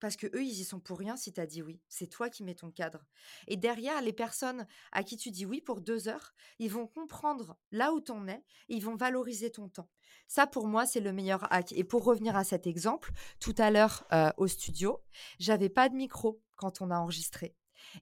Parce 0.00 0.16
que 0.16 0.26
eux, 0.26 0.42
ils 0.42 0.60
y 0.60 0.64
sont 0.64 0.80
pour 0.80 0.98
rien 0.98 1.16
si 1.16 1.32
tu 1.32 1.40
as 1.40 1.46
dit 1.46 1.62
oui. 1.62 1.80
C'est 1.88 2.08
toi 2.08 2.28
qui 2.28 2.44
mets 2.44 2.54
ton 2.54 2.70
cadre. 2.70 3.04
Et 3.46 3.56
derrière, 3.56 4.00
les 4.02 4.12
personnes 4.12 4.66
à 4.92 5.02
qui 5.02 5.16
tu 5.16 5.30
dis 5.30 5.46
oui 5.46 5.60
pour 5.60 5.80
2 5.80 6.08
heures, 6.08 6.34
ils 6.58 6.70
vont 6.70 6.86
comprendre 6.86 7.56
là 7.72 7.92
où 7.92 8.00
tu 8.00 8.12
en 8.12 8.28
es 8.28 8.44
et 8.68 8.76
ils 8.76 8.84
vont 8.84 8.96
valoriser 8.96 9.50
ton 9.50 9.68
temps. 9.68 9.90
Ça, 10.28 10.46
pour 10.46 10.66
moi, 10.66 10.86
c'est 10.86 11.00
le 11.00 11.12
meilleur 11.12 11.50
hack. 11.52 11.72
Et 11.72 11.84
pour 11.84 12.04
revenir 12.04 12.36
à 12.36 12.44
cet 12.44 12.66
exemple, 12.66 13.12
tout 13.40 13.54
à 13.58 13.70
l'heure, 13.70 14.06
heu, 14.12 14.30
au 14.36 14.46
studio, 14.46 15.02
j'avais 15.38 15.68
pas 15.68 15.88
de 15.88 15.94
micro 15.94 16.42
quand 16.56 16.80
on 16.80 16.90
a 16.90 16.98
enregistré. 16.98 17.54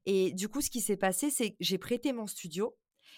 Et 0.06 0.32
du 0.32 0.48
coup, 0.48 0.60
ce 0.60 0.70
qui 0.70 0.80
s'est 0.80 0.96
passé, 0.96 1.30
c'est 1.30 1.50
que 1.50 1.56
j'ai 1.60 1.78
prêté 1.78 2.12
mon 2.12 2.26
studio 2.26 2.76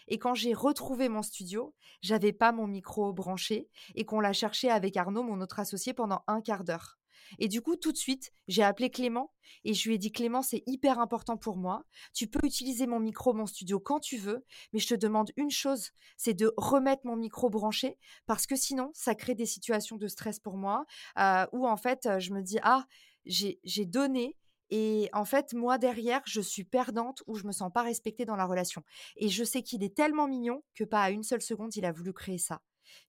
et 0.08 0.18
quand 0.18 0.34
j'ai 0.34 0.54
retrouvé 0.54 1.08
mon 1.08 1.22
studio, 1.22 1.74
j'avais 2.00 2.32
pas 2.32 2.52
mon 2.52 2.66
micro 2.66 3.12
branché 3.12 3.68
et 3.94 4.04
qu'on 4.04 4.20
l'a 4.20 4.32
cherché 4.32 4.70
avec 4.70 4.96
Arnaud, 4.96 5.22
mon 5.22 5.40
autre 5.40 5.58
associé, 5.58 5.94
pendant 5.94 6.22
un 6.26 6.40
quart 6.40 6.64
d'heure. 6.64 6.98
Et 7.38 7.48
du 7.48 7.60
coup, 7.62 7.76
tout 7.76 7.92
de 7.92 7.96
suite, 7.96 8.32
j'ai 8.48 8.62
appelé 8.62 8.90
Clément 8.90 9.32
et 9.64 9.74
je 9.74 9.88
lui 9.88 9.94
ai 9.96 9.98
dit: 9.98 10.12
«Clément, 10.12 10.42
c'est 10.42 10.62
hyper 10.66 10.98
important 10.98 11.36
pour 11.36 11.56
moi. 11.56 11.84
Tu 12.14 12.26
peux 12.26 12.44
utiliser 12.44 12.86
mon 12.86 13.00
micro, 13.00 13.32
mon 13.32 13.46
studio 13.46 13.78
quand 13.80 14.00
tu 14.00 14.16
veux, 14.16 14.44
mais 14.72 14.78
je 14.80 14.88
te 14.88 14.94
demande 14.94 15.30
une 15.36 15.50
chose, 15.50 15.90
c'est 16.16 16.34
de 16.34 16.52
remettre 16.56 17.02
mon 17.06 17.16
micro 17.16 17.48
branché 17.50 17.98
parce 18.26 18.46
que 18.46 18.56
sinon, 18.56 18.90
ça 18.94 19.14
crée 19.14 19.34
des 19.34 19.46
situations 19.46 19.96
de 19.96 20.08
stress 20.08 20.40
pour 20.40 20.56
moi, 20.56 20.84
heu, 21.18 21.46
où 21.52 21.66
en 21.66 21.76
fait, 21.76 22.06
heu, 22.06 22.18
je 22.20 22.32
me 22.32 22.42
dis: 22.42 22.58
"Ah, 22.62 22.86
j'ai 23.24 23.84
donné 23.86 24.36
et 24.70 25.08
en 25.12 25.24
fait, 25.24 25.52
moi 25.54 25.78
derrière, 25.78 26.22
je 26.26 26.40
suis 26.40 26.64
perdante 26.64 27.22
ou 27.28 27.36
je 27.36 27.46
me 27.46 27.52
sens 27.52 27.70
pas 27.72 27.82
respectée 27.82 28.24
dans 28.24 28.36
la 28.36 28.46
relation" 28.46 28.82
et 29.16 29.28
je 29.28 29.44
sais 29.44 29.62
qu'il 29.62 29.82
est 29.84 29.94
tellement 29.96 30.28
mignon 30.28 30.62
que 30.74 30.84
pas 30.84 31.02
à 31.02 31.10
une 31.10 31.22
seule 31.22 31.42
seconde, 31.42 31.74
il 31.76 31.84
a 31.84 31.92
voulu 31.92 32.12
créer 32.12 32.38
ça. 32.38 32.60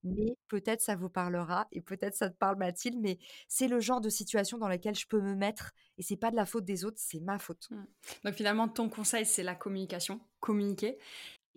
Mais 0.03 0.37
peut-être 0.47 0.81
ça 0.81 0.95
vous 0.95 1.09
parlera 1.09 1.67
et 1.71 1.81
peut-être 1.81 2.15
ça 2.15 2.29
te 2.29 2.37
parle 2.37 2.57
Mathilde, 2.57 2.97
mais 3.01 3.19
c'est 3.47 3.67
le 3.67 3.79
genre 3.79 4.01
de 4.01 4.09
situation 4.09 4.57
dans 4.57 4.67
laquelle 4.67 4.95
je 4.95 5.07
peux 5.07 5.21
me 5.21 5.35
mettre 5.35 5.73
et 5.97 6.03
c'est 6.03 6.17
pas 6.17 6.31
de 6.31 6.35
la 6.35 6.45
faute 6.45 6.65
des 6.65 6.85
autres, 6.85 6.97
c'est 6.99 7.19
ma 7.19 7.39
faute. 7.39 7.67
Mmh. 7.71 7.85
Donc 8.25 8.33
finalement, 8.35 8.67
ton 8.67 8.89
conseil, 8.89 9.25
c'est 9.25 9.43
la 9.43 9.55
communication, 9.55 10.21
communiquer. 10.39 10.97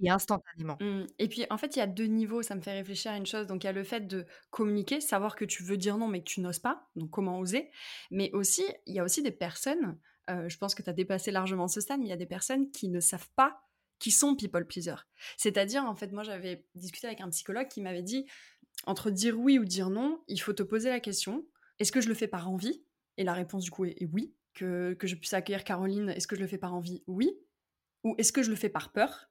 et 0.03 0.11
instantanément. 0.11 0.79
Mmh. 0.81 1.07
Et 1.19 1.29
puis, 1.29 1.47
en 1.51 1.59
fait, 1.59 1.77
il 1.77 1.79
y 1.81 1.83
a 1.83 1.87
2 1.87 2.07
niveaux, 2.07 2.43
ça 2.43 2.55
me 2.55 2.61
fait 2.63 2.73
réfléchir 2.73 3.13
à 3.13 3.17
une 3.17 3.27
chose. 3.27 3.47
Donc, 3.47 3.65
il 3.65 3.67
y 3.67 3.71
a 3.71 3.73
le 3.73 3.85
fait 3.85 4.07
de 4.07 4.27
communiquer, 4.51 5.01
savoir 5.01 5.37
que 5.37 5.45
tu 5.45 5.63
veux 5.63 5.77
dire 5.77 5.99
non, 5.99 6.09
mais 6.09 6.21
que 6.21 6.25
tu 6.31 6.41
n'oses 6.41 6.59
pas, 6.59 6.89
donc 6.97 7.11
comment 7.11 7.39
oser? 7.39 7.71
Mais 8.11 8.31
aussi, 8.33 8.65
il 8.87 8.95
y 8.95 8.99
a 8.99 9.05
aussi 9.05 9.23
des 9.23 9.31
personnes, 9.33 9.99
heu, 10.31 10.49
je 10.49 10.57
pense 10.59 10.75
que 10.75 10.83
tu 10.83 10.91
as 10.91 10.95
dépassé 10.95 11.31
largement 11.31 11.69
ce 11.69 11.81
stade, 11.81 12.01
mais 12.01 12.07
il 12.07 12.11
y 12.11 12.13
a 12.13 12.17
des 12.17 12.27
personnes 12.27 12.71
qui 12.71 12.89
ne 12.89 13.01
savent 13.01 13.29
pas 13.37 13.61
qui 14.01 14.11
sont 14.11 14.37
people 14.37 14.67
pleaser. 14.67 14.97
C'est-à-dire, 15.39 15.85
en 15.85 15.95
fait, 15.95 16.13
moi, 16.13 16.25
j'avais 16.25 16.67
discuté 16.75 17.07
avec 17.09 17.21
un 17.23 17.31
psychologue 17.31 17.69
qui 17.69 17.83
m'avait 17.83 18.03
dit: 18.03 18.27
«Entre 18.87 19.11
dire 19.11 19.39
oui 19.39 19.59
ou 19.59 19.65
dire 19.65 19.91
non, 19.91 20.23
il 20.29 20.41
faut 20.41 20.53
te 20.55 20.63
poser 20.65 20.91
la 20.91 21.01
question: 21.01 21.47
"Est-ce 21.79 21.93
que 21.93 22.01
je 22.03 22.09
le 22.09 22.15
fais 22.15 22.29
par 22.29 22.51
envie?"» 22.51 22.85
et 23.19 23.25
la 23.25 23.35
réponse, 23.35 23.65
du 23.65 23.71
coup, 23.71 23.85
est 23.87 24.07
oui. 24.13 24.35
Que 24.55 24.95
que 24.95 25.07
je 25.07 25.15
puisse 25.17 25.35
accueillir 25.35 25.65
Caroline, 25.65 26.11
est-ce 26.11 26.27
que 26.29 26.37
je 26.37 26.41
le 26.43 26.49
fais 26.49 26.59
par 26.59 26.75
envie? 26.75 27.05
Oui. 27.07 27.31
Ou 28.05 28.15
est-ce 28.19 28.33
que 28.33 28.43
je 28.43 28.51
le 28.51 28.57
fais 28.57 28.69
par 28.71 28.93
peur? 28.93 29.31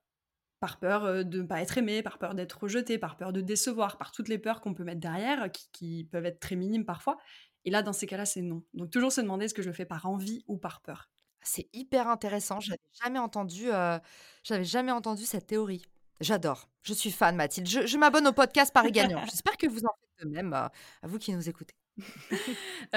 Par 0.62 0.80
peur, 0.80 1.06
heu, 1.06 1.26
de 1.26 1.42
ne 1.42 1.48
pas 1.48 1.62
être 1.62 1.78
aimé, 1.78 2.04
par 2.04 2.20
peur 2.20 2.36
d'être 2.36 2.60
rejeté, 2.64 2.98
par 3.00 3.18
peur 3.18 3.34
de 3.34 3.42
décevoir, 3.42 3.98
par 3.98 4.12
toutes 4.12 4.30
les 4.30 4.40
peurs 4.40 4.62
qu'on 4.62 4.74
peut 4.74 4.84
mettre 4.86 5.00
derrière, 5.02 5.52
qui 5.52 5.70
qui 5.74 6.04
peuvent 6.12 6.26
être 6.26 6.40
très 6.42 6.56
minimes 6.58 6.86
parfois. 6.86 7.18
Et 7.66 7.72
là, 7.72 7.84
dans 7.84 7.94
ces 7.94 8.08
cas-là, 8.08 8.26
c'est 8.26 8.42
non. 8.42 8.64
Donc 8.74 8.92
toujours 8.92 9.12
se 9.12 9.22
demander 9.22 9.46
est-ce 9.46 9.54
que 9.54 9.62
je 9.64 9.70
le 9.70 9.74
fais 9.76 9.86
par 9.86 10.06
envie 10.08 10.44
ou 10.48 10.58
par 10.58 10.82
peur? 10.82 11.10
C'est 11.42 11.68
hyper 11.74 12.08
intéressant, 12.08 12.60
j'avais 12.60 12.80
jamais 13.04 13.20
entendu, 13.20 13.70
heu, 13.70 14.00
j'avais 14.44 14.64
jamais 14.66 14.92
entendu 14.92 15.26
cette 15.26 15.48
théorie. 15.48 15.84
J'adore, 16.20 16.70
je 16.84 16.94
suis 16.94 17.12
fan 17.12 17.36
Mathilde, 17.36 17.68
je 17.68 17.98
m'abonne 17.98 18.28
au 18.28 18.34
podcast 18.34 18.74
Paris 18.74 18.92
gagnant. 18.92 19.24
J'espère 19.26 19.56
que 19.58 19.68
vous 19.68 19.80
en 19.86 19.90
faites 20.18 20.28
de 20.28 20.32
même, 20.34 20.54
heu, 20.54 20.68
à 21.02 21.08
vous 21.08 21.18
qui 21.18 21.34
nous 21.34 21.48
écoutez. 21.48 21.76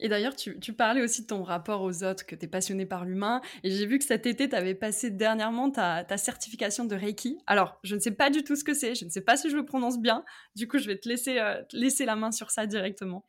Et 0.00 0.08
d'ailleurs, 0.08 0.34
tu 0.36 0.72
parlais 0.72 1.02
aussi 1.02 1.22
de 1.22 1.26
ton 1.26 1.42
rapport 1.42 1.82
aux 1.82 2.02
autres, 2.04 2.26
que 2.26 2.34
tu 2.34 2.44
es 2.44 2.48
passionnée 2.48 2.86
par 2.86 3.04
l'humain 3.04 3.40
et 3.62 3.70
j'ai 3.70 3.86
vu 3.86 3.98
que 3.98 4.04
cet 4.04 4.26
été, 4.26 4.48
tu 4.48 4.56
avais 4.56 4.74
passé 4.74 5.10
dernièrement 5.10 5.70
ta 5.70 6.04
ta 6.04 6.16
certification 6.16 6.84
de 6.84 6.94
Reiki. 6.94 7.38
Alors, 7.46 7.78
je 7.82 7.94
ne 7.94 8.00
sais 8.00 8.10
pas 8.10 8.30
du 8.30 8.42
tout 8.44 8.56
ce 8.56 8.64
que 8.64 8.74
c'est, 8.74 8.94
je 8.94 9.04
ne 9.04 9.10
sais 9.10 9.20
pas 9.20 9.36
si 9.36 9.50
je 9.50 9.56
le 9.56 9.64
prononce 9.64 9.98
bien. 9.98 10.24
Du 10.54 10.68
coup, 10.68 10.78
je 10.78 10.86
vais 10.86 10.98
te 10.98 11.08
laisser, 11.08 11.38
heu, 11.38 11.64
te 11.68 11.76
laisser 11.76 12.04
la 12.04 12.16
main 12.16 12.32
sur 12.32 12.50
ça 12.50 12.66
directement. 12.66 13.24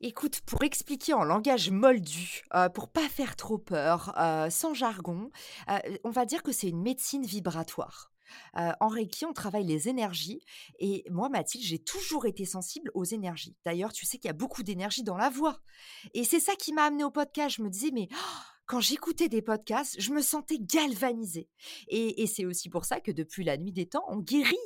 Écoute, 0.00 0.42
pour 0.42 0.62
expliquer 0.62 1.12
en 1.12 1.24
langage 1.24 1.72
moldu, 1.72 2.42
heu, 2.54 2.68
pour 2.72 2.88
pas 2.88 3.08
faire 3.08 3.34
trop 3.34 3.58
peur, 3.58 4.14
heu, 4.16 4.48
sans 4.48 4.72
jargon, 4.72 5.28
heu, 5.68 5.98
on 6.04 6.10
va 6.10 6.24
dire 6.24 6.44
que 6.44 6.52
c'est 6.52 6.68
une 6.68 6.82
médecine 6.82 7.26
vibratoire. 7.26 8.12
Heu, 8.56 8.70
en 8.78 8.86
Reiki, 8.86 9.24
on 9.24 9.32
travaille 9.32 9.66
les 9.66 9.88
énergies 9.88 10.40
et 10.78 11.04
moi, 11.10 11.28
Mathilde, 11.28 11.64
j'ai 11.64 11.80
toujours 11.80 12.26
été 12.26 12.44
sensible 12.44 12.92
aux 12.94 13.04
énergies. 13.04 13.56
D'ailleurs, 13.64 13.92
tu 13.92 14.06
sais 14.06 14.18
qu'il 14.18 14.28
y 14.28 14.30
a 14.30 14.34
beaucoup 14.34 14.62
d'énergie 14.62 15.02
dans 15.02 15.16
la 15.16 15.30
voix 15.30 15.58
et 16.14 16.22
c'est 16.22 16.38
ça 16.38 16.54
qui 16.54 16.72
m'a 16.72 16.84
amenée 16.84 17.04
au 17.04 17.10
podcast. 17.10 17.56
Je 17.56 17.62
me 17.62 17.68
disais: 17.68 17.90
«Mais 17.92 18.08
oh, 18.12 18.40
quand 18.66 18.80
j'écoutais 18.80 19.28
des 19.28 19.42
podcasts, 19.42 20.00
je 20.00 20.12
me 20.12 20.22
sentais 20.22 20.58
galvanisée» 20.60 21.48
et 21.88 22.24
c'est 22.28 22.44
aussi 22.44 22.68
pour 22.68 22.84
ça 22.84 23.00
que 23.00 23.10
depuis 23.10 23.42
la 23.42 23.56
nuit 23.56 23.72
des 23.72 23.86
temps, 23.86 24.04
on 24.06 24.18
guérit 24.18 24.56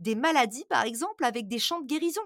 des 0.00 0.14
maladies, 0.14 0.64
par 0.68 0.84
exemple, 0.84 1.24
avec 1.24 1.48
des 1.48 1.58
chants 1.58 1.80
de 1.80 1.86
guérison. 1.86 2.22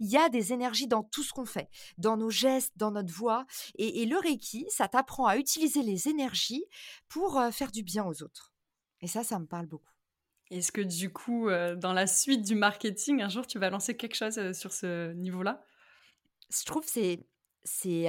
Il 0.00 0.08
y 0.08 0.16
a 0.16 0.28
des 0.28 0.52
énergies 0.52 0.86
dans 0.86 1.02
tout 1.02 1.22
ce 1.22 1.32
qu'on 1.32 1.44
fait, 1.44 1.68
dans 1.98 2.16
nos 2.16 2.30
gestes, 2.30 2.72
dans 2.76 2.90
notre 2.90 3.12
voix 3.12 3.44
et 3.76 4.02
et 4.02 4.06
le 4.06 4.16
Reiki, 4.18 4.66
ça 4.70 4.88
t'apprend 4.88 5.26
à 5.26 5.36
utiliser 5.36 5.82
les 5.82 6.08
énergies 6.08 6.64
pour, 7.08 7.38
heu, 7.38 7.50
faire 7.50 7.70
du 7.70 7.82
bien 7.82 8.04
aux 8.06 8.22
autres 8.22 8.52
et 9.00 9.06
ça, 9.06 9.24
ça 9.24 9.38
me 9.38 9.46
parle 9.46 9.66
beaucoup. 9.66 9.92
Est-ce 10.50 10.72
que 10.72 10.80
du 10.80 11.12
coup, 11.12 11.48
heu, 11.50 11.76
dans 11.76 11.92
la 11.92 12.06
suite 12.06 12.42
du 12.42 12.54
marketing, 12.54 13.20
un 13.22 13.28
jour, 13.28 13.46
tu 13.46 13.58
vas 13.58 13.68
lancer 13.70 13.96
quelque 13.96 14.14
chose, 14.14 14.38
heu, 14.38 14.54
sur 14.54 14.72
ce 14.72 15.12
niveau-là? 15.12 15.62
Je 16.50 16.64
trouve 16.64 16.84
c'est 16.86 17.26
c'est, 17.64 18.06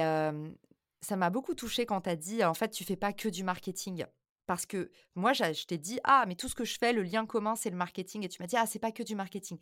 ça 1.02 1.16
m'a 1.16 1.30
beaucoup 1.30 1.54
touchée 1.54 1.84
quand 1.86 2.02
tu 2.02 2.10
as 2.10 2.16
dit: 2.16 2.44
«En 2.44 2.54
fait, 2.54 2.70
tu 2.70 2.84
fais 2.84 2.96
pas 2.96 3.12
que 3.12 3.28
du 3.28 3.44
marketing». 3.44 4.06
Parce 4.50 4.66
que 4.66 4.90
moi, 5.14 5.32
je 5.32 5.64
t'ai 5.64 5.78
dit: 5.78 6.00
«Ah, 6.02 6.24
mais 6.26 6.34
tout 6.34 6.48
ce 6.48 6.56
que 6.56 6.64
je 6.64 6.76
fais, 6.76 6.92
le 6.92 7.04
lien 7.04 7.24
commun, 7.24 7.54
c'est 7.54 7.70
le 7.70 7.76
marketing» 7.76 8.24
et 8.24 8.28
tu 8.28 8.42
m'as 8.42 8.48
dit: 8.48 8.56
«Ah, 8.56 8.66
c'est 8.66 8.80
pas 8.80 8.90
que 8.90 9.04
du 9.04 9.14
marketing». 9.14 9.60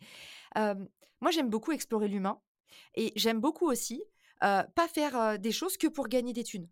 Moi, 0.55 1.29
j'aime 1.29 1.51
beaucoup 1.51 1.71
explorer 1.73 2.07
l'humain 2.07 2.41
et 2.95 3.13
j'aime 3.15 3.39
beaucoup 3.39 3.69
aussi, 3.69 4.01
pas 4.41 4.87
faire, 4.91 5.37
des 5.37 5.51
choses 5.51 5.77
que 5.77 5.85
pour 5.85 6.07
gagner 6.07 6.33
des 6.33 6.43
thunes. 6.43 6.67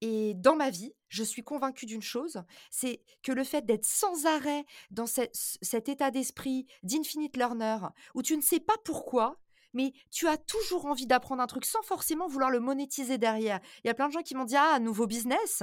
Et 0.00 0.34
dans 0.34 0.56
ma 0.56 0.70
vie, 0.70 0.94
je 1.06 1.22
suis 1.22 1.44
convaincue 1.44 1.86
d'une 1.86 2.02
chose, 2.02 2.42
c'est 2.72 3.04
que 3.22 3.30
le 3.30 3.44
fait 3.44 3.64
d'être 3.64 3.86
sans 3.86 4.26
arrêt 4.26 4.64
dans 4.90 5.06
cet 5.06 5.88
état 5.88 6.10
d'esprit 6.10 6.66
d'infinite 6.82 7.36
learner, 7.36 7.78
où 8.16 8.22
tu 8.22 8.36
ne 8.36 8.42
sais 8.42 8.58
pas 8.58 8.74
pourquoi, 8.84 9.38
mais 9.74 9.92
tu 10.10 10.26
as 10.26 10.38
toujours 10.38 10.86
envie 10.86 11.06
d'apprendre 11.06 11.40
un 11.40 11.46
truc 11.46 11.66
sans 11.66 11.82
forcément 11.82 12.26
vouloir 12.26 12.50
le 12.50 12.58
monétiser 12.58 13.16
derrière. 13.16 13.60
Il 13.84 13.86
y 13.86 13.90
a 13.90 13.94
plein 13.94 14.08
de 14.08 14.12
gens 14.12 14.22
qui 14.22 14.34
m'ont 14.34 14.42
dit: 14.42 14.56
«Ah, 14.56 14.80
nouveau 14.80 15.06
business». 15.06 15.62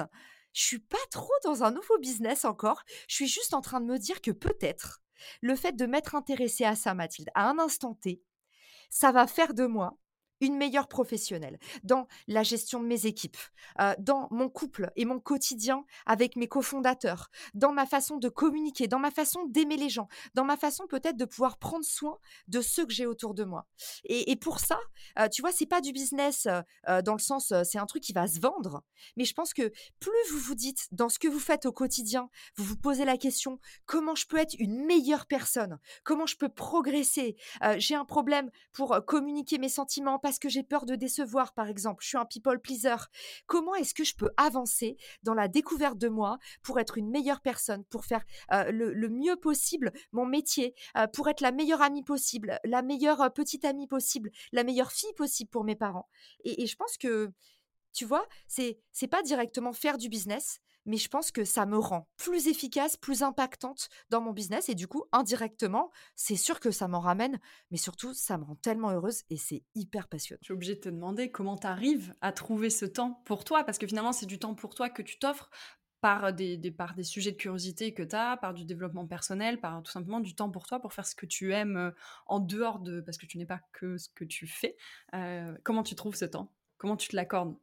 Je 0.53 0.63
suis 0.63 0.79
pas 0.79 0.97
trop 1.11 1.31
dans 1.43 1.63
un 1.63 1.71
nouveau 1.71 1.97
business 1.99 2.45
encore. 2.45 2.83
Je 3.07 3.15
suis 3.15 3.27
juste 3.27 3.53
en 3.53 3.61
train 3.61 3.81
de 3.81 3.85
me 3.85 3.97
dire 3.97 4.21
que 4.21 4.31
peut-être, 4.31 5.01
le 5.41 5.55
fait 5.55 5.73
de 5.73 5.85
m'être 5.85 6.15
intéressée 6.15 6.65
à 6.65 6.75
ça, 6.75 6.93
Mathilde, 6.93 7.29
à 7.35 7.49
un 7.49 7.59
instant 7.59 7.95
T, 7.95 8.21
ça 8.89 9.11
va 9.11 9.27
faire 9.27 9.53
de 9.53 9.65
moi 9.65 9.97
une 10.41 10.58
meilleure 10.58 10.88
professionnelle, 10.88 11.60
dans 11.84 12.08
la 12.27 12.43
gestion 12.43 12.82
de 12.82 12.88
mes 12.88 13.06
équipes, 13.06 13.38
heu, 13.80 13.93
dans 13.99 14.27
mon 14.32 14.49
couple 14.49 14.91
et 14.95 15.06
mon 15.06 15.19
quotidien 15.19 15.86
avec 16.06 16.36
mes 16.36 16.47
cofondateurs, 16.47 17.30
dans 17.54 17.71
ma 17.71 17.86
façon 17.86 18.17
de 18.17 18.30
communiquer, 18.30 18.88
dans 18.88 18.99
ma 18.99 19.12
façon 19.12 19.45
d'aimer 19.45 19.77
les 19.77 19.89
gens, 19.89 20.08
dans 20.34 20.43
ma 20.43 20.58
façon 20.58 20.88
peut-être 20.88 21.17
de 21.17 21.25
pouvoir 21.25 21.58
prendre 21.58 21.86
soin 21.86 22.17
de 22.47 22.62
ceux 22.62 22.86
que 22.86 22.93
j'ai 22.93 23.06
autour 23.06 23.34
de 23.34 23.43
moi 23.43 23.67
et 24.06 24.36
pour 24.36 24.60
ça, 24.60 24.80
heu, 25.19 25.30
tu 25.30 25.41
vois, 25.41 25.51
c'est 25.51 25.65
pas 25.65 25.82
du 25.82 25.91
business, 25.93 26.47
heu, 26.47 27.01
dans 27.04 27.13
le 27.13 27.19
sens, 27.19 27.54
c'est 27.63 27.77
un 27.77 27.86
truc 27.86 28.04
qui 28.04 28.13
va 28.13 28.27
se 28.27 28.39
vendre, 28.39 28.84
mais 29.17 29.25
je 29.25 29.34
pense 29.34 29.54
que 29.54 29.71
plus 29.99 30.12
vous 30.32 30.39
vous 30.39 30.56
dites 30.56 30.88
dans 30.91 31.10
ce 31.10 31.19
que 31.19 31.27
vous 31.27 31.39
faites 31.39 31.65
au 31.65 31.71
quotidien, 31.71 32.30
vous 32.56 32.63
vous 32.63 32.77
posez 32.77 33.06
la 33.06 33.17
question: 33.17 33.60
«Comment 33.86 34.15
je 34.15 34.25
peux 34.27 34.38
être 34.38 34.56
une 34.60 34.86
meilleure 34.86 35.27
personne? 35.27 35.80
Comment 36.04 36.25
je 36.25 36.36
peux 36.38 36.49
progresser? 36.49 37.36
J'ai 37.77 37.95
un 37.95 38.06
problème 38.06 38.49
pour, 38.71 38.99
communiquer 39.06 39.58
mes 39.58 39.69
sentiments, 39.69 40.19
parce 40.31 40.39
que 40.39 40.47
j'ai 40.47 40.63
peur 40.63 40.85
de 40.85 40.95
décevoir, 40.95 41.53
par 41.53 41.67
exemple. 41.67 42.01
Je 42.01 42.07
suis 42.07 42.17
un 42.17 42.23
people 42.23 42.57
pleaser. 42.57 42.95
Comment 43.47 43.75
est-ce 43.75 43.93
que 43.93 44.05
je 44.05 44.15
peux 44.15 44.29
avancer 44.37 44.95
dans 45.23 45.33
la 45.33 45.49
découverte 45.49 45.97
de 45.97 46.07
moi 46.07 46.39
pour 46.63 46.79
être 46.79 46.97
une 46.97 47.09
meilleure 47.09 47.41
personne, 47.41 47.83
pour 47.83 48.05
faire 48.05 48.23
euh, 48.53 48.71
le, 48.71 49.09
mieux 49.09 49.35
possible 49.35 49.91
mon 50.13 50.25
métier, 50.25 50.73
euh, 50.95 51.05
pour 51.07 51.27
être 51.27 51.41
la 51.41 51.51
meilleure 51.51 51.81
amie 51.81 52.01
possible, 52.01 52.61
la 52.63 52.81
meilleure 52.81 53.19
euh, 53.19 53.27
petite 53.27 53.65
amie 53.65 53.87
possible, 53.87 54.31
la 54.53 54.63
meilleure 54.63 54.93
fille 54.93 55.11
possible 55.17 55.49
pour 55.49 55.65
mes 55.65 55.75
parents? 55.75 56.07
Et, 56.45 56.63
et 56.63 56.65
je 56.65 56.77
pense 56.77 56.95
que, 56.95 57.33
tu 57.91 58.05
vois, 58.05 58.25
c'est 58.47 58.79
c'est 58.93 59.07
pas 59.07 59.23
directement 59.23 59.73
faire 59.73 59.97
du 59.97 60.07
business, 60.07 60.61
mais 60.85 60.97
je 60.97 61.07
pense 61.07 61.31
que 61.31 61.43
ça 61.43 61.65
me 61.65 61.77
rend 61.77 62.07
plus 62.17 62.47
efficace, 62.47 62.97
plus 62.97 63.23
impactante 63.23 63.89
dans 64.09 64.21
mon 64.21 64.31
business 64.31 64.69
et 64.69 64.75
du 64.75 64.87
coup, 64.87 65.05
indirectement, 65.11 65.91
c'est 66.15 66.35
sûr 66.35 66.59
que 66.59 66.71
ça 66.71 66.87
m'en 66.87 66.99
ramène, 66.99 67.39
mais 67.69 67.77
surtout, 67.77 68.13
ça 68.13 68.37
me 68.37 68.43
rend 68.43 68.55
tellement 68.55 68.91
heureuse 68.91 69.23
et 69.29 69.37
c'est 69.37 69.63
hyper 69.75 70.07
passionnant. 70.07 70.39
Je 70.41 70.45
suis 70.45 70.53
obligée 70.53 70.75
de 70.75 70.81
te 70.81 70.89
demander 70.89 71.31
comment 71.31 71.57
tu 71.57 71.67
arrives 71.67 72.13
à 72.21 72.31
trouver 72.31 72.69
ce 72.69 72.85
temps 72.85 73.21
pour 73.25 73.43
toi, 73.43 73.63
parce 73.63 73.77
que 73.77 73.87
finalement, 73.87 74.13
c'est 74.13 74.25
du 74.25 74.39
temps 74.39 74.55
pour 74.55 74.75
toi 74.75 74.89
que 74.89 75.01
tu 75.01 75.19
t'offres 75.19 75.49
par 76.01 76.33
des, 76.33 76.57
des, 76.57 76.71
par 76.71 76.95
des 76.95 77.03
sujets 77.03 77.31
de 77.31 77.37
curiosité 77.37 77.93
que 77.93 78.01
tu 78.01 78.15
as, 78.15 78.35
par 78.37 78.55
du 78.55 78.65
développement 78.65 79.05
personnel, 79.05 79.61
par 79.61 79.83
tout 79.83 79.91
simplement 79.91 80.19
du 80.19 80.33
temps 80.33 80.49
pour 80.49 80.65
toi, 80.65 80.79
pour 80.79 80.93
faire 80.93 81.05
ce 81.05 81.13
que 81.13 81.27
tu 81.27 81.53
aimes 81.53 81.77
euh, 81.77 81.91
en 82.25 82.39
dehors 82.39 82.79
de... 82.79 83.01
parce 83.01 83.19
que 83.19 83.27
tu 83.27 83.37
n'es 83.37 83.45
pas 83.45 83.61
que 83.71 83.97
ce 83.97 84.09
que 84.09 84.25
tu 84.25 84.47
fais. 84.47 84.75
Euh, 85.13 85.55
comment 85.63 85.83
tu 85.83 85.93
trouves 85.93 86.15
ce 86.15 86.25
temps? 86.25 86.51
Comment 86.77 86.97
tu 86.97 87.07
te 87.07 87.15
l'accordes? 87.15 87.55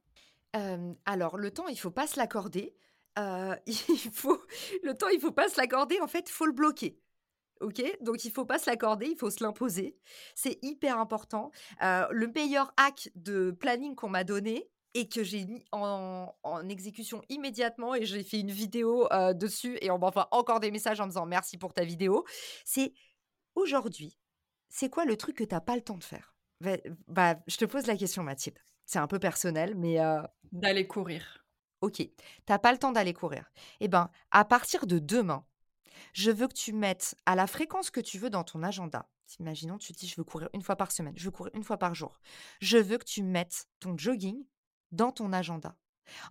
Euh, 0.54 0.94
alors, 1.04 1.36
le 1.36 1.50
temps, 1.50 1.66
il 1.66 1.76
faut 1.76 1.90
pas 1.90 2.06
se 2.06 2.16
l'accorder. 2.16 2.76
Heu, 3.18 3.56
il 3.66 3.76
faut 4.12 4.40
le 4.82 4.94
temps, 4.94 5.08
il 5.08 5.20
faut 5.20 5.32
pas 5.32 5.48
se 5.48 5.56
l'accorder, 5.60 6.00
en 6.00 6.06
fait, 6.08 6.28
faut 6.28 6.46
le 6.46 6.52
bloquer. 6.52 7.00
OK? 7.60 7.82
Donc 8.00 8.24
il 8.24 8.30
faut 8.30 8.44
pas 8.44 8.58
se 8.58 8.70
l'accorder, 8.70 9.06
il 9.06 9.16
faut 9.16 9.30
se 9.30 9.42
l'imposer. 9.42 9.96
C'est 10.34 10.58
hyper 10.62 10.98
important. 10.98 11.50
Heu, 11.82 12.06
le 12.10 12.28
meilleur 12.28 12.72
hack 12.76 13.10
de 13.16 13.50
planning 13.50 13.94
qu'on 13.94 14.08
m'a 14.08 14.24
donné 14.24 14.70
et 14.94 15.08
que 15.08 15.22
j'ai 15.22 15.44
mis 15.44 15.64
en 15.72 16.32
exécution 16.68 17.22
immédiatement 17.28 17.94
et 17.94 18.04
j'ai 18.04 18.22
fait 18.22 18.40
une 18.40 18.50
vidéo, 18.50 19.08
heu, 19.12 19.34
dessus 19.34 19.76
et 19.80 19.90
on 19.90 19.98
m'envoie 19.98 20.28
encore 20.30 20.60
des 20.60 20.70
messages 20.70 21.00
en 21.00 21.04
me 21.04 21.10
disant: 21.10 21.26
«Merci 21.26 21.58
pour 21.58 21.72
ta 21.74 21.84
vidéo». 21.84 22.24
C'est 22.64 22.92
aujourd'hui, 23.54 24.18
c'est 24.68 24.88
quoi 24.88 25.04
le 25.04 25.16
truc 25.16 25.36
que 25.36 25.44
tu 25.44 25.54
as 25.54 25.60
pas 25.60 25.76
le 25.76 25.82
temps 25.82 25.98
de 25.98 26.04
faire? 26.04 26.34
Va 26.60 26.76
bah, 27.06 27.36
je 27.46 27.56
te 27.56 27.64
pose 27.64 27.86
la 27.86 27.96
question 27.96 28.22
Mathilde. 28.22 28.58
C'est 28.86 28.98
un 28.98 29.06
peu 29.06 29.18
personnel 29.18 29.74
mais 29.76 29.98
D'aller 30.52 30.86
courir. 30.86 31.44
OK, 31.80 32.02
t'as 32.44 32.58
pas 32.58 32.72
le 32.72 32.78
temps 32.78 32.92
d'aller 32.92 33.14
courir. 33.14 33.50
Eh 33.80 33.88
ben, 33.88 34.10
à 34.30 34.44
partir 34.44 34.86
de 34.86 34.98
demain, 34.98 35.44
je 36.12 36.30
veux 36.30 36.48
que 36.48 36.54
tu 36.54 36.72
mettes 36.72 37.14
à 37.26 37.34
la 37.34 37.46
fréquence 37.46 37.90
que 37.90 38.00
tu 38.00 38.18
veux 38.18 38.30
dans 38.30 38.44
ton 38.44 38.62
agenda. 38.62 39.08
Imaginons, 39.40 39.78
tu 39.78 39.92
dis, 39.92 40.08
je 40.08 40.16
veux 40.16 40.24
courir 40.24 40.48
une 40.54 40.62
fois 40.62 40.76
par 40.76 40.90
semaine, 40.90 41.14
je 41.16 41.24
veux 41.24 41.30
courir 41.30 41.54
une 41.54 41.62
fois 41.62 41.76
par 41.76 41.94
jour. 41.94 42.18
Je 42.60 42.78
veux 42.78 42.98
que 42.98 43.04
tu 43.04 43.22
mettes 43.22 43.68
ton 43.78 43.96
jogging 43.96 44.44
dans 44.90 45.12
ton 45.12 45.32
agenda. 45.32 45.76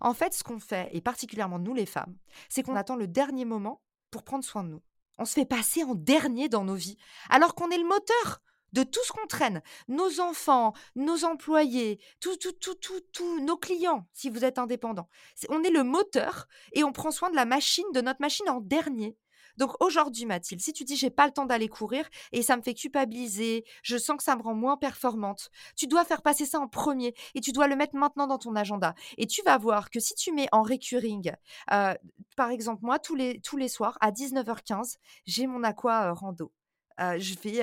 En 0.00 0.14
fait, 0.14 0.34
ce 0.34 0.42
qu'on 0.42 0.58
fait, 0.58 0.88
et 0.92 1.00
particulièrement 1.00 1.60
nous 1.60 1.74
les 1.74 1.86
femmes, 1.86 2.16
c'est 2.48 2.64
qu'on 2.64 2.74
attend 2.74 2.96
le 2.96 3.06
dernier 3.06 3.44
moment 3.44 3.80
pour 4.10 4.24
prendre 4.24 4.44
soin 4.44 4.64
de 4.64 4.68
nous. 4.68 4.82
On 5.18 5.24
se 5.24 5.34
fait 5.34 5.46
passer 5.46 5.84
en 5.84 5.94
dernier 5.94 6.48
dans 6.48 6.64
nos 6.64 6.74
vies, 6.74 6.96
alors 7.30 7.54
qu'on 7.54 7.70
est 7.70 7.78
le 7.78 7.88
moteur 7.88 8.42
de 8.72 8.82
tout 8.82 9.00
ce 9.04 9.12
qu'on 9.12 9.26
traîne, 9.26 9.62
nos 9.88 10.20
enfants, 10.20 10.72
nos 10.94 11.24
employés, 11.24 12.00
tout, 12.20 12.36
tout, 12.36 12.52
tout, 12.52 12.74
tout, 12.74 13.00
tout, 13.12 13.40
nos 13.40 13.56
clients, 13.56 14.06
si 14.12 14.30
vous 14.30 14.44
êtes 14.44 14.58
indépendant. 14.58 15.08
on 15.48 15.62
est 15.62 15.70
le 15.70 15.84
moteur 15.84 16.48
et 16.72 16.84
on 16.84 16.92
prend 16.92 17.10
soin 17.10 17.30
de 17.30 17.36
la 17.36 17.44
machine, 17.44 17.86
de 17.94 18.00
notre 18.00 18.20
machine 18.20 18.48
en 18.48 18.60
dernier. 18.60 19.16
Donc 19.58 19.72
aujourd'hui, 19.80 20.24
Mathilde, 20.24 20.60
si 20.60 20.72
tu 20.72 20.84
dis 20.84 20.96
j'ai 20.96 21.10
pas 21.10 21.26
le 21.26 21.32
temps 21.32 21.44
d'aller 21.44 21.68
courir 21.68 22.08
et 22.30 22.42
ça 22.42 22.56
me 22.56 22.62
fait 22.62 22.74
culpabiliser, 22.74 23.64
je 23.82 23.96
sens 23.98 24.16
que 24.16 24.22
ça 24.22 24.36
me 24.36 24.42
rend 24.42 24.54
moins 24.54 24.76
performante, 24.76 25.50
tu 25.76 25.88
dois 25.88 26.04
faire 26.04 26.22
passer 26.22 26.46
ça 26.46 26.60
en 26.60 26.68
premier 26.68 27.12
et 27.34 27.40
tu 27.40 27.50
dois 27.50 27.66
le 27.66 27.74
mettre 27.74 27.96
maintenant 27.96 28.28
dans 28.28 28.38
ton 28.38 28.54
agenda. 28.54 28.94
Et 29.16 29.26
tu 29.26 29.42
vas 29.42 29.58
voir 29.58 29.90
que 29.90 29.98
si 29.98 30.14
tu 30.14 30.32
mets 30.32 30.48
en 30.52 30.62
recurring, 30.62 31.32
euh, 31.72 31.94
par 32.36 32.50
exemple, 32.50 32.84
moi, 32.84 33.00
tous 33.00 33.16
les, 33.16 33.40
tous 33.40 33.56
les 33.56 33.68
soirs 33.68 33.98
à 34.00 34.12
19h15, 34.12 34.96
j'ai 35.26 35.48
mon 35.48 35.64
aqua 35.64 36.10
euh, 36.10 36.12
rando 36.12 36.52
je 36.98 37.34
fais 37.34 37.62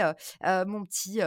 mon 0.66 0.86
petit, 0.86 1.20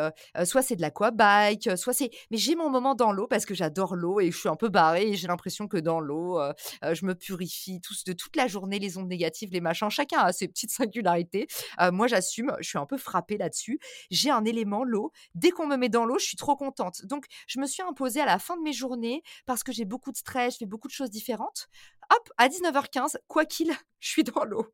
soit 0.44 0.62
c'est 0.62 0.77
de 0.77 0.83
l'aquabike, 0.83 1.77
soit 1.77 1.92
c'est, 1.92 2.11
mais 2.31 2.37
j'ai 2.37 2.55
mon 2.55 2.71
moment 2.71 2.94
dans 2.94 3.12
l'eau 3.12 3.27
parce 3.27 3.47
que 3.47 3.55
j'adore 3.55 3.94
l'eau 3.94 4.21
et 4.21 4.31
je 4.31 4.38
suis 4.38 4.49
un 4.49 4.57
peu 4.57 4.68
barrée 4.68 5.09
et 5.09 5.14
j'ai 5.14 5.29
l'impression 5.29 5.68
que 5.68 5.77
dans 5.77 6.01
l'eau, 6.01 6.40
je 6.83 7.05
me 7.05 7.14
purifie 7.14 7.81
tous 7.81 8.05
de 8.05 8.12
toute 8.12 8.37
la 8.37 8.47
journée, 8.47 8.79
les 8.79 8.99
ondes 8.99 9.09
négatives, 9.09 9.51
les 9.53 9.61
machins. 9.61 9.90
Chacun 9.90 10.21
a 10.21 10.33
ses 10.33 10.49
petites 10.49 10.71
singularités. 10.79 11.47
moi, 11.92 12.07
j'assume, 12.07 12.53
je 12.61 12.68
suis 12.68 12.79
un 12.79 12.87
peu 12.87 12.97
frappée 12.97 13.37
là-dessus. 13.37 13.79
J'ai 14.11 14.31
un 14.31 14.44
élément, 14.44 14.85
l'eau. 14.85 15.12
Dès 15.35 15.51
qu'on 15.51 15.66
me 15.66 15.77
met 15.77 15.88
dans 15.88 16.05
l'eau, 16.05 16.18
je 16.18 16.27
suis 16.27 16.37
trop 16.37 16.57
contente. 16.57 17.05
Donc, 17.05 17.27
je 17.47 17.61
me 17.61 17.66
suis 17.66 17.83
imposée 17.83 18.21
à 18.21 18.27
la 18.27 18.38
fin 18.38 18.57
de 18.57 18.62
mes 18.62 18.73
journées 18.73 19.23
parce 19.47 19.62
que 19.62 19.73
j'ai 19.73 19.85
beaucoup 19.85 20.12
de 20.12 20.16
stress, 20.16 20.55
je 20.55 20.59
fais 20.59 20.66
beaucoup 20.66 20.88
de 20.88 20.92
choses 20.92 21.11
différentes. 21.11 21.68
Hop, 22.11 22.31
à 22.38 22.49
19h15, 22.49 23.16
quoi 23.27 23.44
qu'il, 23.44 23.73
je 24.01 24.09
suis 24.09 24.25
dans 24.25 24.44
l'eau. 24.44 24.66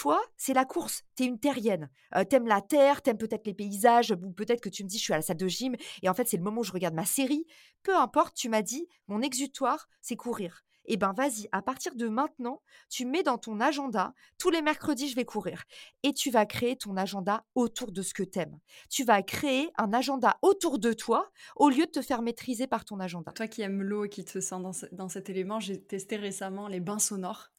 Toi, 0.00 0.18
c'est 0.38 0.54
la 0.54 0.64
course. 0.64 1.02
Tu 1.14 1.24
es 1.24 1.26
une 1.26 1.38
terrienne. 1.38 1.90
Euh, 2.16 2.24
t'aimes 2.24 2.46
la 2.46 2.62
terre, 2.62 3.02
t'aimes 3.02 3.18
peut-être 3.18 3.46
les 3.46 3.52
paysages, 3.52 4.12
ou 4.12 4.32
peut-être 4.32 4.62
que 4.62 4.70
tu 4.70 4.82
me 4.82 4.88
dis, 4.88 4.96
je 4.96 5.02
suis 5.02 5.12
à 5.12 5.16
la 5.16 5.22
salle 5.22 5.36
de 5.36 5.46
gym, 5.46 5.76
et 6.02 6.08
en 6.08 6.14
fait, 6.14 6.26
c'est 6.26 6.38
le 6.38 6.42
moment 6.42 6.62
où 6.62 6.64
je 6.64 6.72
regarde 6.72 6.94
ma 6.94 7.04
série. 7.04 7.44
Peu 7.82 7.94
importe, 7.94 8.34
tu 8.34 8.48
m'as 8.48 8.62
dit, 8.62 8.88
mon 9.08 9.20
exutoire, 9.20 9.90
c'est 10.00 10.16
courir. 10.16 10.64
Eh 10.86 10.96
ben, 10.96 11.12
vas-y, 11.12 11.50
à 11.52 11.60
partir 11.60 11.96
de 11.96 12.08
maintenant, 12.08 12.62
tu 12.88 13.04
mets 13.04 13.22
dans 13.22 13.36
ton 13.36 13.60
agenda, 13.60 14.14
tous 14.38 14.48
les 14.48 14.62
mercredis, 14.62 15.10
je 15.10 15.16
vais 15.16 15.26
courir. 15.26 15.64
Et 16.02 16.14
tu 16.14 16.30
vas 16.30 16.46
créer 16.46 16.76
ton 16.76 16.96
agenda 16.96 17.44
autour 17.54 17.92
de 17.92 18.00
ce 18.00 18.14
que 18.14 18.22
t'aimes. 18.22 18.58
Tu 18.88 19.04
vas 19.04 19.22
créer 19.22 19.70
un 19.76 19.92
agenda 19.92 20.38
autour 20.40 20.78
de 20.78 20.94
toi 20.94 21.30
au 21.56 21.68
lieu 21.68 21.84
de 21.84 21.90
te 21.90 22.00
faire 22.00 22.22
maîtriser 22.22 22.66
par 22.66 22.86
ton 22.86 23.00
agenda. 23.00 23.32
Toi 23.32 23.48
qui 23.48 23.60
aimes 23.60 23.82
l'eau 23.82 24.06
et 24.06 24.08
qui 24.08 24.24
te 24.24 24.40
sens 24.40 24.62
dans, 24.62 24.96
dans 24.96 25.08
cet 25.10 25.28
élément, 25.28 25.60
j'ai 25.60 25.78
testé 25.78 26.16
récemment 26.16 26.68
les 26.68 26.80
bains 26.80 26.98
sonores. 26.98 27.52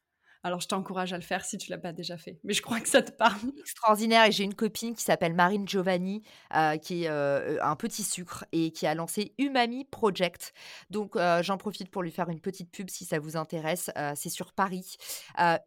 Alors, 0.43 0.59
je 0.59 0.67
t'encourage 0.67 1.13
à 1.13 1.17
le 1.17 1.23
faire 1.23 1.45
si 1.45 1.57
tu 1.57 1.69
l'as 1.69 1.77
pas 1.77 1.93
déjà 1.93 2.17
fait. 2.17 2.39
Mais 2.43 2.53
je 2.53 2.61
crois 2.61 2.79
que 2.79 2.89
ça 2.89 3.01
te 3.03 3.11
parle. 3.11 3.39
Extraordinaire. 3.59 4.25
Et 4.25 4.31
j'ai 4.31 4.43
une 4.43 4.55
copine 4.55 4.95
qui 4.95 5.03
s'appelle 5.03 5.33
Marine 5.33 5.67
Giovanni, 5.67 6.23
euh, 6.55 6.77
qui 6.77 7.03
est 7.03 7.09
euh, 7.09 7.61
un 7.61 7.75
petit 7.75 8.03
sucre 8.03 8.45
et 8.51 8.71
qui 8.71 8.87
a 8.87 8.95
lancé 8.95 9.33
Umami 9.37 9.85
Project. 9.85 10.53
Donc, 10.89 11.15
euh, 11.15 11.43
j'en 11.43 11.57
profite 11.57 11.89
pour 11.91 12.01
lui 12.01 12.11
faire 12.11 12.29
une 12.29 12.41
petite 12.41 12.71
pub 12.71 12.89
si 12.89 13.05
ça 13.05 13.19
vous 13.19 13.37
intéresse. 13.37 13.91
c'est 14.15 14.29
sur 14.29 14.53
Paris. 14.53 14.97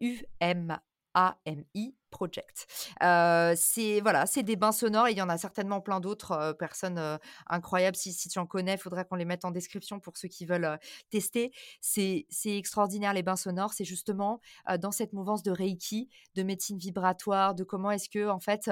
U-M-A-M-I 0.01 1.95
Project. 2.15 2.67
c'est 3.01 3.99
voilà, 4.01 4.25
c'est 4.25 4.43
des 4.43 4.55
bains 4.55 4.71
sonores 4.71 5.09
et 5.09 5.11
il 5.11 5.17
y 5.17 5.21
en 5.21 5.27
a 5.27 5.37
certainement 5.37 5.81
plein 5.81 5.99
d'autres 5.99 6.53
personnes 6.57 7.19
incroyables. 7.47 7.97
Si, 7.97 8.29
tu 8.29 8.39
en 8.39 8.45
connais, 8.45 8.77
faudrait 8.77 9.03
qu'on 9.03 9.17
les 9.17 9.25
mette 9.25 9.43
en 9.43 9.51
description 9.51 9.99
pour 9.99 10.15
ceux 10.15 10.29
qui 10.29 10.45
veulent 10.45 10.79
tester. 11.09 11.51
C'est 11.81 12.25
extraordinaire 12.45 13.13
les 13.13 13.21
bains 13.21 13.35
sonores. 13.35 13.73
C'est 13.73 13.83
justement 13.83 14.39
dans 14.79 14.91
cette 14.91 15.11
mouvance 15.11 15.43
de 15.43 15.51
Reiki, 15.51 16.07
de 16.35 16.43
médecine 16.43 16.77
vibratoire, 16.77 17.53
de 17.53 17.65
comment 17.65 17.91
est-ce 17.91 18.07
que 18.07 18.29
en 18.29 18.39
fait 18.39 18.71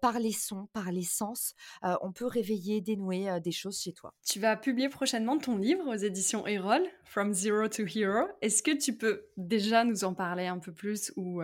par 0.00 0.18
les 0.18 0.32
sons, 0.32 0.68
par 0.72 0.90
les 0.90 1.04
sens, 1.04 1.54
on 1.82 2.12
peut 2.12 2.26
réveiller, 2.26 2.80
dénouer 2.80 3.40
des 3.40 3.52
choses 3.52 3.78
chez 3.78 3.92
toi. 3.92 4.14
Tu 4.24 4.40
vas 4.40 4.56
publier 4.56 4.88
prochainement 4.88 5.36
ton 5.36 5.58
livre 5.58 5.86
aux 5.86 5.96
éditions 5.96 6.46
Erol, 6.46 6.82
From 7.04 7.34
Zero 7.34 7.68
to 7.68 7.82
Hero. 7.84 8.26
Est-ce 8.40 8.62
que 8.62 8.74
tu 8.74 8.96
peux 8.96 9.26
déjà 9.36 9.84
nous 9.84 10.04
en 10.04 10.14
parler 10.14 10.46
un 10.46 10.58
peu 10.58 10.72
plus 10.72 11.12
ou 11.16 11.42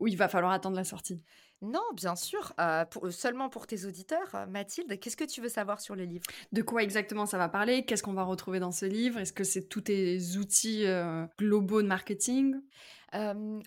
ou 0.00 0.08
il 0.08 0.16
va 0.16 0.28
falloir 0.28 0.52
attendre 0.52 0.76
la 0.76 0.84
sortie. 0.84 1.22
Non, 1.62 1.82
bien 1.94 2.16
sûr. 2.16 2.54
Euh, 2.58 2.86
pour, 2.86 3.12
seulement 3.12 3.50
pour 3.50 3.66
tes 3.66 3.84
auditeurs, 3.84 4.34
euh, 4.34 4.46
Mathilde, 4.46 4.98
qu'est-ce 4.98 5.16
que 5.16 5.24
tu 5.24 5.42
veux 5.42 5.48
savoir 5.50 5.80
sur 5.80 5.94
le 5.94 6.04
livre 6.04 6.24
De 6.52 6.62
quoi 6.62 6.82
exactement 6.82 7.26
ça 7.26 7.36
va 7.36 7.50
parler? 7.50 7.84
Qu'est-ce 7.84 8.02
qu'on 8.02 8.14
va 8.14 8.22
retrouver 8.22 8.60
dans 8.60 8.72
ce 8.72 8.86
livre? 8.86 9.18
Est-ce 9.18 9.34
que 9.34 9.44
c'est 9.44 9.68
tous 9.68 9.82
tes 9.82 10.36
outils 10.38 10.86
euh, 10.86 11.26
globaux 11.38 11.82
de 11.82 11.86
marketing? 11.86 12.56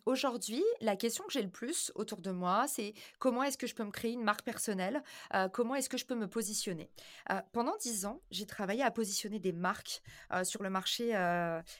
Aujourd'hui, 0.05 0.63
la 0.81 0.95
question 0.95 1.23
que 1.25 1.33
j'ai 1.33 1.41
le 1.41 1.49
plus 1.49 1.91
autour 1.95 2.19
de 2.19 2.31
moi, 2.31 2.65
c'est 2.67 2.93
comment 3.19 3.43
est-ce 3.43 3.57
que 3.57 3.67
je 3.67 3.75
peux 3.75 3.83
me 3.83 3.91
créer 3.91 4.11
une 4.11 4.23
marque 4.23 4.43
personnelle? 4.43 5.03
Comment 5.51 5.75
est-ce 5.75 5.89
que 5.89 5.97
je 5.97 6.05
peux 6.05 6.15
me 6.15 6.27
positionner? 6.27 6.89
Pendant 7.51 7.75
dix 7.77 8.05
ans, 8.05 8.21
j'ai 8.31 8.45
travaillé 8.45 8.83
à 8.83 8.91
positionner 8.91 9.39
des 9.39 9.51
marques 9.51 10.01
sur 10.43 10.63
le 10.63 10.69
marché 10.69 11.11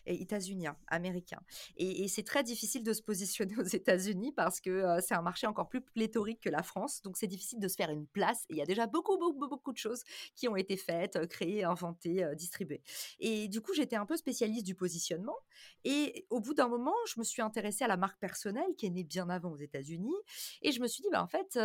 états-unien, 0.05 0.75
américain. 0.87 1.39
Et, 1.77 2.07
c'est 2.07 2.23
très 2.23 2.43
difficile 2.43 2.83
de 2.83 2.93
se 2.93 3.01
positionner 3.01 3.55
aux 3.59 3.63
États-Unis 3.63 4.33
parce 4.33 4.59
que 4.59 4.99
c'est 5.01 5.15
un 5.15 5.21
marché 5.21 5.47
encore 5.47 5.69
plus 5.69 5.81
pléthorique 5.81 6.41
que 6.41 6.49
la 6.49 6.63
France. 6.63 7.01
Donc, 7.01 7.17
c'est 7.17 7.27
difficile 7.27 7.59
de 7.59 7.67
se 7.67 7.75
faire 7.75 7.89
une 7.89 8.07
place. 8.07 8.45
Il 8.49 8.57
y 8.57 8.61
a 8.61 8.65
déjà 8.65 8.87
beaucoup, 8.87 9.17
beaucoup, 9.17 9.47
beaucoup 9.47 9.71
de 9.71 9.77
choses 9.77 10.03
qui 10.35 10.47
ont 10.47 10.55
été 10.55 10.77
faites, 10.77 11.27
créées, 11.27 11.63
inventées, 11.63 12.25
distribuées. 12.35 12.81
Et 13.19 13.47
du 13.47 13.61
coup, 13.61 13.73
j'étais 13.73 13.95
un 13.95 14.05
peu 14.05 14.17
spécialiste 14.17 14.65
du 14.65 14.75
positionnement. 14.75 15.37
Et 15.83 16.25
au 16.29 16.39
bout 16.39 16.53
d'un 16.53 16.67
moment, 16.67 16.93
je 17.07 17.19
me 17.19 17.23
suis 17.23 17.41
intéressée 17.53 17.83
à 17.83 17.87
la 17.87 17.97
marque 17.97 18.19
personnelle 18.19 18.75
qui 18.77 18.87
est 18.87 18.89
née 18.89 19.03
bien 19.03 19.29
avant 19.29 19.51
aux 19.51 19.59
États-Unis. 19.59 20.15
Et 20.63 20.71
je 20.71 20.81
me 20.81 20.87
suis 20.87 21.03
dit, 21.03 21.09
bah, 21.11 21.21
en 21.21 21.27
fait, 21.27 21.59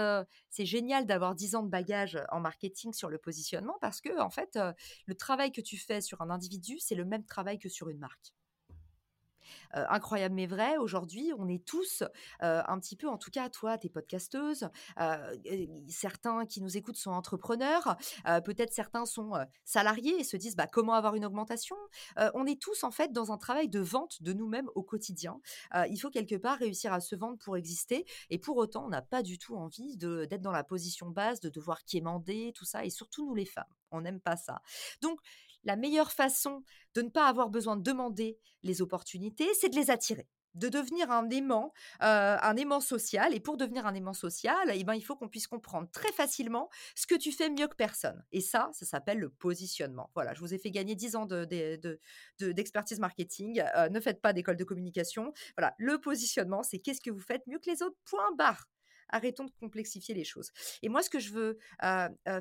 c'est 0.51 0.67
génial 0.67 1.07
d'avoir 1.07 1.35
10 1.35 1.55
ans 1.55 1.63
de 1.63 1.71
bagage 1.71 2.19
en 2.31 2.41
marketing 2.41 2.93
sur 2.93 3.09
le 3.09 3.17
positionnement 3.17 3.79
parce 3.81 4.03
que, 4.03 4.21
en 4.21 4.31
fait, 4.31 4.59
le 5.07 5.15
travail 5.15 5.51
que 5.51 5.63
tu 5.63 5.79
fais 5.79 6.03
sur 6.03 6.21
un 6.21 6.29
individu, 6.29 6.79
c'est 6.79 6.95
le 6.95 7.07
même 7.07 7.25
travail 7.25 7.59
que 7.59 7.71
sur 7.71 7.89
une 7.89 7.99
marque. 7.99 8.35
Incroyable 9.73 10.35
mais 10.35 10.47
vrai, 10.47 10.77
aujourd'hui, 10.77 11.33
on 11.39 11.49
est 11.49 11.65
tous 11.65 12.03
un 12.41 12.79
petit 12.79 12.97
peu, 12.97 13.09
en 13.09 13.19
tout 13.19 13.31
cas, 13.31 13.49
toi, 13.49 13.79
t'es 13.79 13.89
podcasteuse, 13.89 14.69
certains 15.89 16.47
qui 16.47 16.61
nous 16.61 16.77
écoutent 16.77 16.97
sont 16.97 17.11
entrepreneurs, 17.11 17.97
peut-être 18.45 18.73
certains 18.73 19.05
sont 19.05 19.33
salariés 19.65 20.21
et 20.21 20.25
se 20.25 20.37
disent 20.37 20.57
bah, 20.57 20.67
comment 20.67 20.95
avoir 20.95 21.15
une 21.15 21.25
augmentation? 21.25 21.77
on 22.35 22.47
est 22.47 22.61
tous, 22.61 22.85
en 22.85 22.91
fait, 22.91 23.13
dans 23.13 23.33
un 23.33 23.39
travail 23.39 23.69
de 23.69 23.81
vente 23.81 24.23
de 24.23 24.33
nous-mêmes 24.33 24.69
au 24.75 24.83
quotidien. 24.83 25.41
il 25.89 25.99
faut 25.99 26.11
quelque 26.11 26.37
part 26.37 26.59
réussir 26.59 26.93
à 26.93 27.01
se 27.01 27.17
vendre 27.17 27.39
pour 27.39 27.57
exister 27.57 28.07
et 28.31 28.39
pour 28.39 28.57
autant, 28.57 28.87
on 28.87 28.89
n'a 28.89 29.03
pas 29.03 29.23
du 29.23 29.39
tout 29.39 29.57
envie 29.57 29.97
d'être 29.97 30.43
dans 30.43 30.53
la 30.53 30.65
position 30.65 31.11
basse, 31.11 31.41
de 31.41 31.49
devoir 31.49 31.85
quémander, 31.85 32.53
tout 32.55 32.65
ça, 32.65 32.85
et 32.85 32.91
surtout 32.91 33.27
nous 33.27 33.35
les 33.35 33.47
femmes. 33.47 33.65
On 33.91 34.03
n'aime 34.03 34.21
pas 34.21 34.37
ça. 34.37 34.61
Donc, 35.01 35.19
la 35.65 35.77
meilleure 35.77 36.13
façon 36.13 36.63
de 36.95 37.03
ne 37.03 37.09
pas 37.09 37.27
avoir 37.27 37.51
besoin 37.51 37.77
de 37.77 37.83
demander 37.83 38.39
les 38.63 38.83
opportunités, 38.83 39.49
c'est 39.61 39.69
de 39.69 39.77
les 39.77 39.91
attirer 39.91 40.29
de 40.55 40.69
devenir 40.69 41.11
un 41.11 41.29
aimant, 41.31 41.73
un 42.01 42.57
aimant 42.57 42.81
social. 42.81 43.35
Et 43.35 43.41
pour 43.41 43.57
devenir 43.57 43.87
un 43.87 43.95
aimant 43.95 44.13
social, 44.13 44.71
eh 44.75 44.85
ben, 44.85 44.95
il 44.95 45.03
faut 45.03 45.17
qu'on 45.17 45.29
puisse 45.29 45.47
comprendre 45.47 45.89
très 45.91 46.13
facilement 46.13 46.69
ce 46.95 47.07
que 47.07 47.15
tu 47.15 47.33
fais 47.33 47.49
mieux 47.49 47.69
que 47.69 47.77
personne. 47.77 48.25
Et 48.33 48.41
ça, 48.41 48.71
ça 48.73 48.87
s'appelle 48.87 49.19
le 49.19 49.31
positionnement. 49.31 50.11
Voilà, 50.15 50.35
je 50.35 50.41
vous 50.41 50.55
ai 50.55 50.59
fait 50.59 50.71
gagner 50.71 50.95
10 50.95 51.17
ans 51.17 51.27
d'expertise 51.27 52.99
de, 52.99 53.01
marketing. 53.01 53.63
Ne 53.91 54.01
faites 54.01 54.21
pas 54.21 54.33
d'école 54.33 54.57
de 54.57 54.65
communication. 54.65 55.33
Voilà, 55.57 55.75
le 55.79 55.99
positionnement, 56.01 56.63
c'est 56.63 56.79
qu'est-ce 56.79 57.01
que 57.01 57.11
vous 57.11 57.21
faites 57.21 57.47
mieux 57.47 57.59
que 57.59 57.71
les 57.71 57.83
autres, 57.83 57.97
point 58.05 58.33
barre. 58.37 58.69
Arrêtons 59.11 59.45
de 59.45 59.51
complexifier 59.61 60.15
les 60.15 60.25
choses. 60.25 60.51
Et 60.83 60.89
moi, 60.89 61.03
ce 61.03 61.11
que 61.11 61.19
je 61.19 61.33
veux 61.33 61.59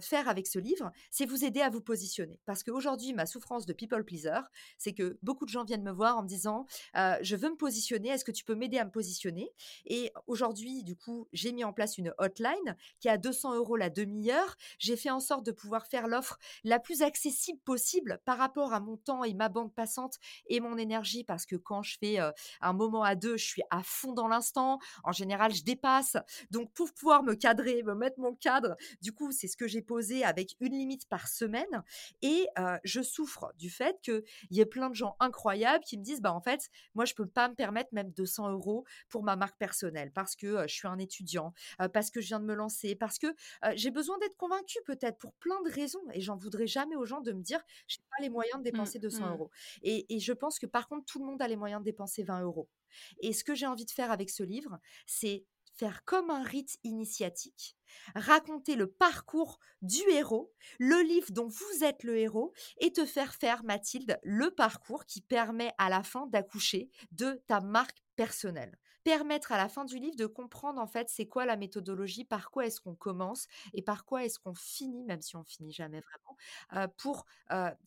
faire 0.02 0.28
avec 0.28 0.48
ce 0.48 0.60
livre, 0.60 0.92
c'est 1.12 1.26
vous 1.26 1.46
aider 1.46 1.62
à 1.62 1.70
vous 1.70 1.82
positionner. 1.82 2.40
Parce 2.46 2.64
qu'aujourd'hui, 2.64 3.14
ma 3.14 3.26
souffrance 3.26 3.66
de 3.66 3.74
people 3.74 4.04
pleaser, 4.04 4.42
c'est 4.78 4.94
que 4.94 5.18
beaucoup 5.22 5.46
de 5.46 5.50
gens 5.50 5.64
viennent 5.64 5.84
me 5.84 5.92
voir 5.92 6.18
en 6.18 6.24
me 6.24 6.28
disant 6.28 6.66
Je 6.96 7.36
veux 7.36 7.50
me 7.50 7.56
positionner, 7.56 8.10
est-ce 8.10 8.26
que 8.26 8.32
tu 8.32 8.44
peux 8.44 8.56
m'aider 8.56 8.78
à 8.78 8.86
me 8.86 8.92
positionner? 8.92 9.50
Et 9.86 10.12
aujourd'hui, 10.28 10.84
du 10.84 10.96
coup, 10.96 11.28
j'ai 11.34 11.52
mis 11.52 11.64
en 11.64 11.74
place 11.74 11.98
une 11.98 12.14
hotline 12.18 12.76
qui 13.00 13.08
est 13.08 13.12
à 13.12 13.18
200 13.18 13.56
euros 13.56 13.76
la 13.76 13.90
demi-heure. 13.90 14.56
J'ai 14.80 14.98
fait 14.98 15.10
en 15.10 15.20
sorte 15.20 15.46
de 15.46 15.52
pouvoir 15.52 15.88
faire 15.88 16.08
l'offre 16.08 16.38
la 16.64 16.80
plus 16.80 17.02
accessible 17.02 17.60
possible 17.60 18.20
par 18.26 18.38
rapport 18.38 18.74
à 18.74 18.80
mon 18.80 18.98
temps 18.98 19.24
et 19.24 19.34
ma 19.34 19.50
bande 19.50 19.74
passante 19.74 20.16
et 20.48 20.60
mon 20.60 20.78
énergie. 20.78 21.24
Parce 21.24 21.46
que 21.46 21.56
quand 21.56 21.84
je 21.84 21.98
fais 22.00 22.18
un 22.62 22.74
moment 22.74 23.04
à 23.04 23.16
deux, 23.16 23.38
je 23.38 23.46
suis 23.46 23.64
à 23.70 23.84
fond 23.84 24.14
dans 24.14 24.28
l'instant. 24.28 24.80
En 25.04 25.12
général, 25.12 25.54
je 25.54 25.64
dépasse. 25.64 26.18
Pour 26.66 26.94
pouvoir 26.94 27.24
me 27.24 27.34
cadrer, 27.34 27.84
me 27.84 27.96
mettre 27.96 28.20
mon 28.20 28.36
cadre, 28.36 28.76
du 29.02 29.14
coup, 29.14 29.32
c'est 29.32 29.48
ce 29.48 29.58
que 29.58 29.68
j'ai 29.68 29.82
posé 29.82 30.24
avec 30.24 30.56
une 30.60 30.74
limite 30.74 31.08
par 31.08 31.28
semaine. 31.28 31.84
Et 32.22 32.48
je 32.84 33.02
souffre 33.02 33.52
du 33.58 33.70
fait 33.70 34.00
qu'il 34.02 34.24
y 34.52 34.62
ait 34.62 34.66
plein 34.66 34.90
de 34.90 34.96
gens 34.96 35.16
incroyables 35.20 35.84
qui 35.84 35.98
me 35.98 36.04
disent, 36.04 36.22
bah, 36.22 36.34
en 36.34 36.42
fait, 36.42 36.70
moi, 36.96 37.06
je 37.06 37.14
peux 37.14 37.28
pas 37.28 37.50
me 37.50 37.56
permettre 37.56 37.90
même 37.94 38.12
200 38.12 38.52
euros 38.52 38.86
pour 39.10 39.24
ma 39.24 39.36
marque 39.36 39.58
personnelle 39.58 40.12
parce 40.14 40.36
que 40.36 40.68
je 40.68 40.74
suis 40.74 40.88
un 40.88 40.98
étudiant, 40.98 41.54
parce 41.94 42.12
que 42.12 42.22
je 42.22 42.28
viens 42.28 42.40
de 42.40 42.46
me 42.46 42.56
lancer, 42.56 42.96
parce 42.96 43.18
que 43.18 43.28
j'ai 43.76 43.92
besoin 43.92 44.18
d'être 44.20 44.38
convaincue 44.38 44.80
peut-être 44.86 45.18
pour 45.18 45.34
plein 45.34 45.62
de 45.64 45.72
raisons. 45.72 46.04
Et 46.14 46.22
j'en 46.22 46.38
voudrais 46.38 46.68
jamais 46.68 46.96
aux 46.96 47.06
gens 47.06 47.22
de 47.22 47.32
me 47.32 47.42
dire, 47.42 47.62
j'ai 47.88 48.00
pas 48.12 48.22
les 48.22 48.30
moyens 48.30 48.58
de 48.58 48.62
mmh, 48.62 48.72
dépenser 48.72 49.00
200 49.00 49.20
mmh. 49.20 49.32
euros. 49.32 49.52
Et, 49.84 50.16
et 50.16 50.20
je 50.20 50.34
pense 50.34 50.60
que 50.60 50.66
par 50.66 50.88
contre, 50.88 51.06
tout 51.06 51.20
le 51.20 51.26
monde 51.26 51.42
a 51.42 51.48
les 51.48 51.56
moyens 51.56 51.82
de 51.82 51.86
dépenser 51.86 52.24
20 52.24 52.42
euros. 52.42 52.70
Et 53.20 53.34
ce 53.34 53.44
que 53.44 53.56
j'ai 53.56 53.66
envie 53.66 53.86
de 53.86 53.92
faire 53.92 54.12
avec 54.12 54.30
ce 54.30 54.44
livre, 54.44 54.80
c'est 55.06 55.46
faire 55.78 56.04
comme 56.06 56.30
un 56.30 56.44
rite 56.44 56.78
initiatique, 56.84 57.78
raconter 58.16 58.76
le 58.76 58.88
parcours 58.88 59.60
du 59.82 60.02
héros, 60.10 60.52
le 60.80 61.02
livre 61.02 61.32
dont 61.32 61.48
vous 61.48 61.84
êtes 61.84 62.04
le 62.04 62.18
héros, 62.18 62.54
et 62.80 62.92
te 62.92 63.06
faire 63.06 63.36
faire, 63.36 63.64
Mathilde, 63.64 64.20
le 64.24 64.52
parcours 64.52 65.06
qui 65.06 65.22
permet 65.22 65.74
à 65.78 65.90
la 65.90 66.04
fin 66.04 66.28
d'accoucher 66.28 66.90
de 67.12 67.42
ta 67.48 67.62
marque 67.62 68.04
personnelle 68.16 68.78
permettre 69.08 69.54
à 69.54 69.58
la 69.58 69.70
fin 69.70 69.86
du 69.86 70.00
livre 70.00 70.18
de 70.18 70.26
comprendre 70.26 70.82
en 70.82 70.86
fait 70.86 71.08
c'est 71.10 71.28
quoi 71.28 71.46
la 71.46 71.56
méthodologie, 71.56 72.26
par 72.26 72.52
quoi 72.52 72.66
est-ce 72.66 72.82
qu'on 72.82 72.94
commence 72.94 73.48
et 73.74 73.82
par 73.82 74.04
quoi 74.04 74.26
est-ce 74.26 74.38
qu'on 74.38 74.54
finit, 74.54 75.06
même 75.06 75.22
si 75.22 75.38
on 75.38 75.46
finit 75.46 75.72
jamais 75.72 76.02
vraiment, 76.02 76.90
pour 76.98 77.26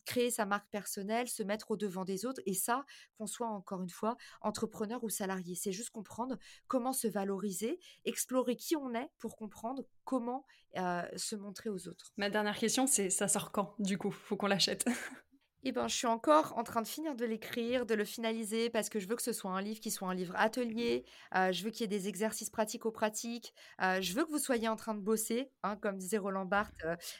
créer 0.03 0.31
sa 0.31 0.47
marque 0.47 0.67
personnelle, 0.71 1.27
se 1.27 1.43
mettre 1.43 1.69
au 1.69 1.77
devant 1.77 2.05
des 2.05 2.25
autres 2.25 2.41
et 2.47 2.55
ça, 2.55 2.85
qu'on 3.19 3.27
soit 3.27 3.45
encore 3.45 3.83
une 3.83 3.89
fois 3.91 4.17
entrepreneur 4.41 5.03
ou 5.03 5.09
salarié, 5.09 5.53
c'est 5.53 5.71
juste 5.71 5.91
comprendre 5.91 6.39
comment 6.65 6.91
se 6.91 7.07
valoriser, 7.07 7.79
explorer 8.03 8.55
qui 8.55 8.75
on 8.75 8.95
est 8.95 9.11
pour 9.19 9.35
comprendre 9.35 9.83
comment 10.03 10.43
se 10.73 11.35
montrer 11.35 11.69
aux 11.69 11.87
autres. 11.87 12.13
Ma 12.17 12.31
dernière 12.31 12.57
question, 12.57 12.87
c'est 12.87 13.11
ça 13.11 13.27
sort 13.27 13.51
quand 13.51 13.75
du 13.77 13.99
coup? 13.99 14.09
Faut 14.09 14.37
qu'on 14.37 14.47
l'achète 14.47 14.85
Eh 15.63 15.71
ben, 15.71 15.87
je 15.87 15.95
suis 15.95 16.07
encore 16.07 16.57
en 16.57 16.63
train 16.63 16.81
de 16.81 16.87
finir 16.87 17.15
de 17.15 17.23
l'écrire, 17.23 17.85
de 17.85 17.93
le 17.93 18.03
finaliser 18.03 18.71
parce 18.71 18.89
que 18.89 18.99
je 18.99 19.07
veux 19.07 19.15
que 19.15 19.21
ce 19.21 19.31
soit 19.31 19.51
un 19.51 19.61
livre 19.61 19.79
qui 19.79 19.91
soit 19.91 20.07
un 20.07 20.15
livre 20.15 20.33
atelier. 20.35 21.05
Euh, 21.35 21.51
je 21.51 21.63
veux 21.63 21.69
qu'il 21.69 21.81
y 21.81 21.83
ait 21.83 21.87
des 21.99 22.07
exercices 22.07 22.49
pratico-pratiques. 22.49 23.53
Euh, 23.81 24.01
je 24.01 24.13
veux 24.15 24.25
que 24.25 24.31
vous 24.31 24.39
soyez 24.39 24.67
en 24.67 24.75
train 24.75 24.95
de 24.95 25.01
bosser. 25.01 25.51
hein, 25.61 25.75
comme 25.75 25.97
disait 25.97 26.17
Roland 26.17 26.45
Barthes, 26.45 26.73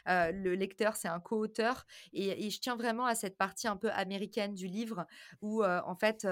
euh, 0.08 0.32
le 0.32 0.56
lecteur, 0.56 0.96
c'est 0.96 1.08
un 1.08 1.20
co-auteur. 1.20 1.86
Et, 2.14 2.50
je 2.50 2.60
tiens 2.60 2.76
vraiment 2.76 3.06
à 3.06 3.14
cette 3.14 3.38
partie 3.38 3.68
un 3.68 3.78
peu 3.78 3.92
américaine 3.92 4.56
du 4.56 4.66
livre 4.68 5.06
où, 5.42 5.64
en 5.64 5.96
fait, 5.96 6.28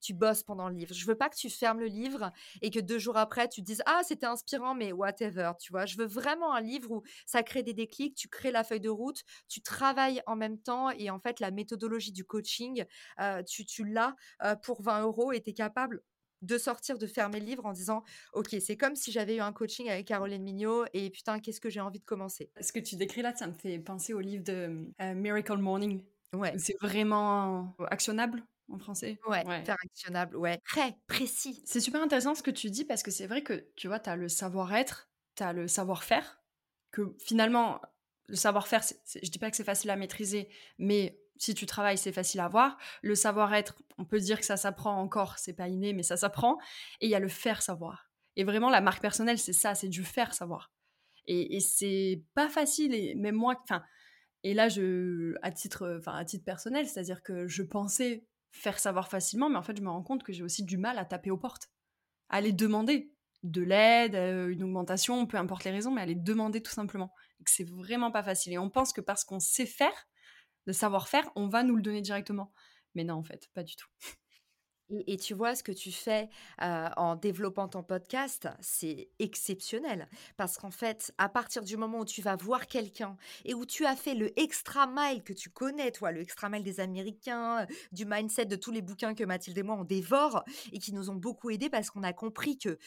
tu 0.00 0.14
bosses 0.14 0.42
pendant 0.42 0.68
le 0.68 0.74
livre. 0.76 0.92
Je 0.94 1.06
veux 1.06 1.14
pas 1.16 1.28
que 1.28 1.36
tu 1.36 1.50
fermes 1.50 1.80
le 1.80 1.86
livre 1.86 2.30
et 2.62 2.70
que 2.70 2.80
deux 2.80 2.98
jours 2.98 3.16
après, 3.16 3.48
tu 3.48 3.60
te 3.62 3.66
dises 3.66 3.82
Ah, 3.86 4.00
c'était 4.04 4.26
inspirant, 4.26 4.74
mais 4.74 4.92
whatever. 4.92 5.52
Tu 5.60 5.72
vois, 5.72 5.86
je 5.86 5.96
veux 5.96 6.06
vraiment 6.06 6.54
un 6.54 6.60
livre 6.60 6.90
où 6.90 7.02
ça 7.26 7.42
crée 7.42 7.62
des 7.62 7.74
déclics, 7.74 8.14
tu 8.14 8.28
crées 8.28 8.50
la 8.50 8.64
feuille 8.64 8.80
de 8.80 8.90
route, 8.90 9.22
tu 9.48 9.62
travailles 9.62 10.22
en 10.26 10.36
même 10.36 10.58
temps 10.60 10.90
et 10.90 11.10
en 11.10 11.18
fait, 11.20 11.40
la 11.40 11.50
méthodologie 11.54 12.12
du 12.12 12.24
coaching, 12.24 12.84
euh, 13.20 13.42
tu, 13.42 13.64
tu 13.64 13.84
l'as 13.84 14.14
euh, 14.42 14.56
pour 14.56 14.82
20 14.82 15.02
euros 15.02 15.32
et 15.32 15.40
tu 15.40 15.50
es 15.50 15.54
capable 15.54 16.02
de 16.42 16.58
sortir, 16.58 16.98
de 16.98 17.06
fermer 17.06 17.40
le 17.40 17.46
livre 17.46 17.64
en 17.64 17.72
disant 17.72 18.02
Ok, 18.34 18.54
c'est 18.60 18.76
comme 18.76 18.96
si 18.96 19.12
j'avais 19.12 19.36
eu 19.36 19.40
un 19.40 19.52
coaching 19.52 19.88
avec 19.88 20.06
Caroline 20.06 20.42
Mignot 20.42 20.84
et 20.92 21.10
putain, 21.10 21.40
qu'est-ce 21.40 21.60
que 21.60 21.70
j'ai 21.70 21.80
envie 21.80 22.00
de 22.00 22.04
commencer? 22.04 22.50
Ce 22.60 22.72
que 22.72 22.80
tu 22.80 22.96
décris 22.96 23.22
là, 23.22 23.34
ça 23.34 23.46
me 23.46 23.54
fait 23.54 23.78
penser 23.78 24.12
au 24.12 24.20
livre 24.20 24.44
de 24.44 24.86
euh, 25.00 25.14
Miracle 25.14 25.56
Morning. 25.56 26.02
Ouais. 26.34 26.54
C'est 26.58 26.76
vraiment 26.80 27.74
actionnable 27.90 28.42
en 28.70 28.78
français? 28.78 29.18
Ouais, 29.26 29.44
faire 29.64 29.76
actionnable, 29.84 30.36
ouais. 30.36 30.58
Très 30.64 30.96
précis. 31.06 31.62
C'est 31.66 31.80
super 31.80 32.02
intéressant 32.02 32.34
ce 32.34 32.42
que 32.42 32.50
tu 32.50 32.70
dis 32.70 32.84
parce 32.84 33.02
que 33.02 33.10
c'est 33.10 33.26
vrai 33.26 33.42
que 33.42 33.66
tu 33.76 33.88
vois, 33.88 34.00
tu 34.00 34.10
as 34.10 34.16
le 34.16 34.28
savoir-être, 34.28 35.08
tu 35.36 35.42
as 35.42 35.52
le 35.52 35.68
savoir-faire, 35.68 36.42
que 36.90 37.14
finalement, 37.18 37.80
le 38.28 38.36
savoir-faire, 38.36 38.82
je 39.22 39.30
dis 39.30 39.38
pas 39.38 39.50
que 39.50 39.56
c'est 39.56 39.64
facile 39.64 39.90
à 39.90 39.96
maîtriser, 39.96 40.48
mais 40.78 41.20
si 41.36 41.54
tu 41.54 41.66
travailles, 41.66 41.98
c'est 41.98 42.12
facile 42.12 42.40
à 42.40 42.48
voir. 42.48 42.78
Le 43.02 43.14
savoir-être, 43.14 43.74
on 43.98 44.04
peut 44.04 44.20
dire 44.20 44.38
que 44.38 44.46
ça 44.46 44.56
s'apprend 44.56 45.00
encore, 45.00 45.38
c'est 45.38 45.52
pas 45.52 45.68
inné, 45.68 45.92
mais 45.92 46.02
ça 46.02 46.16
s'apprend. 46.16 46.58
Et 47.00 47.06
il 47.06 47.10
y 47.10 47.14
a 47.14 47.20
le 47.20 47.28
faire 47.28 47.62
savoir. 47.62 48.10
Et 48.36 48.44
vraiment, 48.44 48.70
la 48.70 48.80
marque 48.80 49.02
personnelle, 49.02 49.38
c'est 49.38 49.52
ça, 49.52 49.74
c'est 49.74 49.88
du 49.88 50.04
faire 50.04 50.34
savoir. 50.34 50.72
Et, 51.26 51.60
c'est 51.60 52.22
pas 52.34 52.50
facile, 52.50 52.94
et 52.94 53.14
même 53.14 53.34
moi, 53.34 53.58
enfin, 53.62 53.82
et 54.42 54.52
là, 54.52 54.68
je, 54.68 55.34
à 55.40 55.50
titre, 55.50 56.02
à 56.06 56.24
titre 56.26 56.44
personnel, 56.44 56.86
c'est-à-dire 56.86 57.22
que 57.22 57.46
je 57.46 57.62
pensais 57.62 58.26
faire 58.50 58.78
savoir 58.78 59.08
facilement, 59.08 59.48
mais 59.48 59.56
en 59.56 59.62
fait, 59.62 59.76
je 59.76 59.82
me 59.82 59.88
rends 59.88 60.02
compte 60.02 60.22
que 60.22 60.34
j'ai 60.34 60.42
aussi 60.42 60.64
du 60.64 60.76
mal 60.76 60.98
à 60.98 61.06
taper 61.06 61.30
aux 61.30 61.38
portes, 61.38 61.70
à 62.28 62.36
aller 62.36 62.52
demander 62.52 63.10
de 63.42 63.62
l'aide, 63.62 64.14
une 64.14 64.62
augmentation, 64.62 65.26
peu 65.26 65.38
importe 65.38 65.64
les 65.64 65.70
raisons, 65.70 65.90
mais 65.90 66.02
à 66.02 66.06
les 66.06 66.14
demander 66.14 66.62
tout 66.62 66.72
simplement. 66.72 67.12
Et 67.40 67.44
que 67.44 67.50
c'est 67.50 67.68
vraiment 67.68 68.10
pas 68.10 68.22
facile. 68.22 68.52
Et 68.52 68.58
on 68.58 68.70
pense 68.70 68.92
que 68.92 69.00
parce 69.00 69.24
qu'on 69.24 69.40
sait 69.40 69.66
faire, 69.66 70.06
de 70.66 70.72
savoir-faire, 70.72 71.30
on 71.36 71.48
va 71.48 71.62
nous 71.62 71.76
le 71.76 71.82
donner 71.82 72.00
directement. 72.00 72.52
Mais 72.94 73.04
non, 73.04 73.14
en 73.14 73.22
fait, 73.24 73.48
pas 73.54 73.62
du 73.62 73.76
tout. 73.76 73.88
Et, 74.90 75.16
tu 75.16 75.32
vois, 75.32 75.54
ce 75.54 75.62
que 75.62 75.72
tu 75.72 75.90
fais 75.90 76.28
en 76.60 77.16
développant 77.16 77.68
ton 77.68 77.82
podcast, 77.82 78.48
c'est 78.60 79.08
exceptionnel. 79.18 80.08
Parce 80.36 80.58
qu'en 80.58 80.70
fait, 80.70 81.12
à 81.16 81.28
partir 81.28 81.62
du 81.62 81.76
moment 81.76 82.00
où 82.00 82.04
tu 82.04 82.20
vas 82.20 82.36
voir 82.36 82.66
quelqu'un 82.66 83.16
et 83.44 83.54
où 83.54 83.64
tu 83.64 83.86
as 83.86 83.96
fait 83.96 84.14
le 84.14 84.38
extra 84.38 84.86
mile 84.86 85.22
que 85.22 85.32
tu 85.32 85.48
connais, 85.48 85.90
toi, 85.90 86.12
le 86.12 86.20
extra 86.20 86.50
mile 86.50 86.62
des 86.62 86.80
Américains, 86.80 87.66
du 87.92 88.04
mindset 88.04 88.44
de 88.44 88.56
tous 88.56 88.70
les 88.72 88.82
bouquins 88.82 89.14
que 89.14 89.24
Mathilde 89.24 89.56
et 89.56 89.62
moi, 89.62 89.76
on 89.76 89.84
dévore 89.84 90.44
et 90.72 90.78
qui 90.78 90.92
nous 90.92 91.08
ont 91.08 91.14
beaucoup 91.14 91.48
aidés 91.50 91.70
parce 91.70 91.88
qu'on 91.90 92.02
a 92.02 92.12
compris 92.12 92.58
que 92.58 92.78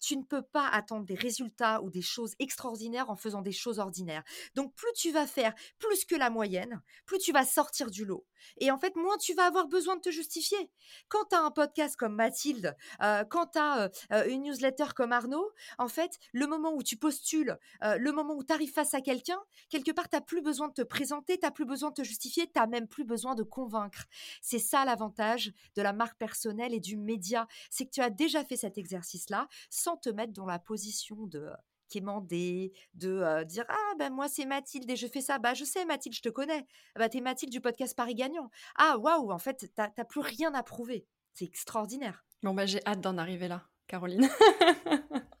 tu 0.00 0.16
ne 0.16 0.22
peux 0.22 0.42
pas 0.42 0.68
attendre 0.68 1.04
des 1.04 1.14
résultats 1.14 1.82
ou 1.82 1.90
des 1.90 2.02
choses 2.02 2.34
extraordinaires 2.38 3.10
en 3.10 3.16
faisant 3.16 3.42
des 3.42 3.52
choses 3.52 3.78
ordinaires. 3.78 4.24
Donc, 4.54 4.74
plus 4.74 4.92
tu 4.96 5.12
vas 5.12 5.26
faire 5.26 5.54
plus 5.78 6.06
que 6.06 6.14
la 6.14 6.30
moyenne, 6.30 6.80
plus 7.04 7.18
tu 7.18 7.32
vas 7.32 7.44
sortir 7.44 7.90
du 7.90 8.06
lot. 8.06 8.24
Et 8.58 8.70
en 8.70 8.78
fait, 8.78 8.96
moins 8.96 9.16
tu 9.18 9.34
vas 9.34 9.46
avoir 9.46 9.66
besoin 9.66 9.96
de 9.96 10.00
te 10.00 10.10
justifier. 10.10 10.70
Quand 11.08 11.24
tu 11.30 11.36
as 11.36 11.40
un 11.40 11.50
podcast 11.50 11.96
comme 11.96 12.14
Mathilde, 12.14 12.76
euh, 13.02 13.24
quand 13.24 13.46
tu 13.52 13.58
as 13.58 13.90
euh, 14.12 14.28
une 14.28 14.42
newsletter 14.42 14.86
comme 14.94 15.12
Arnaud, 15.12 15.50
en 15.78 15.88
fait, 15.88 16.18
le 16.32 16.46
moment 16.46 16.72
où 16.74 16.82
tu 16.82 16.96
postules, 16.96 17.58
euh, 17.82 17.96
le 17.96 18.12
moment 18.12 18.34
où 18.34 18.44
tu 18.44 18.52
arrives 18.52 18.72
face 18.72 18.94
à 18.94 19.00
quelqu'un, 19.00 19.40
quelque 19.70 19.90
part, 19.90 20.08
tu 20.08 20.20
plus 20.20 20.42
besoin 20.42 20.68
de 20.68 20.74
te 20.74 20.82
présenter, 20.82 21.38
tu 21.38 21.50
plus 21.52 21.64
besoin 21.64 21.90
de 21.90 21.94
te 21.94 22.02
justifier, 22.02 22.50
tu 22.50 22.68
même 22.68 22.88
plus 22.88 23.04
besoin 23.04 23.34
de 23.34 23.42
convaincre. 23.42 24.04
C'est 24.40 24.58
ça 24.58 24.84
l'avantage 24.84 25.52
de 25.76 25.82
la 25.82 25.92
marque 25.92 26.18
personnelle 26.18 26.74
et 26.74 26.80
du 26.80 26.96
média. 26.96 27.46
C'est 27.70 27.84
que 27.84 27.90
tu 27.90 28.00
as 28.00 28.10
déjà 28.10 28.44
fait 28.44 28.56
cet 28.56 28.78
exercice-là 28.78 29.48
sans 29.70 29.96
te 29.96 30.08
mettre 30.08 30.32
dans 30.32 30.46
la 30.46 30.58
position 30.58 31.26
de 31.26 31.50
quémander, 31.88 32.72
de 32.94 33.44
dire 33.44 33.64
ah 33.68 33.92
ben 33.98 34.12
moi 34.12 34.28
c'est 34.28 34.46
Mathilde 34.46 34.90
et 34.90 34.96
je 34.96 35.06
fais 35.06 35.20
ça, 35.20 35.38
bah 35.38 35.54
je 35.54 35.64
sais 35.64 35.84
Mathilde, 35.84 36.16
je 36.16 36.22
te 36.22 36.28
connais, 36.28 36.66
bah 36.96 37.08
t'es 37.08 37.20
Mathilde 37.20 37.52
du 37.52 37.60
podcast 37.60 37.96
Paris 37.96 38.14
Gagnant. 38.14 38.50
Ah 38.76 38.98
waouh, 38.98 39.30
en 39.30 39.38
fait 39.38 39.70
t'as 39.74 39.88
plus 40.04 40.20
rien 40.20 40.54
à 40.54 40.62
prouver, 40.62 41.06
c'est 41.32 41.44
extraordinaire. 41.44 42.24
Bon 42.42 42.54
bah 42.54 42.66
j'ai 42.66 42.80
hâte 42.86 43.00
d'en 43.00 43.18
arriver 43.18 43.48
là, 43.48 43.64
Caroline. 43.86 44.28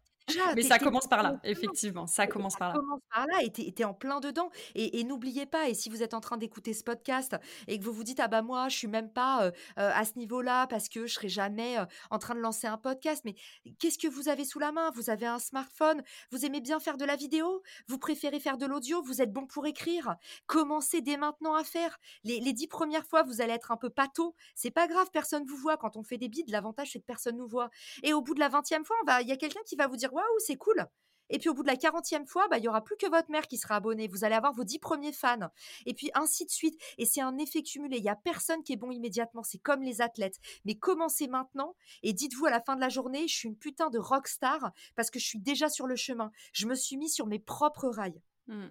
Mais 0.54 0.62
ça 0.62 0.78
commence 0.78 1.06
par 1.06 1.22
là, 1.22 1.38
effectivement. 1.44 2.06
Ça 2.06 2.26
commence 2.26 2.56
par 2.56 2.68
là. 2.68 2.74
Ça 2.74 2.80
commence 2.80 3.00
par 3.12 3.26
là 3.26 3.42
et 3.42 3.50
t'es 3.50 3.84
en 3.84 3.94
plein 3.94 4.20
dedans. 4.20 4.50
Et, 4.74 5.00
et 5.00 5.04
n'oubliez 5.04 5.46
pas, 5.46 5.68
et 5.68 5.74
si 5.74 5.88
vous 5.88 6.02
êtes 6.02 6.14
en 6.14 6.20
train 6.20 6.36
d'écouter 6.36 6.74
ce 6.74 6.84
podcast 6.84 7.36
et 7.68 7.78
que 7.78 7.84
vous 7.84 7.92
vous 7.92 8.04
dites, 8.04 8.20
ah 8.20 8.28
bah 8.28 8.42
moi, 8.42 8.68
je 8.68 8.76
suis 8.76 8.88
même 8.88 9.12
pas 9.12 9.44
euh, 9.44 9.50
euh, 9.78 9.90
à 9.94 10.04
ce 10.04 10.18
niveau-là 10.18 10.66
parce 10.66 10.88
que 10.88 11.06
je 11.06 11.14
serai 11.14 11.28
jamais 11.28 11.78
euh, 11.78 11.84
en 12.10 12.18
train 12.18 12.34
de 12.34 12.40
lancer 12.40 12.66
un 12.66 12.78
podcast, 12.78 13.22
mais 13.24 13.34
qu'est-ce 13.78 13.98
que 13.98 14.08
vous 14.08 14.28
avez 14.28 14.44
sous 14.44 14.58
la 14.58 14.72
main? 14.72 14.90
Vous 14.94 15.10
avez 15.10 15.26
un 15.26 15.38
smartphone? 15.38 16.02
Vous 16.30 16.44
aimez 16.44 16.60
bien 16.60 16.80
faire 16.80 16.96
de 16.96 17.04
la 17.04 17.16
vidéo? 17.16 17.62
Vous 17.88 17.98
préférez 17.98 18.40
faire 18.40 18.58
de 18.58 18.66
l'audio? 18.66 19.02
Vous 19.02 19.22
êtes 19.22 19.32
bon 19.32 19.46
pour 19.46 19.66
écrire? 19.66 20.16
Commencez 20.46 21.00
dès 21.00 21.16
maintenant 21.16 21.54
à 21.54 21.64
faire. 21.64 21.98
Les, 22.24 22.40
les 22.40 22.52
dix 22.52 22.66
premières 22.66 23.06
fois, 23.06 23.22
vous 23.22 23.40
allez 23.40 23.52
être 23.52 23.72
un 23.72 23.76
peu 23.76 23.90
pâteau. 23.90 24.34
C'est 24.54 24.70
pas 24.70 24.86
grave, 24.86 25.08
personne 25.12 25.44
vous 25.44 25.56
voit. 25.56 25.76
Quand 25.76 25.96
on 25.96 26.02
fait 26.02 26.18
des 26.18 26.28
bides, 26.28 26.50
l'avantage, 26.50 26.92
c'est 26.92 27.00
que 27.00 27.06
personne 27.06 27.36
nous 27.36 27.46
voit. 27.46 27.70
Et 28.02 28.12
au 28.12 28.22
bout 28.22 28.34
de 28.34 28.40
la 28.40 28.48
vingtième 28.48 28.84
fois, 28.84 28.96
il 29.20 29.28
y 29.28 29.32
a 29.32 29.36
quelqu'un 29.36 29.60
qui 29.66 29.76
va 29.76 29.86
vous 29.86 29.96
dire, 29.96 30.12
waouh, 30.24 30.38
c'est 30.38 30.56
cool. 30.56 30.86
Et 31.30 31.38
puis 31.38 31.48
au 31.48 31.54
bout 31.54 31.62
de 31.62 31.68
la 31.68 31.76
40e 31.76 32.26
fois, 32.26 32.48
bah, 32.48 32.58
il 32.58 32.64
y 32.64 32.68
aura 32.68 32.82
plus 32.84 32.96
que 32.96 33.08
votre 33.08 33.30
mère 33.30 33.46
qui 33.46 33.56
sera 33.56 33.76
abonnée. 33.76 34.08
Vous 34.08 34.24
allez 34.24 34.34
avoir 34.34 34.52
vos 34.52 34.64
10 34.64 34.78
premiers 34.78 35.12
fans. 35.12 35.50
Et 35.86 35.94
puis 35.94 36.10
ainsi 36.14 36.44
de 36.44 36.50
suite. 36.50 36.80
Et 36.98 37.06
c'est 37.06 37.22
un 37.22 37.38
effet 37.38 37.62
cumulé. 37.62 37.98
Il 37.98 38.04
y 38.04 38.08
a 38.08 38.16
personne 38.16 38.62
qui 38.62 38.72
est 38.72 38.76
bon 38.76 38.90
immédiatement. 38.90 39.42
C'est 39.42 39.58
comme 39.58 39.82
les 39.82 40.00
athlètes. 40.00 40.38
Mais 40.64 40.74
commencez 40.74 41.26
maintenant 41.26 41.74
et 42.02 42.12
dites-vous 42.12 42.46
à 42.46 42.50
la 42.50 42.60
fin 42.60 42.76
de 42.76 42.80
la 42.80 42.88
journée, 42.88 43.26
je 43.26 43.34
suis 43.34 43.48
une 43.48 43.56
putain 43.56 43.90
de 43.90 43.98
rockstar 43.98 44.72
parce 44.96 45.10
que 45.10 45.18
je 45.18 45.24
suis 45.24 45.40
déjà 45.40 45.68
sur 45.68 45.86
le 45.86 45.96
chemin. 45.96 46.30
Je 46.52 46.66
me 46.66 46.74
suis 46.74 46.96
mis 46.96 47.08
sur 47.08 47.26
mes 47.26 47.38
propres 47.38 47.88
rails. 47.88 48.20
Mmh. 48.46 48.66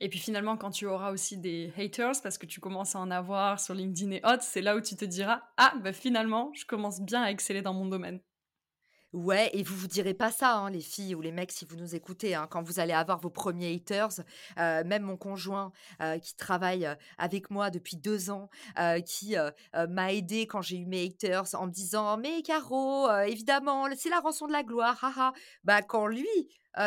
Et 0.00 0.08
puis 0.08 0.18
finalement, 0.18 0.56
quand 0.56 0.70
tu 0.70 0.86
auras 0.86 1.12
aussi 1.12 1.38
des 1.38 1.72
haters, 1.76 2.20
parce 2.22 2.38
que 2.38 2.46
tu 2.46 2.60
commences 2.60 2.94
à 2.94 3.00
en 3.00 3.10
avoir 3.10 3.58
sur 3.58 3.74
LinkedIn 3.74 4.10
et 4.12 4.20
autres, 4.24 4.42
c'est 4.42 4.60
là 4.60 4.76
où 4.76 4.80
tu 4.80 4.96
te 4.96 5.04
diras, 5.04 5.42
ah, 5.56 5.74
bah 5.82 5.92
finalement, 5.92 6.52
je 6.54 6.66
commence 6.66 7.00
bien 7.00 7.22
à 7.22 7.30
exceller 7.30 7.62
dans 7.62 7.72
mon 7.72 7.86
domaine. 7.86 8.20
Ouais, 9.14 9.48
et 9.54 9.62
vous 9.62 9.74
vous 9.74 9.86
direz 9.86 10.12
pas 10.12 10.30
ça, 10.30 10.54
hein, 10.54 10.68
les 10.68 10.82
filles 10.82 11.14
ou 11.14 11.22
les 11.22 11.32
mecs, 11.32 11.50
si 11.50 11.64
vous 11.64 11.76
nous 11.76 11.94
écoutez, 11.94 12.34
hein, 12.34 12.46
quand 12.50 12.62
vous 12.62 12.78
allez 12.78 12.92
avoir 12.92 13.18
vos 13.18 13.30
premiers 13.30 13.74
haters. 13.74 14.20
Euh, 14.58 14.84
même 14.84 15.02
mon 15.02 15.16
conjoint 15.16 15.72
euh, 16.02 16.18
qui 16.18 16.36
travaille 16.36 16.84
euh, 16.84 16.94
avec 17.16 17.50
moi 17.50 17.70
depuis 17.70 17.96
deux 17.96 18.28
ans, 18.28 18.50
qui 19.06 19.34
m'a 19.88 20.12
aidé 20.12 20.46
quand 20.46 20.60
j'ai 20.60 20.76
eu 20.76 20.86
mes 20.86 21.06
haters 21.06 21.54
en 21.54 21.66
me 21.66 21.70
disant 21.70 22.16
mais 22.18 22.42
Caro, 22.42 23.10
évidemment, 23.22 23.88
c'est 23.96 24.10
la 24.10 24.20
rançon 24.20 24.46
de 24.46 24.52
la 24.52 24.62
gloire, 24.62 25.02
haha. 25.02 25.32
Bah 25.64 25.82
quand 25.82 26.06
lui, 26.06 26.26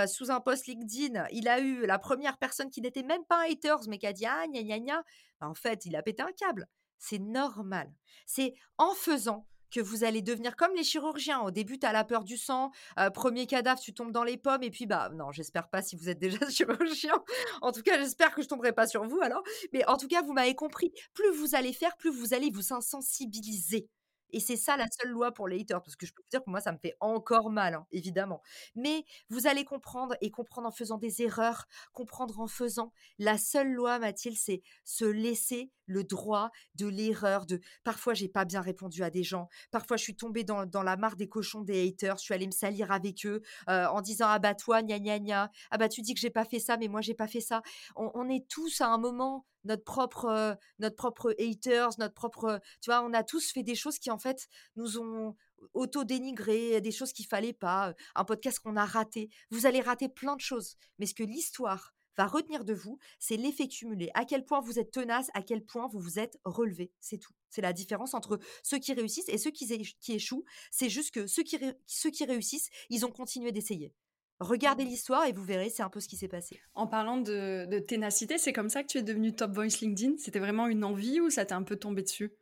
sous 0.07 0.31
un 0.31 0.39
post 0.39 0.67
LinkedIn, 0.67 1.25
il 1.31 1.47
a 1.47 1.59
eu 1.59 1.85
la 1.85 1.97
première 1.99 2.37
personne 2.37 2.69
qui 2.69 2.81
n'était 2.81 3.03
même 3.03 3.23
pas 3.25 3.41
un 3.41 3.51
haters, 3.51 3.81
mais 3.87 3.97
qui 3.97 4.07
a 4.07 4.13
dit 4.13 4.25
ah 4.25 4.45
gna 4.47 4.61
gna 4.63 4.79
gna, 4.79 5.03
bah, 5.39 5.49
en 5.49 5.55
fait, 5.55 5.85
il 5.85 5.95
a 5.95 6.03
pété 6.03 6.21
un 6.21 6.31
câble. 6.31 6.67
C'est 6.97 7.19
normal. 7.19 7.91
C'est 8.25 8.53
en 8.77 8.93
faisant 8.93 9.47
que 9.71 9.79
vous 9.79 10.03
allez 10.03 10.21
devenir 10.21 10.55
comme 10.55 10.73
les 10.75 10.83
chirurgiens. 10.83 11.39
Au 11.41 11.51
début, 11.51 11.79
tu 11.79 11.85
as 11.85 11.93
la 11.93 12.03
peur 12.03 12.23
du 12.23 12.37
sang. 12.37 12.71
Euh, 12.99 13.09
premier 13.09 13.47
cadavre, 13.47 13.79
tu 13.79 13.93
tombes 13.93 14.11
dans 14.11 14.23
les 14.23 14.37
pommes. 14.37 14.63
Et 14.63 14.69
puis, 14.69 14.85
bah, 14.85 15.09
non, 15.13 15.31
j'espère 15.31 15.69
pas 15.69 15.81
si 15.81 15.95
vous 15.95 16.09
êtes 16.09 16.19
déjà 16.19 16.37
chirurgien. 16.49 17.15
En 17.61 17.71
tout 17.71 17.81
cas, 17.81 17.97
j'espère 17.97 18.35
que 18.35 18.41
je 18.41 18.47
tomberai 18.47 18.73
pas 18.73 18.87
sur 18.87 19.03
vous 19.05 19.21
alors. 19.21 19.43
Mais 19.73 19.85
en 19.87 19.97
tout 19.97 20.07
cas, 20.07 20.21
vous 20.21 20.33
m'avez 20.33 20.55
compris. 20.55 20.93
Plus 21.13 21.31
vous 21.31 21.55
allez 21.55 21.73
faire, 21.73 21.95
plus 21.97 22.11
vous 22.11 22.33
allez 22.33 22.51
vous 22.51 22.73
insensibiliser. 22.73 23.87
Et 24.31 24.39
c'est 24.39 24.57
ça 24.57 24.77
la 24.77 24.85
seule 24.99 25.11
loi 25.11 25.31
pour 25.31 25.47
les 25.47 25.59
haters, 25.61 25.81
parce 25.81 25.95
que 25.95 26.05
je 26.05 26.13
peux 26.13 26.21
vous 26.21 26.29
dire 26.29 26.43
que 26.43 26.49
moi, 26.49 26.61
ça 26.61 26.71
me 26.71 26.77
fait 26.77 26.95
encore 26.99 27.49
mal, 27.49 27.73
hein, 27.73 27.85
évidemment. 27.91 28.41
Mais 28.75 29.05
vous 29.29 29.47
allez 29.47 29.65
comprendre 29.65 30.15
et 30.21 30.31
comprendre 30.31 30.67
en 30.67 30.71
faisant 30.71 30.97
des 30.97 31.21
erreurs, 31.21 31.67
comprendre 31.93 32.39
en 32.39 32.47
faisant. 32.47 32.91
La 33.19 33.37
seule 33.37 33.71
loi, 33.71 33.99
Mathilde, 33.99 34.37
c'est 34.37 34.61
se 34.83 35.05
laisser 35.05 35.71
le 35.85 36.03
droit 36.03 36.51
de 36.75 36.87
l'erreur. 36.87 37.45
De 37.45 37.59
parfois, 37.83 38.13
j'ai 38.13 38.29
pas 38.29 38.45
bien 38.45 38.61
répondu 38.61 39.03
à 39.03 39.09
des 39.09 39.23
gens. 39.23 39.49
Parfois, 39.71 39.97
je 39.97 40.03
suis 40.03 40.15
tombée 40.15 40.43
dans, 40.43 40.65
la 40.83 40.97
mare 40.97 41.15
des 41.15 41.27
cochons 41.27 41.61
des 41.61 41.87
haters. 41.87 42.17
Je 42.17 42.23
suis 42.23 42.33
allée 42.33 42.47
me 42.47 42.51
salir 42.51 42.91
avec 42.91 43.25
eux 43.25 43.41
euh, 43.69 43.85
en 43.87 44.01
disant 44.01 44.27
ah 44.29 44.39
bah 44.39 44.55
toi, 44.55 44.81
gna 44.81 44.99
gna 44.99 45.19
gna. 45.19 45.51
Ah 45.69 45.77
bah 45.77 45.89
tu 45.89 46.01
dis 46.01 46.13
que 46.13 46.19
j'ai 46.19 46.29
pas 46.29 46.45
fait 46.45 46.59
ça, 46.59 46.77
mais 46.77 46.87
moi 46.87 47.01
j'ai 47.01 47.13
pas 47.13 47.27
fait 47.27 47.41
ça. 47.41 47.61
On, 47.95 48.29
est 48.29 48.47
tous 48.47 48.81
à 48.81 48.87
un 48.87 48.97
moment 48.97 49.45
notre 49.63 49.83
propre 49.83 50.57
notre 50.79 50.95
propre 50.95 51.35
haters, 51.39 51.89
notre 51.97 52.13
propre. 52.13 52.59
Tu 52.81 52.89
vois, 52.89 53.01
on 53.03 53.13
a 53.13 53.23
tous 53.23 53.51
fait 53.51 53.63
des 53.63 53.75
choses 53.75 53.99
qui 53.99 54.11
en 54.11 54.17
fait 54.17 54.47
nous 54.75 54.99
ont 54.99 55.35
auto-dénigré, 55.73 56.81
des 56.81 56.91
choses 56.91 57.13
qu'il 57.13 57.27
fallait 57.27 57.53
pas, 57.53 57.93
un 58.15 58.25
podcast 58.25 58.59
qu'on 58.59 58.75
a 58.75 58.85
raté. 58.85 59.29
Vous 59.49 59.65
allez 59.65 59.81
rater 59.81 60.09
plein 60.09 60.35
de 60.35 60.41
choses, 60.41 60.75
mais 60.99 61.05
ce 61.05 61.13
que 61.13 61.23
l'histoire 61.23 61.93
va 62.17 62.27
retenir 62.27 62.65
de 62.65 62.73
vous, 62.73 62.99
c'est 63.19 63.37
l'effet 63.37 63.67
cumulé. 63.67 64.09
À 64.13 64.25
quel 64.25 64.45
point 64.45 64.61
vous 64.61 64.79
êtes 64.79 64.91
tenace, 64.91 65.29
à 65.33 65.41
quel 65.41 65.63
point 65.63 65.87
vous 65.87 65.99
vous 65.99 66.19
êtes 66.19 66.37
relevé. 66.43 66.91
C'est 66.99 67.17
tout. 67.17 67.33
C'est 67.49 67.61
la 67.61 67.73
différence 67.73 68.13
entre 68.13 68.39
ceux 68.63 68.79
qui 68.79 68.93
réussissent 68.93 69.29
et 69.29 69.37
ceux 69.37 69.51
qui, 69.51 69.71
échouent. 70.09 70.45
C'est 70.71 70.89
juste 70.89 71.11
que 71.11 71.27
ceux 71.27 71.43
qui 71.43 72.25
réussissent, 72.25 72.69
ils 72.89 73.05
ont 73.05 73.11
continué 73.11 73.51
d'essayer. 73.51 73.93
Regardez 74.41 74.85
mmh. 74.85 74.87
l'histoire 74.87 75.25
et 75.25 75.33
vous 75.33 75.43
verrez, 75.43 75.69
c'est 75.69 75.83
un 75.83 75.89
peu 75.89 75.99
ce 75.99 76.07
qui 76.07 76.17
s'est 76.17 76.27
passé. 76.27 76.59
En 76.73 76.87
parlant 76.87 77.17
de, 77.17 77.79
ténacité, 77.79 78.39
c'est 78.39 78.53
comme 78.53 78.69
ça 78.69 78.81
que 78.81 78.87
tu 78.87 78.97
es 78.97 79.03
devenu 79.03 79.35
Top 79.35 79.51
Voice 79.51 79.79
LinkedIn? 79.81 80.17
C'était 80.17 80.39
vraiment 80.39 80.65
une 80.65 80.83
envie 80.83 81.21
ou 81.21 81.29
ça 81.29 81.45
t'est 81.45 81.53
un 81.53 81.61
peu 81.61 81.75
tombé 81.75 82.01
dessus? 82.01 82.33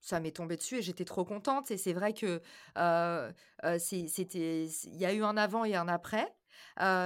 Ça 0.00 0.20
m'est 0.20 0.30
tombé 0.30 0.56
dessus 0.56 0.78
et 0.78 0.82
j'étais 0.82 1.04
trop 1.04 1.24
contente. 1.24 1.72
Et 1.72 1.76
c'est 1.76 1.92
vrai 1.92 2.14
que 2.14 2.40
euh, 2.78 3.32
euh, 3.64 3.78
c'était, 3.78 4.66
il 4.66 4.96
y 4.96 5.04
a 5.04 5.12
eu 5.12 5.24
un 5.24 5.36
avant 5.36 5.64
et 5.64 5.74
un 5.74 5.88
après 5.88 6.32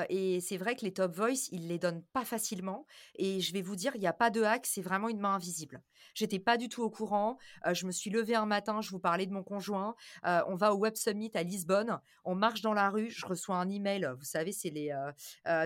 et 0.09 0.40
c'est 0.40 0.57
vrai 0.57 0.76
que 0.76 0.84
les 0.84 0.92
top 0.92 1.14
voice, 1.14 1.49
ils 1.51 1.68
les 1.68 1.78
donnent 1.78 2.03
pas 2.12 2.24
facilement. 2.24 2.86
Et 3.16 3.40
je 3.40 3.53
vais 3.53 3.62
vous 3.62 3.76
dire, 3.76 3.92
il 3.94 4.01
n'y 4.01 4.07
a 4.07 4.12
pas 4.12 4.30
de 4.30 4.42
hack, 4.42 4.66
c'est 4.66 4.82
vraiment 4.82 5.09
une 5.09 5.20
main 5.20 5.34
invisible. 5.34 5.82
J'étais 6.14 6.38
pas 6.38 6.57
du 6.57 6.68
tout 6.68 6.82
au 6.82 6.90
courant. 6.90 7.38
je 7.72 7.86
me 7.86 7.92
suis 7.92 8.11
levée 8.11 8.34
un 8.34 8.47
matin, 8.47 8.80
je 8.80 8.90
vous 8.90 8.99
parlais 8.99 9.26
de 9.26 9.32
mon 9.32 9.42
conjoint. 9.42 9.94
on 10.24 10.55
va 10.55 10.74
au 10.74 10.78
Web 10.78 10.97
Summit 10.97 11.30
à 11.34 11.42
Lisbonne. 11.42 12.01
On 12.24 12.34
marche 12.34 12.62
dans 12.62 12.74
la 12.74 12.90
rue, 12.90 13.11
je 13.11 13.26
reçois 13.26 13.57
un 13.57 13.68
email. 13.68 14.09
Vous 14.18 14.24
savez, 14.24 14.53
c'est 14.53 14.70
les 14.70 14.94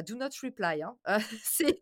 do 0.07 0.16
not 0.16 0.31
reply. 0.43 0.83
Hein. 0.83 0.97
c'est 1.43 1.81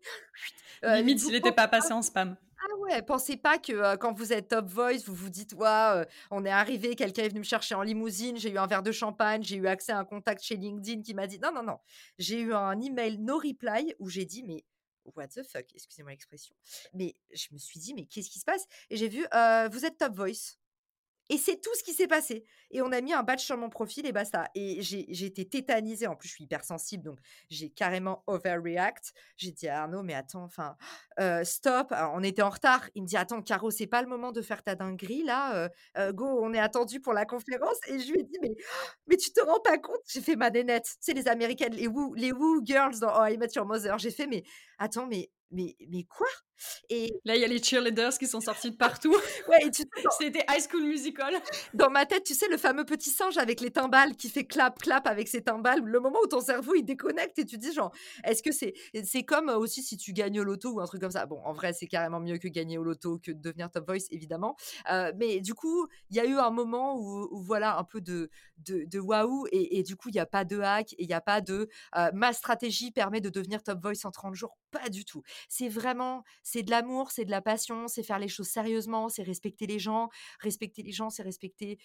limite 0.83 1.19
s'il 1.19 1.33
n'était 1.33 1.51
pas 1.51 1.67
passé 1.67 1.93
en 1.93 2.01
spam. 2.01 2.35
Ah 2.61 2.75
ouais, 2.79 3.01
pensez 3.01 3.37
pas 3.37 3.57
que 3.57 3.95
quand 3.95 4.11
vous 4.11 4.33
êtes 4.33 4.49
top 4.49 4.65
voice, 4.67 5.05
vous 5.05 5.13
vous 5.15 5.29
dites 5.29 5.53
ouais, 5.53 6.05
on 6.29 6.43
est 6.45 6.49
arrivé, 6.49 6.95
quelqu'un 6.95 7.23
est 7.23 7.29
venu 7.29 7.39
me 7.39 7.45
chercher 7.45 7.73
en 7.75 7.83
limousine, 7.83 8.37
j'ai 8.37 8.51
eu 8.51 8.57
un 8.57 8.67
verre 8.67 8.83
de 8.83 8.91
champagne, 8.91 9.41
j'ai 9.43 9.55
eu 9.55 9.67
accès 9.67 9.93
à 9.93 9.99
un 9.99 10.03
contact 10.03 10.43
chez 10.43 10.57
LinkedIn 10.57 11.01
qui 11.01 11.13
m'a 11.13 11.25
dit 11.25 11.39
non 11.39 11.53
non 11.53 11.63
non, 11.63 11.79
j'ai 12.17 12.41
eu 12.41 12.53
un 12.53 12.79
email 12.81 13.17
no 13.17 13.37
reply 13.37 13.95
où 13.99 14.09
j'ai 14.09 14.25
dit 14.25 14.43
mais 14.43 14.65
what 15.15 15.27
the 15.29 15.41
fuck, 15.43 15.65
excusez-moi 15.73 16.11
l'expression. 16.11 16.53
Mais 16.93 17.15
je 17.33 17.47
me 17.51 17.57
suis 17.57 17.79
dit 17.79 17.93
mais 17.93 18.05
qu'est-ce 18.05 18.29
qui 18.29 18.39
se 18.39 18.45
passe? 18.45 18.65
Et 18.89 18.97
j'ai 18.97 19.07
vu 19.07 19.25
vous 19.71 19.85
êtes 19.85 19.97
top 19.97 20.13
voice. 20.13 20.57
Et 21.29 21.37
c'est 21.37 21.61
tout 21.61 21.73
ce 21.75 21.83
qui 21.83 21.93
s'est 21.93 22.07
passé. 22.07 22.43
Et 22.71 22.81
on 22.81 22.91
a 22.91 23.01
mis 23.01 23.13
un 23.13 23.23
badge 23.23 23.41
sur 23.41 23.57
mon 23.57 23.69
profil 23.69 24.05
et 24.05 24.11
basta. 24.11 24.49
Et 24.55 24.81
j'ai 24.81 25.25
été 25.25 25.47
tétanisée. 25.47 26.07
En 26.07 26.15
plus, 26.15 26.27
je 26.27 26.33
suis 26.33 26.43
hypersensible, 26.43 27.03
donc 27.03 27.19
j'ai 27.49 27.69
carrément 27.69 28.23
overreact. 28.27 29.13
J'ai 29.37 29.51
dit 29.51 29.67
à 29.67 29.83
Arnaud, 29.83 30.03
mais 30.03 30.13
attends, 30.13 30.43
enfin, 30.43 30.75
euh, 31.19 31.43
stop. 31.43 31.93
on 32.13 32.23
était 32.23 32.41
en 32.41 32.49
retard. 32.49 32.89
Il 32.95 33.03
me 33.03 33.07
dit, 33.07 33.17
attends, 33.17 33.41
Caro, 33.41 33.71
c'est 33.71 33.87
pas 33.87 34.01
le 34.01 34.07
moment 34.07 34.31
de 34.31 34.41
faire 34.41 34.63
ta 34.63 34.75
dinguerie, 34.75 35.23
là. 35.23 35.55
Euh, 35.55 35.69
euh, 35.97 36.11
go, 36.11 36.25
on 36.41 36.53
est 36.53 36.59
attendu 36.59 36.99
pour 36.99 37.13
la 37.13 37.25
conférence. 37.25 37.77
Et 37.87 37.99
je 37.99 38.11
lui 38.11 38.21
ai 38.21 38.23
dit, 38.23 38.37
mais, 38.41 38.55
mais 39.07 39.17
tu 39.17 39.31
te 39.31 39.41
rends 39.41 39.59
pas 39.59 39.77
compte? 39.77 40.01
J'ai 40.07 40.21
fait 40.21 40.35
ma 40.35 40.49
nénette. 40.49 40.87
C'est 40.99 41.13
les 41.13 41.27
américaines, 41.27 41.73
les 41.73 41.87
Woo, 41.87 42.13
les 42.15 42.31
Woo 42.31 42.61
Girls 42.63 42.99
dans 42.99 43.13
Oh, 43.19 43.25
I 43.25 43.37
Met 43.37 43.49
Your 43.55 43.65
Mother. 43.65 43.97
J'ai 43.99 44.11
fait, 44.11 44.27
mais 44.27 44.43
attends, 44.77 45.07
mais 45.07 45.29
mais, 45.51 45.75
mais 45.89 46.03
quoi? 46.03 46.27
Et 46.89 47.19
là, 47.25 47.35
il 47.35 47.41
y 47.41 47.45
a 47.45 47.47
les 47.47 47.61
cheerleaders 47.61 48.17
qui 48.17 48.27
sont 48.27 48.41
sortis 48.41 48.71
de 48.71 48.75
partout. 48.75 49.11
ouais, 49.47 49.71
c'était 50.19 50.45
High 50.49 50.63
School 50.69 50.83
Musical. 50.83 51.33
Dans 51.73 51.89
ma 51.89 52.05
tête, 52.05 52.23
tu 52.23 52.33
sais, 52.33 52.47
le 52.49 52.57
fameux 52.57 52.85
petit 52.85 53.09
singe 53.09 53.37
avec 53.37 53.61
les 53.61 53.71
timbales 53.71 54.15
qui 54.15 54.29
fait 54.29 54.45
clap, 54.45 54.79
clap 54.79 55.07
avec 55.07 55.27
ses 55.27 55.41
timbales. 55.41 55.81
Le 55.83 55.99
moment 55.99 56.19
où 56.23 56.27
ton 56.27 56.41
cerveau 56.41 56.75
il 56.75 56.83
déconnecte 56.83 57.39
et 57.39 57.45
tu 57.45 57.57
dis 57.57 57.73
genre, 57.73 57.91
est-ce 58.23 58.43
que 58.43 58.51
c'est 58.51 58.73
c'est 59.03 59.23
comme 59.23 59.49
aussi 59.49 59.83
si 59.83 59.97
tu 59.97 60.13
gagnes 60.13 60.39
au 60.41 60.43
loto 60.43 60.71
ou 60.71 60.79
un 60.79 60.85
truc 60.85 61.01
comme 61.01 61.11
ça. 61.11 61.25
Bon, 61.25 61.41
en 61.43 61.53
vrai, 61.53 61.73
c'est 61.73 61.87
carrément 61.87 62.19
mieux 62.19 62.37
que 62.37 62.47
gagner 62.47 62.77
au 62.77 62.83
loto 62.83 63.19
que 63.19 63.31
de 63.31 63.39
devenir 63.39 63.69
Top 63.69 63.87
Voice, 63.87 64.07
évidemment. 64.11 64.55
Euh, 64.91 65.11
mais 65.17 65.41
du 65.41 65.53
coup, 65.53 65.87
il 66.09 66.17
y 66.17 66.19
a 66.19 66.25
eu 66.25 66.37
un 66.37 66.51
moment 66.51 66.97
où, 66.97 67.27
voilà 67.41 67.77
un 67.77 67.83
peu 67.83 68.01
de 68.01 68.29
de, 68.57 68.83
de 68.85 68.99
waouh 68.99 69.47
et, 69.51 69.79
et, 69.79 69.83
du 69.83 69.95
coup, 69.95 70.09
il 70.09 70.13
n'y 70.13 70.19
a 70.19 70.25
pas 70.25 70.43
de 70.43 70.59
hack 70.59 70.93
et 70.93 71.03
il 71.03 71.07
n'y 71.07 71.13
a 71.13 71.21
pas 71.21 71.39
de 71.41 71.69
euh, 71.95 72.11
ma 72.13 72.33
stratégie 72.33 72.91
permet 72.91 73.21
de 73.21 73.29
devenir 73.29 73.63
Top 73.63 73.81
Voice 73.81 74.05
en 74.05 74.11
30 74.11 74.35
jours. 74.35 74.57
Pas 74.71 74.89
du 74.89 75.05
tout 75.05 75.23
c'est 75.47 75.69
vraiment, 75.69 76.23
c'est 76.51 76.63
de 76.63 76.71
l'amour, 76.71 77.11
c'est 77.11 77.25
de 77.25 77.31
la 77.31 77.41
passion, 77.41 77.87
c'est 77.87 78.01
faire 78.01 78.17
les 78.17 78.27
choses 78.27 78.47
sérieusement, 78.47 79.07
c'est 79.07 79.21
respecter 79.21 79.67
les 79.67 79.77
gens. 79.77 80.09
Respecter 80.39 80.81
les 80.81 80.91
gens, 80.91 81.11
c'est 81.11 81.21
respecter 81.21 81.77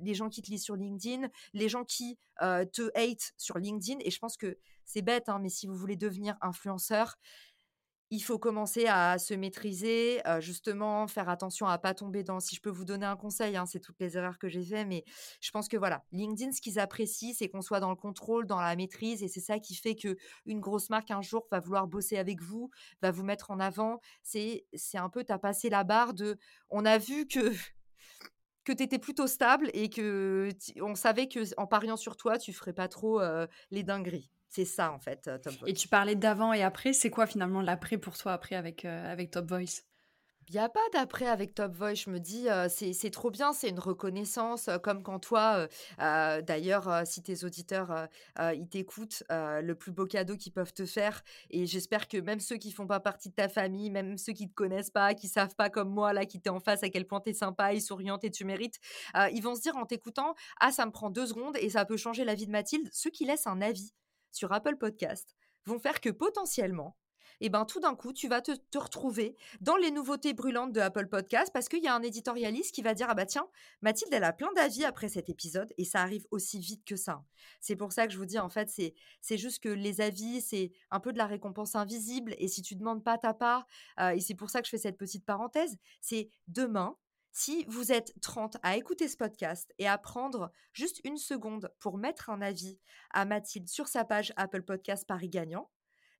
les 0.00 0.14
gens 0.14 0.28
qui 0.28 0.42
te 0.42 0.50
lisent 0.50 0.64
sur 0.64 0.76
LinkedIn, 0.76 1.28
les 1.54 1.68
gens 1.70 1.84
qui 1.84 2.18
te 2.38 2.90
hate 2.94 3.32
sur 3.38 3.58
LinkedIn. 3.58 3.98
Et 4.04 4.10
je 4.10 4.18
pense 4.18 4.36
que 4.36 4.58
c'est 4.84 5.02
bête, 5.02 5.28
hein, 5.28 5.38
mais 5.40 5.48
si 5.48 5.66
vous 5.66 5.74
voulez 5.74 5.96
devenir 5.96 6.36
influenceur, 6.42 7.16
il 8.10 8.20
faut 8.20 8.38
commencer 8.38 8.86
à 8.86 9.18
se 9.18 9.34
maîtriser, 9.34 10.20
justement, 10.40 11.06
faire 11.06 11.28
attention 11.28 11.66
à 11.66 11.78
pas 11.78 11.94
tomber 11.94 12.24
dans. 12.24 12.40
Si 12.40 12.56
je 12.56 12.60
peux 12.60 12.70
vous 12.70 12.84
donner 12.84 13.06
un 13.06 13.16
conseil, 13.16 13.56
hein, 13.56 13.66
c'est 13.66 13.78
toutes 13.80 14.00
les 14.00 14.16
erreurs 14.16 14.38
que 14.38 14.48
j'ai 14.48 14.64
fait, 14.64 14.84
mais 14.84 15.04
je 15.40 15.50
pense 15.52 15.68
que 15.68 15.76
voilà, 15.76 16.04
LinkedIn, 16.10 16.52
ce 16.52 16.60
qu'ils 16.60 16.78
apprécient, 16.80 17.32
c'est 17.36 17.48
qu'on 17.48 17.62
soit 17.62 17.78
dans 17.80 17.90
le 17.90 17.96
contrôle, 17.96 18.46
dans 18.46 18.60
la 18.60 18.74
maîtrise, 18.74 19.22
et 19.22 19.28
c'est 19.28 19.40
ça 19.40 19.60
qui 19.60 19.74
fait 19.76 19.94
que 19.94 20.16
une 20.44 20.60
grosse 20.60 20.90
marque 20.90 21.10
un 21.12 21.22
jour 21.22 21.46
va 21.52 21.60
vouloir 21.60 21.86
bosser 21.86 22.18
avec 22.18 22.42
vous, 22.42 22.70
va 23.00 23.12
vous 23.12 23.22
mettre 23.22 23.50
en 23.50 23.60
avant. 23.60 24.00
C'est 24.22 24.66
c'est 24.74 24.98
un 24.98 25.08
peu 25.08 25.22
t'as 25.24 25.38
passé 25.38 25.70
la 25.70 25.84
barre 25.84 26.14
de. 26.14 26.36
On 26.68 26.84
a 26.84 26.98
vu 26.98 27.26
que 27.28 27.52
que 28.64 28.72
tu 28.72 28.82
étais 28.82 28.98
plutôt 28.98 29.26
stable 29.26 29.70
et 29.74 29.88
que 29.88 30.50
on 30.80 30.94
savait 30.94 31.28
que 31.28 31.40
en 31.58 31.66
pariant 31.66 31.96
sur 31.96 32.16
toi, 32.16 32.38
tu 32.38 32.52
ferais 32.52 32.72
pas 32.72 32.88
trop 32.88 33.20
les 33.70 33.82
dingueries. 33.82 34.30
C'est 34.52 34.64
ça, 34.64 34.90
en 34.90 34.98
fait, 34.98 35.28
euh, 35.28 35.38
Top 35.38 35.54
Voice. 35.54 35.68
Et 35.68 35.74
tu 35.74 35.86
parlais 35.86 36.16
d'avant 36.16 36.52
et 36.52 36.64
après. 36.64 36.92
C'est 36.92 37.08
quoi, 37.08 37.26
finalement, 37.26 37.62
l'après 37.62 37.98
pour 37.98 38.18
toi, 38.18 38.32
après, 38.32 38.56
avec, 38.56 38.84
euh, 38.84 39.10
avec 39.12 39.30
Top 39.30 39.48
Voice? 39.48 39.84
Il 40.48 40.54
n'y 40.54 40.58
a 40.58 40.68
pas 40.68 40.80
d'après 40.92 41.28
avec 41.28 41.54
Top 41.54 41.72
Voice. 41.72 41.94
Je 41.94 42.10
me 42.10 42.18
dis, 42.18 42.48
euh, 42.48 42.66
c'est 42.68 43.10
trop 43.10 43.30
bien, 43.30 43.52
c'est 43.52 43.68
une 43.68 43.78
reconnaissance, 43.78 44.68
comme 44.82 45.04
quand 45.04 45.20
toi, 45.20 45.68
d'ailleurs, 45.98 47.06
si 47.06 47.22
tes 47.22 47.44
auditeurs, 47.44 48.08
ils 48.40 48.68
t'écoutent, 48.68 49.22
le 49.30 49.72
plus 49.74 49.92
beau 49.92 50.06
cadeau 50.06 50.36
qu'ils 50.36 50.50
peuvent 50.50 50.72
te 50.72 50.84
faire, 50.86 51.22
et 51.50 51.66
j'espère 51.66 52.08
que 52.08 52.16
même 52.16 52.40
ceux 52.40 52.56
qui 52.56 52.72
font 52.72 52.88
pas 52.88 52.98
partie 52.98 53.28
de 53.28 53.34
ta 53.34 53.48
famille, 53.48 53.90
même 53.90 54.18
ceux 54.18 54.32
qui 54.32 54.48
te 54.48 54.54
connaissent 54.54 54.90
pas, 54.90 55.14
qui 55.14 55.28
savent 55.28 55.54
pas 55.54 55.70
comme 55.70 55.90
moi, 55.90 56.12
là, 56.12 56.26
qui 56.26 56.40
t'es 56.40 56.50
en 56.50 56.58
face, 56.58 56.82
à 56.82 56.88
quel 56.88 57.06
point 57.06 57.20
tu 57.20 57.30
es 57.30 57.34
sympa 57.34 57.72
et 57.72 57.78
souriante 57.78 58.24
et 58.24 58.30
tu 58.32 58.44
mérites, 58.44 58.80
ils 59.32 59.42
vont 59.42 59.54
se 59.54 59.60
dire 59.60 59.76
en 59.76 59.86
t'écoutant, 59.86 60.34
ah, 60.58 60.72
ça 60.72 60.84
me 60.84 60.90
prend 60.90 61.10
deux 61.10 61.26
secondes 61.26 61.56
et 61.58 61.70
ça 61.70 61.84
peut 61.84 61.96
changer 61.96 62.24
la 62.24 62.34
vie 62.34 62.46
de 62.46 62.52
Mathilde. 62.52 62.88
Ceux 62.92 63.10
qui 63.10 63.24
laissent 63.24 63.46
un 63.46 63.60
avis 63.60 63.92
sur 64.32 64.52
Apple 64.52 64.76
Podcast 64.76 65.36
vont 65.66 65.78
faire 65.78 66.00
que 66.00 66.10
potentiellement, 66.10 66.96
et 67.42 67.46
eh 67.46 67.48
ben 67.48 67.64
tout 67.64 67.80
d'un 67.80 67.94
coup, 67.94 68.12
tu 68.12 68.28
vas 68.28 68.42
te, 68.42 68.52
retrouver 68.76 69.34
dans 69.62 69.76
les 69.76 69.90
nouveautés 69.90 70.34
brûlantes 70.34 70.72
de 70.72 70.80
Apple 70.80 71.06
Podcast 71.06 71.50
parce 71.54 71.70
qu'il 71.70 71.82
y 71.82 71.88
a 71.88 71.94
un 71.94 72.02
éditorialiste 72.02 72.74
qui 72.74 72.82
va 72.82 72.92
dire 72.92 73.06
ah 73.08 73.14
bah 73.14 73.24
tiens, 73.24 73.48
Mathilde 73.80 74.12
elle 74.12 74.24
a 74.24 74.34
plein 74.34 74.52
d'avis 74.52 74.84
après 74.84 75.08
cet 75.08 75.30
épisode 75.30 75.72
et 75.78 75.86
ça 75.86 76.02
arrive 76.02 76.26
aussi 76.30 76.58
vite 76.58 76.84
que 76.84 76.96
ça. 76.96 77.24
C'est 77.60 77.76
pour 77.76 77.92
ça 77.92 78.06
que 78.06 78.12
je 78.12 78.18
vous 78.18 78.26
dis 78.26 78.38
en 78.38 78.50
fait 78.50 78.68
c'est 78.68 78.94
c'est 79.22 79.38
juste 79.38 79.62
que 79.62 79.70
les 79.70 80.02
avis 80.02 80.42
c'est 80.42 80.72
un 80.90 81.00
peu 81.00 81.14
de 81.14 81.18
la 81.18 81.26
récompense 81.26 81.76
invisible 81.76 82.34
et 82.36 82.46
si 82.46 82.60
tu 82.60 82.76
demandes 82.76 83.02
pas 83.02 83.16
ta 83.16 83.32
part 83.32 83.66
euh, 84.00 84.10
et 84.10 84.20
c'est 84.20 84.34
pour 84.34 84.50
ça 84.50 84.60
que 84.60 84.66
je 84.66 84.70
fais 84.70 84.78
cette 84.78 84.98
petite 84.98 85.24
parenthèse, 85.24 85.78
c'est 86.02 86.28
demain 86.46 86.94
si 87.32 87.64
vous 87.68 87.92
êtes 87.92 88.12
30 88.20 88.56
à 88.62 88.76
écouter 88.76 89.08
ce 89.08 89.16
podcast 89.16 89.72
et 89.78 89.86
à 89.86 89.98
prendre 89.98 90.52
juste 90.72 91.00
une 91.04 91.16
seconde 91.16 91.72
pour 91.78 91.98
mettre 91.98 92.30
un 92.30 92.42
avis 92.42 92.78
à 93.10 93.24
Mathilde 93.24 93.68
sur 93.68 93.88
sa 93.88 94.04
page 94.04 94.32
Apple 94.36 94.62
Podcast 94.62 95.06
Paris 95.06 95.28
Gagnant, 95.28 95.70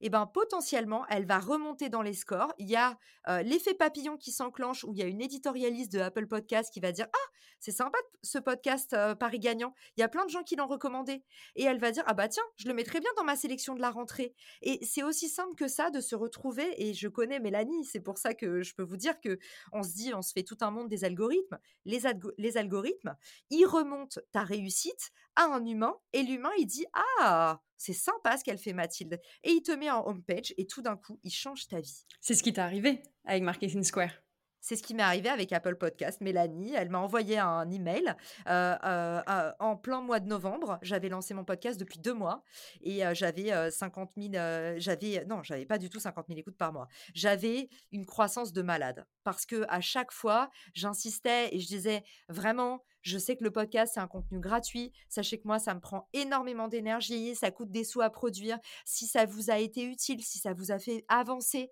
et 0.01 0.11
ben 0.11 0.26
potentiellement, 0.26 1.05
elle 1.09 1.26
va 1.26 1.38
remonter 1.38 1.88
dans 1.88 2.03
les 2.03 2.14
scores. 2.14 2.53
Il 2.59 2.68
y 2.68 2.76
a 2.76 2.98
l'effet 3.42 3.74
papillon 3.74 4.16
qui 4.16 4.32
s'enclenche 4.32 4.84
où 4.84 4.92
il 4.92 4.98
y 4.98 5.03
a 5.03 5.07
une 5.07 5.20
éditorialiste 5.20 5.92
de 5.92 6.01
Apple 6.01 6.26
Podcast 6.26 6.72
qui 6.72 6.80
va 6.80 6.92
dire 6.92 7.07
Ah, 7.12 7.30
c'est 7.59 7.72
sympa 7.72 7.98
ce 8.22 8.38
podcast 8.38 8.96
Paris 9.18 9.38
Gagnant. 9.38 9.74
Il 9.96 10.01
y 10.01 10.03
a 10.03 10.09
plein 10.09 10.24
de 10.24 10.30
gens 10.30 10.42
qui 10.42 10.57
l'ont 10.57 10.66
recommandé. 10.66 11.22
Et 11.57 11.64
elle 11.64 11.78
va 11.78 11.90
dire 11.90 12.05
Ah 12.07 12.14
bah 12.14 12.28
tiens, 12.28 12.42
je 12.57 12.68
le 12.68 12.74
mettrai 12.74 13.01
bien 13.01 13.11
dans 13.16 13.24
ma 13.24 13.36
sélection 13.36 13.74
de 13.74 13.80
la 13.80 13.90
rentrée. 13.90 14.34
Et 14.62 14.84
c'est 14.84 15.03
aussi 15.03 15.28
simple 15.28 15.55
que 15.55 15.68
ça 15.68 15.90
de 15.90 16.01
se 16.01 16.14
retrouver. 16.14 16.82
Et 16.82 16.94
je 16.94 17.09
connais 17.09 17.38
Mélanie, 17.38 17.84
c'est 17.84 18.01
pour 18.01 18.18
ça 18.18 18.34
que 18.34 18.62
je 18.62 18.74
peux 18.74 18.82
vous 18.82 18.96
dire 18.96 19.20
que 19.20 19.38
on 19.72 19.82
se 19.82 19.92
dit, 19.92 20.14
on 20.14 20.22
se 20.22 20.32
fait 20.32 20.42
tout 20.42 20.59
un 20.61 20.70
monde 20.70 20.88
des 20.88 21.05
algorithmes. 21.05 21.59
Les, 21.84 22.01
les 22.38 22.57
algorithmes, 22.57 23.16
ils 23.51 23.66
remontent 23.66 24.20
ta 24.32 24.42
réussite 24.42 25.11
à 25.36 25.44
un 25.44 25.64
humain 25.64 25.96
et 26.12 26.22
l'humain, 26.22 26.51
il 26.59 26.66
dit 26.66 26.86
Ah, 27.20 27.61
c'est 27.81 27.95
sympa 27.95 28.37
ce 28.37 28.45
qu'elle 28.45 28.59
fait 28.59 28.74
Mathilde. 28.74 29.18
Et 29.43 29.53
il 29.53 29.62
te 29.62 29.72
met 29.72 29.91
en 29.91 30.07
homepage 30.07 30.53
et 30.59 30.66
tout 30.66 30.83
d'un 30.83 30.97
coup, 30.97 31.18
il 31.24 31.31
change 31.31 31.66
ta 31.66 31.81
vie. 31.81 32.05
C'est 32.20 32.35
ce 32.35 32.43
qui 32.43 32.53
t'est 32.53 32.61
arrivé 32.61 33.03
avec 33.24 33.43
Marketing 33.43 33.83
Square. 33.83 34.12
C'est 34.61 34.76
ce 34.76 34.82
qui 34.82 34.94
m'est 34.94 35.02
arrivé 35.02 35.28
avec 35.28 35.52
Apple 35.52 35.76
Podcast. 35.76 36.20
Mélanie, 36.20 36.74
elle 36.74 36.90
m'a 36.90 36.98
envoyé 36.98 37.38
un 37.38 37.70
email 37.70 38.14
euh, 38.46 38.76
euh, 38.84 39.22
euh, 39.28 39.52
en 39.58 39.76
plein 39.76 40.02
mois 40.02 40.20
de 40.20 40.28
novembre. 40.28 40.78
J'avais 40.82 41.08
lancé 41.08 41.32
mon 41.32 41.44
podcast 41.44 41.80
depuis 41.80 41.98
deux 41.98 42.12
mois 42.12 42.44
et 42.82 43.02
j'avais 43.14 43.70
50 43.70 44.12
000. 44.16 44.32
j'avais 44.78 45.24
non, 45.26 45.42
j'avais 45.42 45.64
pas 45.64 45.78
du 45.78 45.88
tout 45.88 45.98
50 45.98 46.26
000 46.28 46.40
écoutes 46.40 46.58
par 46.58 46.72
mois. 46.72 46.88
J'avais 47.14 47.70
une 47.90 48.04
croissance 48.04 48.52
de 48.52 48.62
malade 48.62 49.06
parce 49.24 49.46
que 49.46 49.64
à 49.68 49.80
chaque 49.80 50.12
fois, 50.12 50.50
j'insistais 50.74 51.54
et 51.54 51.61
je 51.61 51.66
disais 51.66 52.02
vraiment. 52.28 52.84
Je 53.02 53.16
sais 53.16 53.34
que 53.34 53.44
le 53.44 53.50
podcast, 53.50 53.94
c'est 53.94 54.00
un 54.00 54.06
contenu 54.06 54.40
gratuit. 54.40 54.92
Sachez 55.08 55.40
que 55.40 55.46
moi, 55.46 55.58
ça 55.58 55.72
me 55.72 55.80
prend 55.80 56.11
énormément 56.12 56.68
d'énergie. 56.68 57.34
Ça 57.34 57.50
coûte 57.50 57.70
des 57.70 57.82
sous 57.82 58.02
à 58.02 58.11
produire. 58.11 58.58
Si 58.84 59.06
ça 59.06 59.24
vous 59.24 59.50
a 59.50 59.58
été 59.58 59.84
utile, 59.84 60.22
si 60.22 60.38
ça 60.38 60.52
vous 60.52 60.70
a 60.70 60.78
fait 60.78 61.06
avancer, 61.08 61.70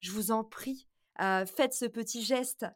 je 0.00 0.10
vous 0.10 0.30
en 0.30 0.42
prie, 0.42 0.88
faites 1.18 1.74
ce 1.74 1.86
petit 1.86 2.22
geste. 2.22 2.66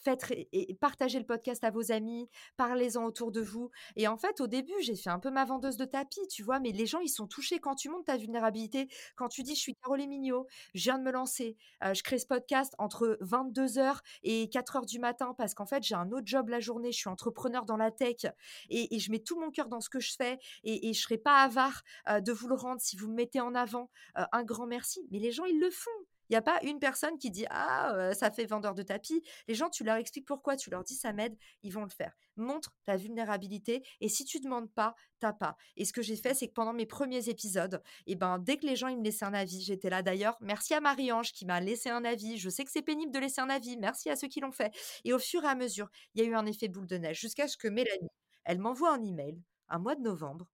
Faites 0.00 0.32
et 0.52 0.76
partagez 0.80 1.18
le 1.18 1.26
podcast 1.26 1.64
à 1.64 1.70
vos 1.70 1.90
amis, 1.90 2.28
parlez-en 2.56 3.04
autour 3.04 3.32
de 3.32 3.40
vous. 3.40 3.72
Et 3.96 4.06
en 4.06 4.16
fait, 4.16 4.40
au 4.40 4.46
début, 4.46 4.74
j'ai 4.80 4.94
fait 4.94 5.10
un 5.10 5.18
peu 5.18 5.30
ma 5.30 5.44
vendeuse 5.44 5.76
de 5.76 5.84
tapis, 5.84 6.26
tu 6.28 6.44
vois, 6.44 6.60
mais 6.60 6.70
les 6.70 6.86
gens, 6.86 7.00
ils 7.00 7.08
sont 7.08 7.26
touchés 7.26 7.58
quand 7.58 7.74
tu 7.74 7.88
montes 7.88 8.06
ta 8.06 8.16
vulnérabilité, 8.16 8.88
quand 9.16 9.28
tu 9.28 9.42
dis, 9.42 9.56
je 9.56 9.60
suis 9.60 9.74
Caroline 9.74 10.10
Mignot, 10.10 10.46
je 10.74 10.84
viens 10.84 10.98
de 10.98 11.02
me 11.02 11.10
lancer, 11.10 11.56
je 11.82 12.00
crée 12.04 12.18
ce 12.18 12.26
podcast 12.26 12.74
entre 12.78 13.18
22h 13.22 13.98
et 14.22 14.46
4h 14.46 14.86
du 14.86 15.00
matin 15.00 15.34
parce 15.36 15.54
qu'en 15.54 15.66
fait, 15.66 15.82
j'ai 15.82 15.96
un 15.96 16.12
autre 16.12 16.26
job 16.26 16.48
la 16.48 16.60
journée, 16.60 16.92
je 16.92 16.98
suis 16.98 17.08
entrepreneur 17.08 17.64
dans 17.64 17.76
la 17.76 17.90
tech 17.90 18.26
et, 18.70 18.98
je 18.98 19.10
mets 19.10 19.20
tout 19.20 19.38
mon 19.40 19.50
cœur 19.50 19.68
dans 19.68 19.80
ce 19.80 19.88
que 19.88 20.00
je 20.00 20.14
fais 20.14 20.38
et, 20.62 20.88
et 20.88 20.92
je 20.92 21.00
serai 21.00 21.18
pas 21.18 21.42
avare 21.42 21.82
de 22.06 22.32
vous 22.32 22.46
le 22.46 22.54
rendre 22.54 22.80
si 22.80 22.96
vous 22.96 23.08
me 23.08 23.14
mettez 23.14 23.40
en 23.40 23.54
avant. 23.54 23.90
un 24.14 24.44
grand 24.44 24.66
merci. 24.66 25.08
Mais 25.10 25.18
les 25.18 25.32
gens, 25.32 25.44
ils 25.44 25.58
le 25.58 25.70
font. 25.70 25.90
Il 26.28 26.32
n'y 26.32 26.36
a 26.36 26.42
pas 26.42 26.58
une 26.62 26.78
personne 26.78 27.18
qui 27.18 27.30
dit 27.30 27.46
Ah, 27.50 28.12
ça 28.14 28.30
fait 28.30 28.44
vendeur 28.44 28.74
de 28.74 28.82
tapis. 28.82 29.22
Les 29.46 29.54
gens, 29.54 29.70
tu 29.70 29.84
leur 29.84 29.96
expliques 29.96 30.26
pourquoi, 30.26 30.56
tu 30.56 30.70
leur 30.70 30.84
dis 30.84 30.94
ça 30.94 31.12
m'aide, 31.12 31.36
ils 31.62 31.72
vont 31.72 31.82
le 31.82 31.90
faire. 31.90 32.14
Montre 32.36 32.74
ta 32.84 32.96
vulnérabilité 32.96 33.82
et 34.00 34.08
si 34.08 34.24
tu 34.24 34.40
demandes 34.40 34.70
pas, 34.72 34.94
t'as 35.20 35.32
pas. 35.32 35.56
Et 35.76 35.84
ce 35.84 35.92
que 35.92 36.02
j'ai 36.02 36.16
fait, 36.16 36.34
c'est 36.34 36.48
que 36.48 36.52
pendant 36.52 36.72
mes 36.72 36.86
premiers 36.86 37.28
épisodes, 37.28 37.82
eh 38.06 38.14
ben, 38.14 38.38
dès 38.38 38.56
que 38.56 38.66
les 38.66 38.76
gens 38.76 38.94
me 38.94 39.02
laissaient 39.02 39.24
un 39.24 39.34
avis, 39.34 39.62
j'étais 39.62 39.90
là 39.90 40.02
d'ailleurs. 40.02 40.36
Merci 40.40 40.74
à 40.74 40.80
Marie-Ange 40.80 41.32
qui 41.32 41.46
m'a 41.46 41.60
laissé 41.60 41.90
un 41.90 42.04
avis. 42.04 42.38
Je 42.38 42.50
sais 42.50 42.64
que 42.64 42.70
c'est 42.70 42.82
pénible 42.82 43.12
de 43.12 43.18
laisser 43.18 43.40
un 43.40 43.50
avis. 43.50 43.76
Merci 43.76 44.10
à 44.10 44.16
ceux 44.16 44.28
qui 44.28 44.40
l'ont 44.40 44.52
fait. 44.52 44.72
Et 45.04 45.12
au 45.12 45.18
fur 45.18 45.44
et 45.44 45.48
à 45.48 45.54
mesure, 45.54 45.88
il 46.14 46.22
y 46.22 46.24
a 46.24 46.28
eu 46.28 46.34
un 46.34 46.46
effet 46.46 46.68
boule 46.68 46.86
de 46.86 46.96
neige 46.96 47.20
jusqu'à 47.20 47.48
ce 47.48 47.56
que 47.56 47.68
Mélanie, 47.68 48.08
elle 48.44 48.58
m'envoie 48.58 48.92
un 48.92 49.02
email 49.02 49.42
un 49.68 49.78
mois 49.78 49.94
de 49.94 50.02
novembre 50.02 50.46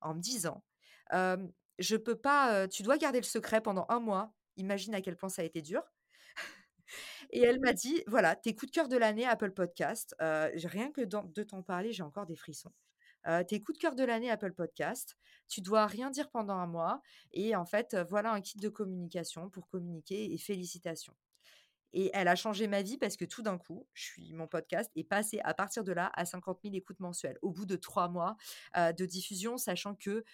en 0.00 0.14
me 0.14 0.20
disant 0.20 0.62
je 1.78 1.96
peux 1.96 2.16
pas, 2.16 2.68
tu 2.68 2.82
dois 2.82 2.98
garder 2.98 3.20
le 3.20 3.24
secret 3.24 3.60
pendant 3.60 3.86
un 3.88 4.00
mois 4.00 4.32
Imagine 4.58 4.94
à 4.94 5.00
quel 5.00 5.16
point 5.16 5.28
ça 5.28 5.42
a 5.42 5.44
été 5.44 5.62
dur. 5.62 5.82
Et 7.30 7.40
elle 7.40 7.60
m'a 7.60 7.72
dit, 7.72 8.02
voilà, 8.06 8.36
tes 8.36 8.54
coups 8.54 8.70
de 8.70 8.74
cœur 8.74 8.88
de 8.88 8.96
l'année 8.96 9.26
Apple 9.26 9.52
Podcast. 9.52 10.14
rien 10.20 10.90
que 10.92 11.02
de 11.02 11.42
t'en 11.42 11.62
parler, 11.62 11.92
j'ai 11.92 12.02
encore 12.02 12.26
des 12.26 12.36
frissons. 12.36 12.72
tes 13.48 13.62
coups 13.62 13.78
de 13.78 13.82
cœur 13.82 13.94
de 13.94 14.04
l'année 14.04 14.30
Apple 14.30 14.52
Podcast. 14.52 15.16
Tu 15.48 15.60
dois 15.60 15.86
rien 15.86 16.10
dire 16.10 16.30
pendant 16.30 16.56
un 16.56 16.66
mois. 16.66 17.00
Et 17.32 17.56
en 17.56 17.64
fait, 17.64 17.96
voilà 18.08 18.32
un 18.32 18.40
kit 18.40 18.58
de 18.58 18.68
communication 18.68 19.48
pour 19.50 19.68
communiquer 19.68 20.32
et 20.32 20.38
félicitations. 20.38 21.16
Et 21.92 22.10
elle 22.12 22.28
a 22.28 22.36
changé 22.36 22.66
ma 22.66 22.82
vie 22.82 22.98
parce 22.98 23.16
que 23.16 23.24
tout 23.24 23.42
d'un 23.42 23.56
coup, 23.56 23.86
je 23.94 24.04
suis, 24.04 24.32
mon 24.34 24.46
podcast 24.46 24.90
est 24.94 25.04
passé 25.04 25.40
à 25.44 25.54
partir 25.54 25.84
de 25.84 25.92
là 25.92 26.10
à 26.14 26.26
50 26.26 26.60
000 26.62 26.74
écoutes 26.74 27.00
mensuelles 27.00 27.38
au 27.40 27.50
bout 27.50 27.64
de 27.64 27.76
trois 27.76 28.08
mois 28.08 28.36
de 28.76 29.06
diffusion, 29.06 29.56
sachant 29.56 29.94
que 29.94 30.24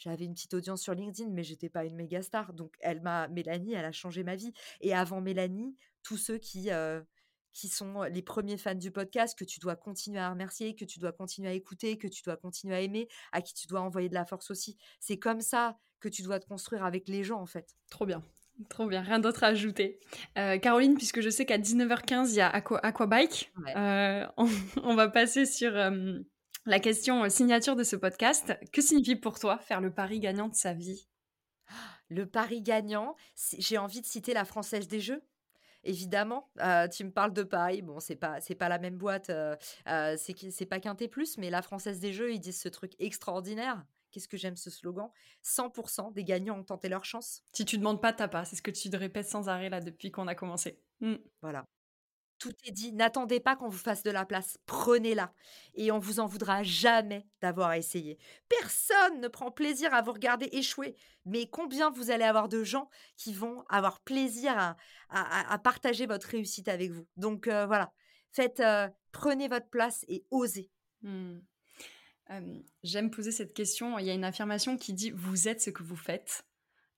j'avais 0.00 0.24
une 0.24 0.32
petite 0.32 0.54
audience 0.54 0.82
sur 0.82 0.94
LinkedIn, 0.94 1.30
mais 1.30 1.44
j'étais 1.44 1.68
pas 1.68 1.84
une 1.84 1.94
méga 1.94 2.22
star. 2.22 2.54
Donc, 2.54 2.74
elle 2.80 3.02
m'a, 3.02 3.28
Mélanie, 3.28 3.74
elle 3.74 3.84
a 3.84 3.92
changé 3.92 4.24
ma 4.24 4.34
vie. 4.34 4.52
Et 4.80 4.94
avant 4.94 5.20
Mélanie, 5.20 5.76
tous 6.02 6.16
ceux 6.16 6.38
qui, 6.38 6.70
qui 7.52 7.68
sont 7.68 8.02
les 8.04 8.22
premiers 8.22 8.56
fans 8.56 8.74
du 8.74 8.90
podcast, 8.90 9.38
que 9.38 9.44
tu 9.44 9.60
dois 9.60 9.76
continuer 9.76 10.18
à 10.18 10.30
remercier, 10.30 10.74
que 10.74 10.86
tu 10.86 10.98
dois 10.98 11.12
continuer 11.12 11.50
à 11.50 11.52
écouter, 11.52 11.98
que 11.98 12.08
tu 12.08 12.22
dois 12.22 12.38
continuer 12.38 12.74
à 12.74 12.80
aimer, 12.80 13.08
à 13.32 13.42
qui 13.42 13.52
tu 13.52 13.66
dois 13.66 13.82
envoyer 13.82 14.08
de 14.08 14.14
la 14.14 14.24
force 14.24 14.50
aussi. 14.50 14.78
C'est 15.00 15.18
comme 15.18 15.42
ça 15.42 15.78
que 16.00 16.08
tu 16.08 16.22
dois 16.22 16.40
te 16.40 16.46
construire 16.46 16.82
avec 16.82 17.06
les 17.06 17.22
gens, 17.22 17.40
en 17.40 17.46
fait. 17.46 17.76
Trop 17.90 18.06
bien. 18.06 18.24
Trop 18.70 18.86
bien, 18.86 19.02
rien 19.02 19.18
d'autre 19.18 19.44
à 19.44 19.48
ajouter. 19.48 20.00
Caroline, 20.34 20.96
puisque 20.96 21.20
je 21.20 21.28
sais 21.30 21.44
qu'à 21.44 21.58
19h15, 21.58 22.30
il 22.30 22.36
y 22.36 22.40
a 22.40 22.48
Aquabike, 22.48 23.52
on, 23.76 24.48
on, 24.82 24.94
va 24.94 25.08
passer 25.08 25.44
sur 25.44 25.72
la 26.70 26.78
question 26.78 27.24
euh, 27.24 27.28
signature 27.28 27.74
de 27.74 27.82
ce 27.82 27.96
podcast, 27.96 28.56
que 28.72 28.80
signifie 28.80 29.16
pour 29.16 29.40
toi 29.40 29.58
faire 29.58 29.80
le 29.80 29.92
pari 29.92 30.20
gagnant 30.20 30.48
de 30.48 30.54
sa 30.54 30.72
vie? 30.72 31.08
Le 32.08 32.26
pari 32.26 32.62
gagnant, 32.62 33.16
j'ai 33.58 33.76
envie 33.76 34.00
de 34.00 34.06
citer 34.06 34.34
la 34.34 34.44
Française 34.44 34.86
des 34.86 35.00
Jeux. 35.00 35.22
Évidemment, 35.82 36.48
euh, 36.60 36.86
tu 36.86 37.02
me 37.04 37.10
parles 37.10 37.32
de 37.32 37.42
Paris. 37.42 37.82
Bon, 37.82 37.98
c'est 37.98 38.14
pas 38.14 38.40
c'est 38.40 38.54
pas 38.54 38.68
la 38.68 38.78
même 38.78 38.98
boîte, 38.98 39.30
euh, 39.30 39.56
c'est 40.16 40.36
c'est 40.50 40.66
pas 40.66 40.78
Quintet 40.78 41.08
Plus, 41.08 41.38
mais 41.38 41.50
la 41.50 41.62
Française 41.62 41.98
des 41.98 42.12
Jeux, 42.12 42.32
ils 42.32 42.40
disent 42.40 42.60
ce 42.60 42.68
truc 42.68 42.92
extraordinaire. 43.00 43.84
Qu'est-ce 44.12 44.28
que 44.28 44.36
j'aime 44.36 44.56
ce 44.56 44.70
slogan? 44.70 45.10
100% 45.44 46.12
des 46.12 46.24
gagnants 46.24 46.58
ont 46.58 46.64
tenté 46.64 46.88
leur 46.88 47.04
chance. 47.04 47.42
Si 47.52 47.64
tu 47.64 47.78
demandes 47.78 48.00
pas, 48.00 48.12
t'as 48.12 48.28
pas. 48.28 48.44
C'est 48.44 48.56
ce 48.56 48.62
que 48.62 48.70
tu 48.70 48.90
te 48.90 48.96
répètes 48.96 49.28
sans 49.28 49.48
arrêt 49.48 49.70
là 49.70 49.80
depuis 49.80 50.10
qu'on 50.10 50.28
a 50.28 50.34
commencé. 50.34 50.80
Mmh. 51.00 51.14
Voilà 51.42 51.64
tout 52.40 52.52
est 52.64 52.72
dit. 52.72 52.92
N'attendez 52.92 53.38
pas 53.38 53.54
qu'on 53.54 53.68
vous 53.68 53.78
fasse 53.78 54.02
de 54.02 54.10
la 54.10 54.26
place. 54.26 54.58
Prenez-la. 54.66 55.32
Et 55.74 55.92
on 55.92 56.00
vous 56.00 56.18
en 56.18 56.26
voudra 56.26 56.64
jamais 56.64 57.28
d'avoir 57.40 57.74
essayé. 57.74 58.18
Personne 58.48 59.20
ne 59.20 59.28
prend 59.28 59.52
plaisir 59.52 59.94
à 59.94 60.02
vous 60.02 60.12
regarder 60.12 60.48
échouer. 60.50 60.96
Mais 61.24 61.46
combien 61.46 61.90
vous 61.90 62.10
allez 62.10 62.24
avoir 62.24 62.48
de 62.48 62.64
gens 62.64 62.90
qui 63.16 63.32
vont 63.32 63.62
avoir 63.68 64.00
plaisir 64.00 64.76
à, 65.10 65.58
partager 65.62 66.06
votre 66.06 66.28
réussite 66.28 66.66
avec 66.66 66.90
vous. 66.90 67.06
Donc 67.16 67.46
euh, 67.46 67.66
voilà. 67.66 67.92
Faites, 68.32 68.60
euh, 68.60 68.88
prenez 69.12 69.46
votre 69.48 69.68
place 69.68 70.04
et 70.08 70.24
osez. 70.30 70.70
Mmh. 71.02 71.38
J'aime 72.82 73.10
poser 73.10 73.32
cette 73.32 73.54
question. 73.54 73.98
Il 73.98 74.06
y 74.06 74.10
a 74.10 74.14
une 74.14 74.24
affirmation 74.24 74.76
qui 74.76 74.94
dit 74.94 75.10
Vous 75.10 75.48
êtes 75.48 75.60
ce 75.60 75.70
que 75.70 75.82
vous 75.82 75.96
faites. 75.96 76.44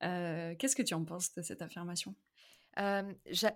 Euh, 0.03 0.55
qu'est-ce 0.59 0.77
que 0.77 0.83
tu 0.83 0.95
en 0.95 1.05
penses 1.05 1.33
de 1.35 1.43
cette 1.43 1.63
affirmation? 1.63 2.15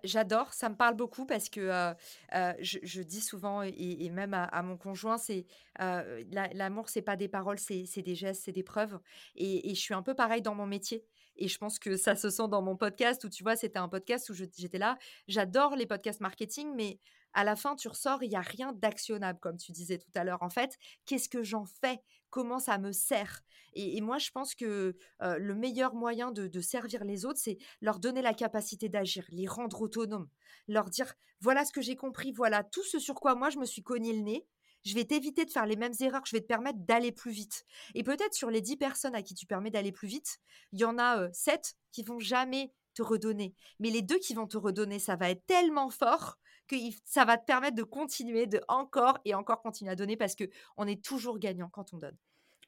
J'adore, 0.05 0.53
ça 0.53 0.69
me 0.69 0.77
parle 0.77 0.95
beaucoup 0.95 1.27
parce 1.27 1.49
que 1.49 1.95
je, 2.33 3.03
dis 3.03 3.21
souvent 3.21 3.63
et, 3.63 4.11
même 4.11 4.35
à, 4.35 4.63
mon 4.63 4.77
conjoint, 4.77 5.19
c'est 5.19 5.47
l'amour, 5.79 6.89
c'est 6.89 7.03
pas 7.03 7.17
des 7.17 7.29
paroles, 7.29 7.59
c'est 7.59 8.03
des 8.03 8.15
gestes, 8.15 8.43
c'est 8.45 8.53
des 8.53 8.63
preuves. 8.63 8.99
Et, 9.35 9.75
je 9.75 9.81
suis 9.81 9.95
un 9.95 10.03
peu 10.03 10.15
pareil 10.15 10.43
dans 10.43 10.55
mon 10.55 10.67
métier. 10.67 11.05
Et 11.39 11.49
je 11.49 11.59
pense 11.59 11.79
que 11.79 11.97
ça 11.97 12.17
se 12.17 12.31
sent 12.31 12.49
dans 12.49 12.63
mon 12.63 12.77
podcast 12.77 13.23
où 13.25 13.29
tu 13.29 13.43
vois, 13.43 13.57
c'était 13.57 13.79
un 13.79 13.89
podcast 13.89 14.31
où 14.31 14.35
j'étais 14.35 14.79
là. 14.79 14.97
J'adore 15.29 15.77
les 15.77 15.87
podcasts 15.87 16.21
marketing, 16.21 16.73
mais 16.75 16.99
à 17.37 17.45
la 17.45 17.55
fin, 17.55 17.77
tu 17.77 17.87
ressors, 17.89 18.23
il 18.23 18.31
n'y 18.31 18.37
a 18.37 18.41
rien 18.41 18.73
d'actionnable, 18.73 19.39
comme 19.41 19.59
tu 19.59 19.71
disais 19.71 19.99
tout 19.99 20.11
à 20.15 20.25
l'heure. 20.25 20.43
En 20.43 20.49
fait, 20.49 20.79
qu'est-ce 21.05 21.29
que 21.29 21.43
j'en 21.43 21.67
fais? 21.67 22.01
Comment 22.31 22.59
ça 22.59 22.79
me 22.79 22.93
sert? 22.93 23.43
Et, 23.75 24.01
moi, 24.01 24.17
je 24.17 24.31
pense 24.31 24.55
que 24.55 24.97
le 25.21 25.55
meilleur 25.55 25.95
moyen 25.95 26.33
de, 26.33 26.61
servir 26.63 27.05
les 27.05 27.27
autres, 27.27 27.39
c'est 27.39 27.59
leur 27.83 28.01
donner 28.01 28.23
la 28.23 28.33
capacité 28.33 28.89
d'agir, 28.89 29.27
les 29.29 29.47
rendre 29.47 29.83
autonomes, 29.83 30.31
leur 30.67 30.89
dire, 30.89 31.13
voilà 31.41 31.67
ce 31.67 31.73
que 31.73 31.83
j'ai 31.83 31.95
compris, 31.95 32.33
voilà 32.33 32.65
tout 32.65 32.83
ce 32.85 32.99
sur 32.99 33.17
quoi 33.17 33.35
moi, 33.35 33.51
je 33.51 33.59
me 33.59 33.67
suis 33.67 33.83
cogné 33.83 34.15
le 34.15 34.23
nez. 34.23 34.47
Je 34.87 34.95
vais 34.95 35.05
t'éviter 35.05 35.45
de 35.45 35.51
faire 35.51 35.67
les 35.67 35.77
mêmes 35.77 35.93
erreurs, 36.01 36.25
je 36.25 36.35
vais 36.35 36.41
te 36.41 36.47
permettre 36.47 36.79
d'aller 36.79 37.13
plus 37.13 37.33
vite. 37.33 37.67
Et 37.95 38.03
peut-être 38.03 38.33
sur 38.33 38.51
les 38.51 38.63
10 38.63 38.79
personnes 38.79 39.15
à 39.15 39.23
qui 39.23 39.35
tu 39.35 39.45
permets 39.45 39.71
d'aller 39.71 39.93
plus 39.93 40.09
vite, 40.09 40.39
il 40.73 40.81
y 40.81 40.85
en 40.85 40.97
a 40.99 41.31
7 41.33 41.75
qui 41.93 42.03
vont 42.03 42.19
jamais 42.19 42.73
te 42.95 43.03
redonner. 43.03 43.55
Mais 43.79 43.91
les 43.91 44.01
deux 44.01 44.19
qui 44.19 44.33
vont 44.33 44.47
te 44.47 44.57
redonner, 44.57 44.99
ça 44.99 45.17
va 45.17 45.29
être 45.29 45.45
tellement 45.45 45.91
fort 45.91 46.39
que 46.67 46.77
ça 47.05 47.25
va 47.25 47.37
te 47.37 47.45
permettre 47.45 47.77
de 47.77 47.83
continuer, 47.83 48.47
de 48.47 48.61
encore 48.69 49.19
et 49.25 49.35
encore 49.35 49.63
continuer 49.63 49.91
à 49.91 49.97
donner 49.97 50.17
parce 50.17 50.35
que 50.35 50.45
on 50.77 50.87
est 50.87 51.05
toujours 51.05 51.39
gagnant 51.39 51.69
quand 51.69 51.95
on 51.95 51.99
donne. 51.99 52.17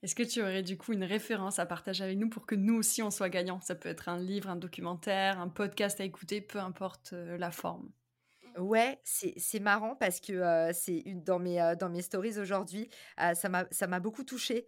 Est-ce 0.03 0.15
que 0.15 0.23
tu 0.23 0.41
aurais 0.41 0.63
du 0.63 0.79
coup 0.79 0.93
une 0.93 1.03
référence 1.03 1.59
à 1.59 1.67
partager 1.67 2.05
avec 2.05 2.19
nous 2.19 2.29
pour 2.29 2.47
que 2.47 2.55
nous 2.55 2.77
aussi 2.77 3.03
on 3.03 3.11
soit 3.11 3.29
gagnants? 3.29 3.61
Ça 3.61 3.75
peut 3.75 3.89
être 3.89 4.09
un 4.09 4.19
livre, 4.19 4.49
un 4.49 4.57
documentaire, 4.57 5.41
un 5.41 5.49
podcast 5.49 6.01
à 6.01 6.05
écouter, 6.05 6.41
peu 6.41 6.61
importe 6.61 7.15
euh, 7.15 7.37
la 7.37 7.51
forme. 7.51 7.91
Ouais, 8.57 9.01
c'est 9.05 9.61
marrant 9.61 9.95
parce 9.95 10.21
que 10.21 10.71
c'est 10.73 10.99
une 11.07 11.23
dans 11.23 11.39
mes 11.39 11.75
dans 11.79 11.89
mes 11.89 12.03
stories 12.03 12.39
aujourd'hui, 12.41 12.89
ça 13.17 13.49
m'a 13.49 13.67
ça 13.71 13.87
m'a 13.87 14.01
beaucoup 14.01 14.25
touchée. 14.25 14.67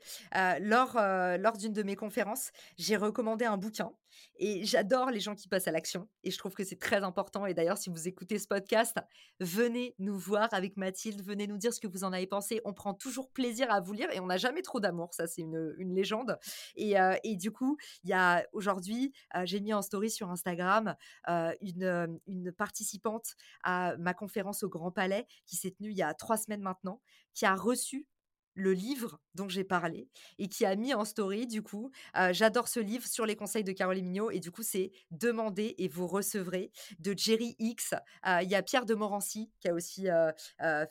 lors 0.60 0.94
lors 0.94 1.56
d'une 1.56 1.72
de 1.72 1.82
mes 1.82 1.96
conférences, 1.96 2.52
j'ai 2.76 2.96
recommandé 2.96 3.46
un 3.46 3.56
bouquin 3.56 3.92
et 4.38 4.64
j'adore 4.64 5.10
les 5.10 5.20
gens 5.20 5.34
qui 5.34 5.48
passent 5.48 5.68
à 5.68 5.72
l'action 5.72 6.08
et 6.24 6.30
je 6.30 6.38
trouve 6.38 6.54
que 6.54 6.64
c'est 6.64 6.78
très 6.78 7.02
important. 7.02 7.46
Et 7.46 7.54
d'ailleurs, 7.54 7.78
si 7.78 7.90
vous 7.90 8.08
écoutez 8.08 8.38
ce 8.38 8.46
podcast, 8.46 8.96
venez 9.38 9.94
nous 9.98 10.18
voir 10.18 10.48
avec 10.52 10.76
Mathilde, 10.76 11.22
venez 11.22 11.46
nous 11.46 11.58
dire 11.58 11.72
ce 11.72 11.80
que 11.80 11.88
vous 11.88 12.04
en 12.04 12.12
avez 12.12 12.26
pensé. 12.26 12.60
On 12.64 12.72
prend 12.72 12.94
toujours 12.94 13.30
plaisir 13.30 13.70
à 13.70 13.80
vous 13.80 13.92
lire 13.92 14.10
et 14.12 14.20
on 14.20 14.26
n'a 14.26 14.36
jamais 14.36 14.62
trop 14.62 14.80
d'amour, 14.80 15.14
ça 15.14 15.26
c'est 15.26 15.42
une, 15.42 15.74
une 15.78 15.94
légende. 15.94 16.38
Et, 16.76 16.94
et 17.24 17.36
du 17.36 17.50
coup, 17.50 17.76
il 18.04 18.10
y 18.10 18.14
a 18.14 18.46
aujourd'hui, 18.52 19.12
j'ai 19.44 19.60
mis 19.60 19.72
en 19.74 19.82
story 19.82 20.10
sur 20.10 20.30
Instagram 20.30 20.94
une, 21.60 22.20
une 22.26 22.52
participante 22.52 23.34
à 23.62 23.96
ma 23.98 24.14
conférence 24.14 24.62
au 24.62 24.68
Grand 24.68 24.90
Palais 24.90 25.26
qui 25.46 25.56
s'est 25.56 25.70
tenue 25.70 25.90
il 25.90 25.96
y 25.96 26.02
a 26.02 26.14
trois 26.14 26.36
semaines 26.36 26.62
maintenant, 26.62 27.00
qui 27.34 27.46
a 27.46 27.54
reçu 27.54 28.06
le 28.54 28.72
livre 28.72 29.20
dont 29.34 29.48
j'ai 29.48 29.64
parlé 29.64 30.08
et 30.38 30.48
qui 30.48 30.64
a 30.64 30.74
mis 30.76 30.94
en 30.94 31.04
story 31.04 31.46
du 31.46 31.62
coup, 31.62 31.90
j'adore 32.32 32.68
ce 32.68 32.80
livre 32.80 33.06
sur 33.06 33.26
les 33.26 33.36
conseils 33.36 33.64
de 33.64 33.72
Caroline 33.72 34.06
Mignot 34.06 34.30
et 34.30 34.40
du 34.40 34.50
coup 34.50 34.62
c'est 34.62 34.92
«Demandez 35.10 35.74
et 35.78 35.88
vous 35.88 36.06
recevrez» 36.06 36.72
de 36.98 37.14
Jerry 37.16 37.56
X. 37.58 37.94
il 38.42 38.48
y 38.48 38.54
a 38.54 38.62
Pierre 38.62 38.86
de 38.86 38.94
Morancy 38.94 39.50
qui 39.60 39.68
a 39.68 39.74
aussi, 39.74 40.06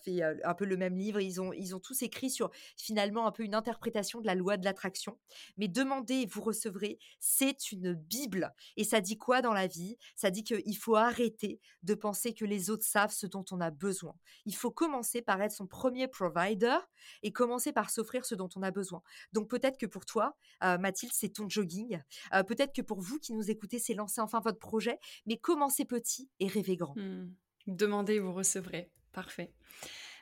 fait, 0.03 0.21
un 0.43 0.53
peu 0.53 0.65
le 0.65 0.77
même 0.77 0.95
livre. 0.95 1.19
Ils 1.19 1.41
ont 1.41 1.53
ils 1.53 1.75
ont 1.75 1.79
tous 1.79 2.01
écrit 2.01 2.29
sur 2.29 2.49
finalement 2.77 3.27
un 3.27 3.31
peu 3.31 3.43
une 3.43 3.55
interprétation 3.55 4.21
de 4.21 4.25
la 4.25 4.35
loi 4.35 4.57
de 4.57 4.65
l'attraction. 4.65 5.17
Mais 5.57 5.67
«Demandez 5.67 6.15
et 6.15 6.25
vous 6.25 6.41
recevrez», 6.41 6.99
c'est 7.19 7.71
une 7.71 7.93
bible 7.93 8.53
et 8.77 8.83
ça 8.83 9.01
dit 9.01 9.17
quoi 9.17 9.41
dans 9.41 9.53
la 9.53 9.67
vie? 9.67 9.97
Ça 10.15 10.31
dit 10.31 10.43
qu'il 10.43 10.77
faut 10.77 10.95
arrêter 10.95 11.59
de 11.83 11.93
penser 11.93 12.33
que 12.33 12.45
les 12.45 12.69
autres 12.69 12.85
savent 12.85 13.11
ce 13.11 13.27
dont 13.27 13.45
on 13.51 13.61
a 13.61 13.71
besoin. 13.71 14.15
Il 14.45 14.55
faut 14.55 14.71
commencer 14.71 15.21
par 15.21 15.41
être 15.41 15.51
son 15.51 15.67
premier 15.67 16.07
provider 16.07 16.77
et 17.23 17.31
commencer 17.31 17.71
par 17.71 17.89
s'offrir 17.89 18.25
ce 18.29 18.35
dont 18.35 18.49
on 18.55 18.61
a 18.63 18.71
besoin. 18.71 19.01
Donc 19.33 19.49
peut-être 19.49 19.77
que 19.77 19.85
pour 19.85 20.05
toi, 20.05 20.37
Mathilde, 20.61 21.11
c'est 21.13 21.29
ton 21.29 21.49
jogging. 21.49 22.01
peut-être 22.47 22.73
que 22.73 22.81
pour 22.81 23.01
vous 23.01 23.19
qui 23.19 23.33
nous 23.33 23.49
écoutez, 23.51 23.79
c'est 23.79 23.93
lancer 23.93 24.21
enfin 24.21 24.39
votre 24.39 24.59
projet. 24.59 24.99
Mais 25.25 25.37
commencez 25.37 25.85
petit 25.85 26.29
et 26.39 26.47
rêvez 26.47 26.77
grand? 26.77 26.95
Mmh. 26.95 27.33
Demandez, 27.67 28.19
vous 28.19 28.33
recevrez. 28.33 28.91
Parfait. 29.11 29.51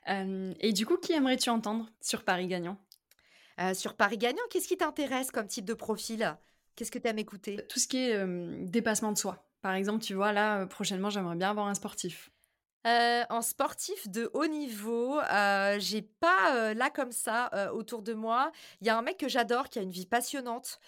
et 0.07 0.73
du 0.73 0.85
coup, 0.85 0.97
qui 0.97 1.13
aimerais-tu 1.13 1.49
entendre 1.49 1.89
sur 2.01 2.23
Paris 2.23 2.47
Gagnant 2.47 2.79
Sur 3.73 3.95
Paris 3.95 4.17
Gagnant, 4.17 4.43
qu'est-ce 4.49 4.67
qui 4.67 4.77
t'intéresse 4.77 5.31
comme 5.31 5.47
type 5.47 5.65
de 5.65 5.73
profil? 5.73 6.37
Qu'est-ce 6.75 6.91
que 6.91 6.99
tu 6.99 7.07
aimes 7.07 7.19
écouter? 7.19 7.65
Tout 7.67 7.79
ce 7.79 7.87
qui 7.87 7.97
est 7.97 8.65
dépassement 8.65 9.11
de 9.11 9.17
soi. 9.17 9.43
Par 9.61 9.73
exemple, 9.73 10.03
tu 10.03 10.13
vois, 10.13 10.31
là, 10.31 10.65
prochainement, 10.67 11.09
j'aimerais 11.09 11.35
bien 11.35 11.49
avoir 11.49 11.67
un 11.67 11.73
sportif. 11.73 12.31
Euh, 12.87 13.25
en 13.29 13.41
sportif 13.41 14.07
de 14.07 14.29
haut 14.33 14.47
niveau, 14.47 15.19
euh, 15.19 15.75
j'ai 15.77 16.01
pas 16.01 16.55
euh, 16.55 16.73
là 16.73 16.89
comme 16.89 17.11
ça 17.11 17.49
autour 17.73 18.01
de 18.01 18.13
moi. 18.13 18.51
Il 18.79 18.87
y 18.87 18.89
a 18.89 18.97
un 18.97 19.01
mec 19.01 19.17
que 19.17 19.27
j'adore 19.27 19.67
qui 19.67 19.79
a 19.79 19.81
une 19.81 19.91
vie 19.91 20.05
passionnante, 20.05 20.79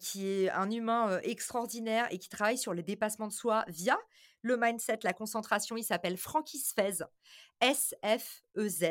qui 0.00 0.26
est 0.26 0.50
un 0.50 0.70
humain 0.70 1.18
extraordinaire 1.22 2.06
et 2.10 2.18
qui 2.18 2.28
travaille 2.28 2.58
sur 2.58 2.74
les 2.74 2.82
dépassements 2.82 3.28
de 3.28 3.32
soi 3.32 3.64
via 3.68 3.98
le 4.42 4.56
mindset, 4.56 5.00
la 5.02 5.12
concentration. 5.12 5.76
Il 5.76 5.84
s'appelle 5.84 6.16
Frankie 6.16 6.58
Sfez, 6.58 7.04
S-F-E-Z. 7.60 8.84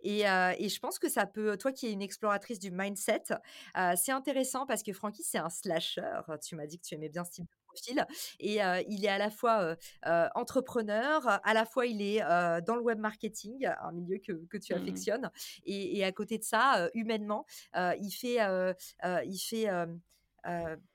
Et, 0.00 0.20
et, 0.20 0.68
je 0.68 0.78
pense 0.80 0.98
que 0.98 1.08
ça 1.08 1.26
peut, 1.26 1.56
toi 1.56 1.72
qui 1.72 1.86
es 1.86 1.92
une 1.92 2.02
exploratrice 2.02 2.58
du 2.58 2.70
mindset, 2.70 3.24
c'est 3.96 4.12
intéressant 4.12 4.66
parce 4.66 4.82
que 4.82 4.92
Frankie, 4.92 5.22
c'est 5.22 5.38
un 5.38 5.50
slasher. 5.50 6.20
Tu 6.42 6.56
m'as 6.56 6.66
dit 6.66 6.78
que 6.78 6.84
tu 6.84 6.94
aimais 6.94 7.08
bien 7.08 7.24
ce 7.24 7.30
type 7.30 7.50
et 8.40 8.58
il 8.88 9.04
est 9.04 9.08
à 9.08 9.18
la 9.18 9.30
fois 9.30 9.76
entrepreneur, 10.34 11.26
à 11.26 11.54
la 11.54 11.64
fois 11.64 11.86
il 11.86 12.02
est 12.02 12.20
dans 12.66 12.76
le 12.76 12.82
web 12.82 12.98
marketing, 12.98 13.66
un 13.66 13.92
milieu 13.92 14.18
que, 14.18 14.58
tu 14.58 14.74
mmh 14.74 14.76
affectionnes. 14.76 15.30
Et, 15.64 16.04
à 16.04 16.12
côté 16.12 16.38
de 16.38 16.44
ça, 16.44 16.88
humainement, 16.94 17.46
il 17.74 18.10
fait, 18.10 18.38
il 19.24 19.38
fait 19.38 19.68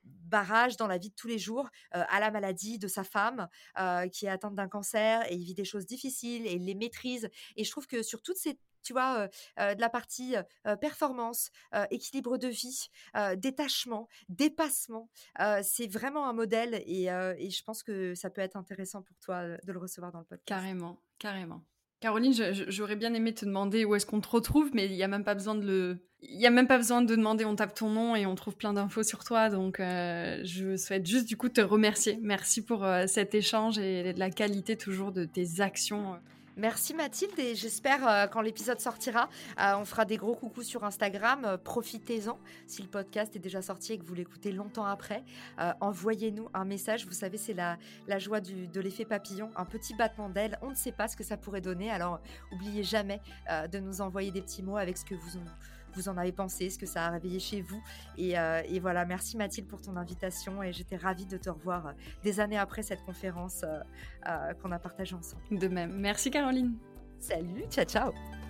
barrage 0.04 0.78
dans 0.78 0.88
la 0.88 0.98
vie 0.98 1.10
de 1.10 1.16
tous 1.16 1.28
les 1.28 1.40
jours 1.40 1.70
à 1.92 2.20
la 2.20 2.32
maladie 2.32 2.80
de 2.80 2.88
sa 2.88 3.04
femme 3.04 3.48
qui 4.12 4.26
est 4.26 4.30
atteinte 4.30 4.56
d'un 4.56 4.68
cancer 4.68 5.30
et 5.32 5.36
il 5.36 5.44
vit 5.44 5.54
des 5.54 5.66
choses 5.66 5.86
difficiles 5.86 6.48
et 6.48 6.54
il 6.54 6.66
les 6.66 6.76
maîtrise. 6.76 7.30
Et 7.56 7.64
je 7.64 7.72
trouve 7.72 7.88
que 7.88 8.04
sur 8.04 8.22
toutes 8.22 8.38
ces 8.38 8.58
tu 8.84 8.94
vois, 8.94 9.28
de 9.58 9.80
la 9.80 9.90
partie 9.90 10.36
performance, 10.82 11.52
équilibre 11.90 12.38
de 12.38 12.50
vie, 12.50 12.90
détachement, 13.38 14.08
dépassement. 14.30 15.10
c'est 15.64 15.88
vraiment 15.88 16.28
un 16.28 16.34
modèle 16.34 16.84
et, 16.86 17.06
je 17.06 17.64
pense 17.64 17.82
que 17.82 18.14
ça 18.14 18.30
peut 18.30 18.42
être 18.42 18.58
intéressant 18.58 19.02
pour 19.02 19.18
toi 19.20 19.48
de 19.48 19.72
le 19.72 19.80
recevoir 19.80 20.12
dans 20.12 20.20
le 20.20 20.26
podcast. 20.26 20.46
Carrément, 20.46 21.02
carrément. 21.18 21.64
Caroline, 22.04 22.34
j'aurais 22.68 22.98
bien 22.98 23.14
aimé 23.14 23.34
te 23.34 23.46
demander 23.46 23.86
où 23.86 23.96
est-ce 23.96 24.06
qu'on 24.06 24.20
te 24.20 24.28
retrouve, 24.28 24.72
mais 24.74 24.88
il 24.88 24.92
n'y 24.92 25.04
a 25.04 25.08
même 25.08 25.24
pas 25.24 25.36
besoin 25.36 25.56
de 25.56 25.66
le, 25.66 25.98
il 26.22 26.38
y 26.38 26.46
a 26.46 26.50
même 26.50 26.68
pas 26.68 26.76
besoin 26.76 27.02
de 27.02 27.16
demander. 27.16 27.46
On 27.46 27.56
tape 27.56 27.74
ton 27.74 27.90
nom 27.90 28.14
et 28.14 28.26
on 28.26 28.36
trouve 28.36 28.58
plein 28.58 28.74
d'infos 28.74 29.04
sur 29.04 29.24
toi. 29.24 29.50
Donc, 29.50 29.78
je 29.80 30.76
souhaite 30.76 31.06
juste 31.06 31.30
du 31.30 31.38
coup 31.38 31.48
te 31.48 31.62
remercier. 31.62 32.20
Merci 32.22 32.62
pour 32.62 32.86
cet 33.08 33.36
échange 33.36 33.80
et 33.80 34.12
la 34.12 34.30
qualité 34.32 34.76
toujours 34.76 35.14
de 35.14 35.24
tes 35.24 35.62
actions. 35.62 36.18
Merci 36.56 36.94
Mathilde 36.94 37.40
et 37.40 37.56
j'espère 37.56 38.08
euh, 38.08 38.28
quand 38.28 38.42
l'épisode 38.42 38.80
sortira, 38.80 39.28
euh, 39.60 39.76
on 39.76 39.86
fera 39.86 40.06
des 40.06 40.18
gros 40.18 40.36
coucous 40.36 40.62
sur 40.62 40.84
Instagram. 40.84 41.46
Euh, 41.46 41.58
profitez-en 41.58 42.38
si 42.68 42.84
le 42.84 42.88
podcast 42.88 43.36
est 43.36 43.40
déjà 43.40 43.64
sorti 43.64 43.94
et 43.94 43.98
que 43.98 44.06
vous 44.06 44.14
l'écoutez 44.14 44.52
longtemps 44.52 44.86
après. 44.86 45.24
Envoyez-nous 45.82 46.50
un 46.54 46.66
message. 46.66 47.06
Vous 47.06 47.14
savez, 47.14 47.38
c'est 47.38 47.54
la, 47.54 47.78
la 48.08 48.20
joie 48.20 48.40
du, 48.40 48.68
de 48.68 48.82
l'effet 48.82 49.06
papillon, 49.06 49.50
un 49.56 49.66
petit 49.66 49.96
battement 49.96 50.30
d'aile. 50.30 50.60
On 50.62 50.70
ne 50.70 50.76
sait 50.76 50.92
pas 50.92 51.08
ce 51.08 51.16
que 51.16 51.24
ça 51.24 51.38
pourrait 51.38 51.62
donner. 51.62 51.90
Alors, 51.90 52.20
oubliez 52.52 52.84
jamais 52.84 53.22
de 53.72 53.80
nous 53.80 54.02
envoyer 54.02 54.32
des 54.32 54.42
petits 54.42 54.64
mots 54.64 54.78
avec 54.78 54.98
ce 54.98 55.06
que 55.06 55.16
vous 55.16 55.38
vous 55.96 56.10
en 56.10 56.18
avez 56.18 56.32
pensé, 56.32 56.70
ce 56.70 56.78
que 56.78 56.86
ça 56.86 57.06
a 57.06 57.10
réveillé 57.10 57.40
chez 57.40 57.62
vous. 57.62 57.82
Et, 58.18 58.34
et 58.34 58.80
voilà, 58.80 59.06
merci 59.06 59.38
Mathilde 59.38 59.68
pour 59.68 59.82
ton 59.82 59.96
invitation 59.98 60.64
et 60.64 60.72
j'étais 60.74 60.96
ravie 60.96 61.26
de 61.26 61.38
te 61.38 61.50
revoir 61.50 61.94
des 62.24 62.40
années 62.40 62.58
après 62.58 62.84
cette 62.84 63.04
conférence 63.04 63.66
qu'on 64.62 64.72
a 64.72 64.80
partagée 64.80 65.16
ensemble. 65.16 65.44
De 65.52 65.68
même. 65.68 65.94
Merci 65.94 66.32
Caroline. 66.32 66.76
Salut, 67.20 67.64
ciao 67.70 67.86
ciao 67.86 68.43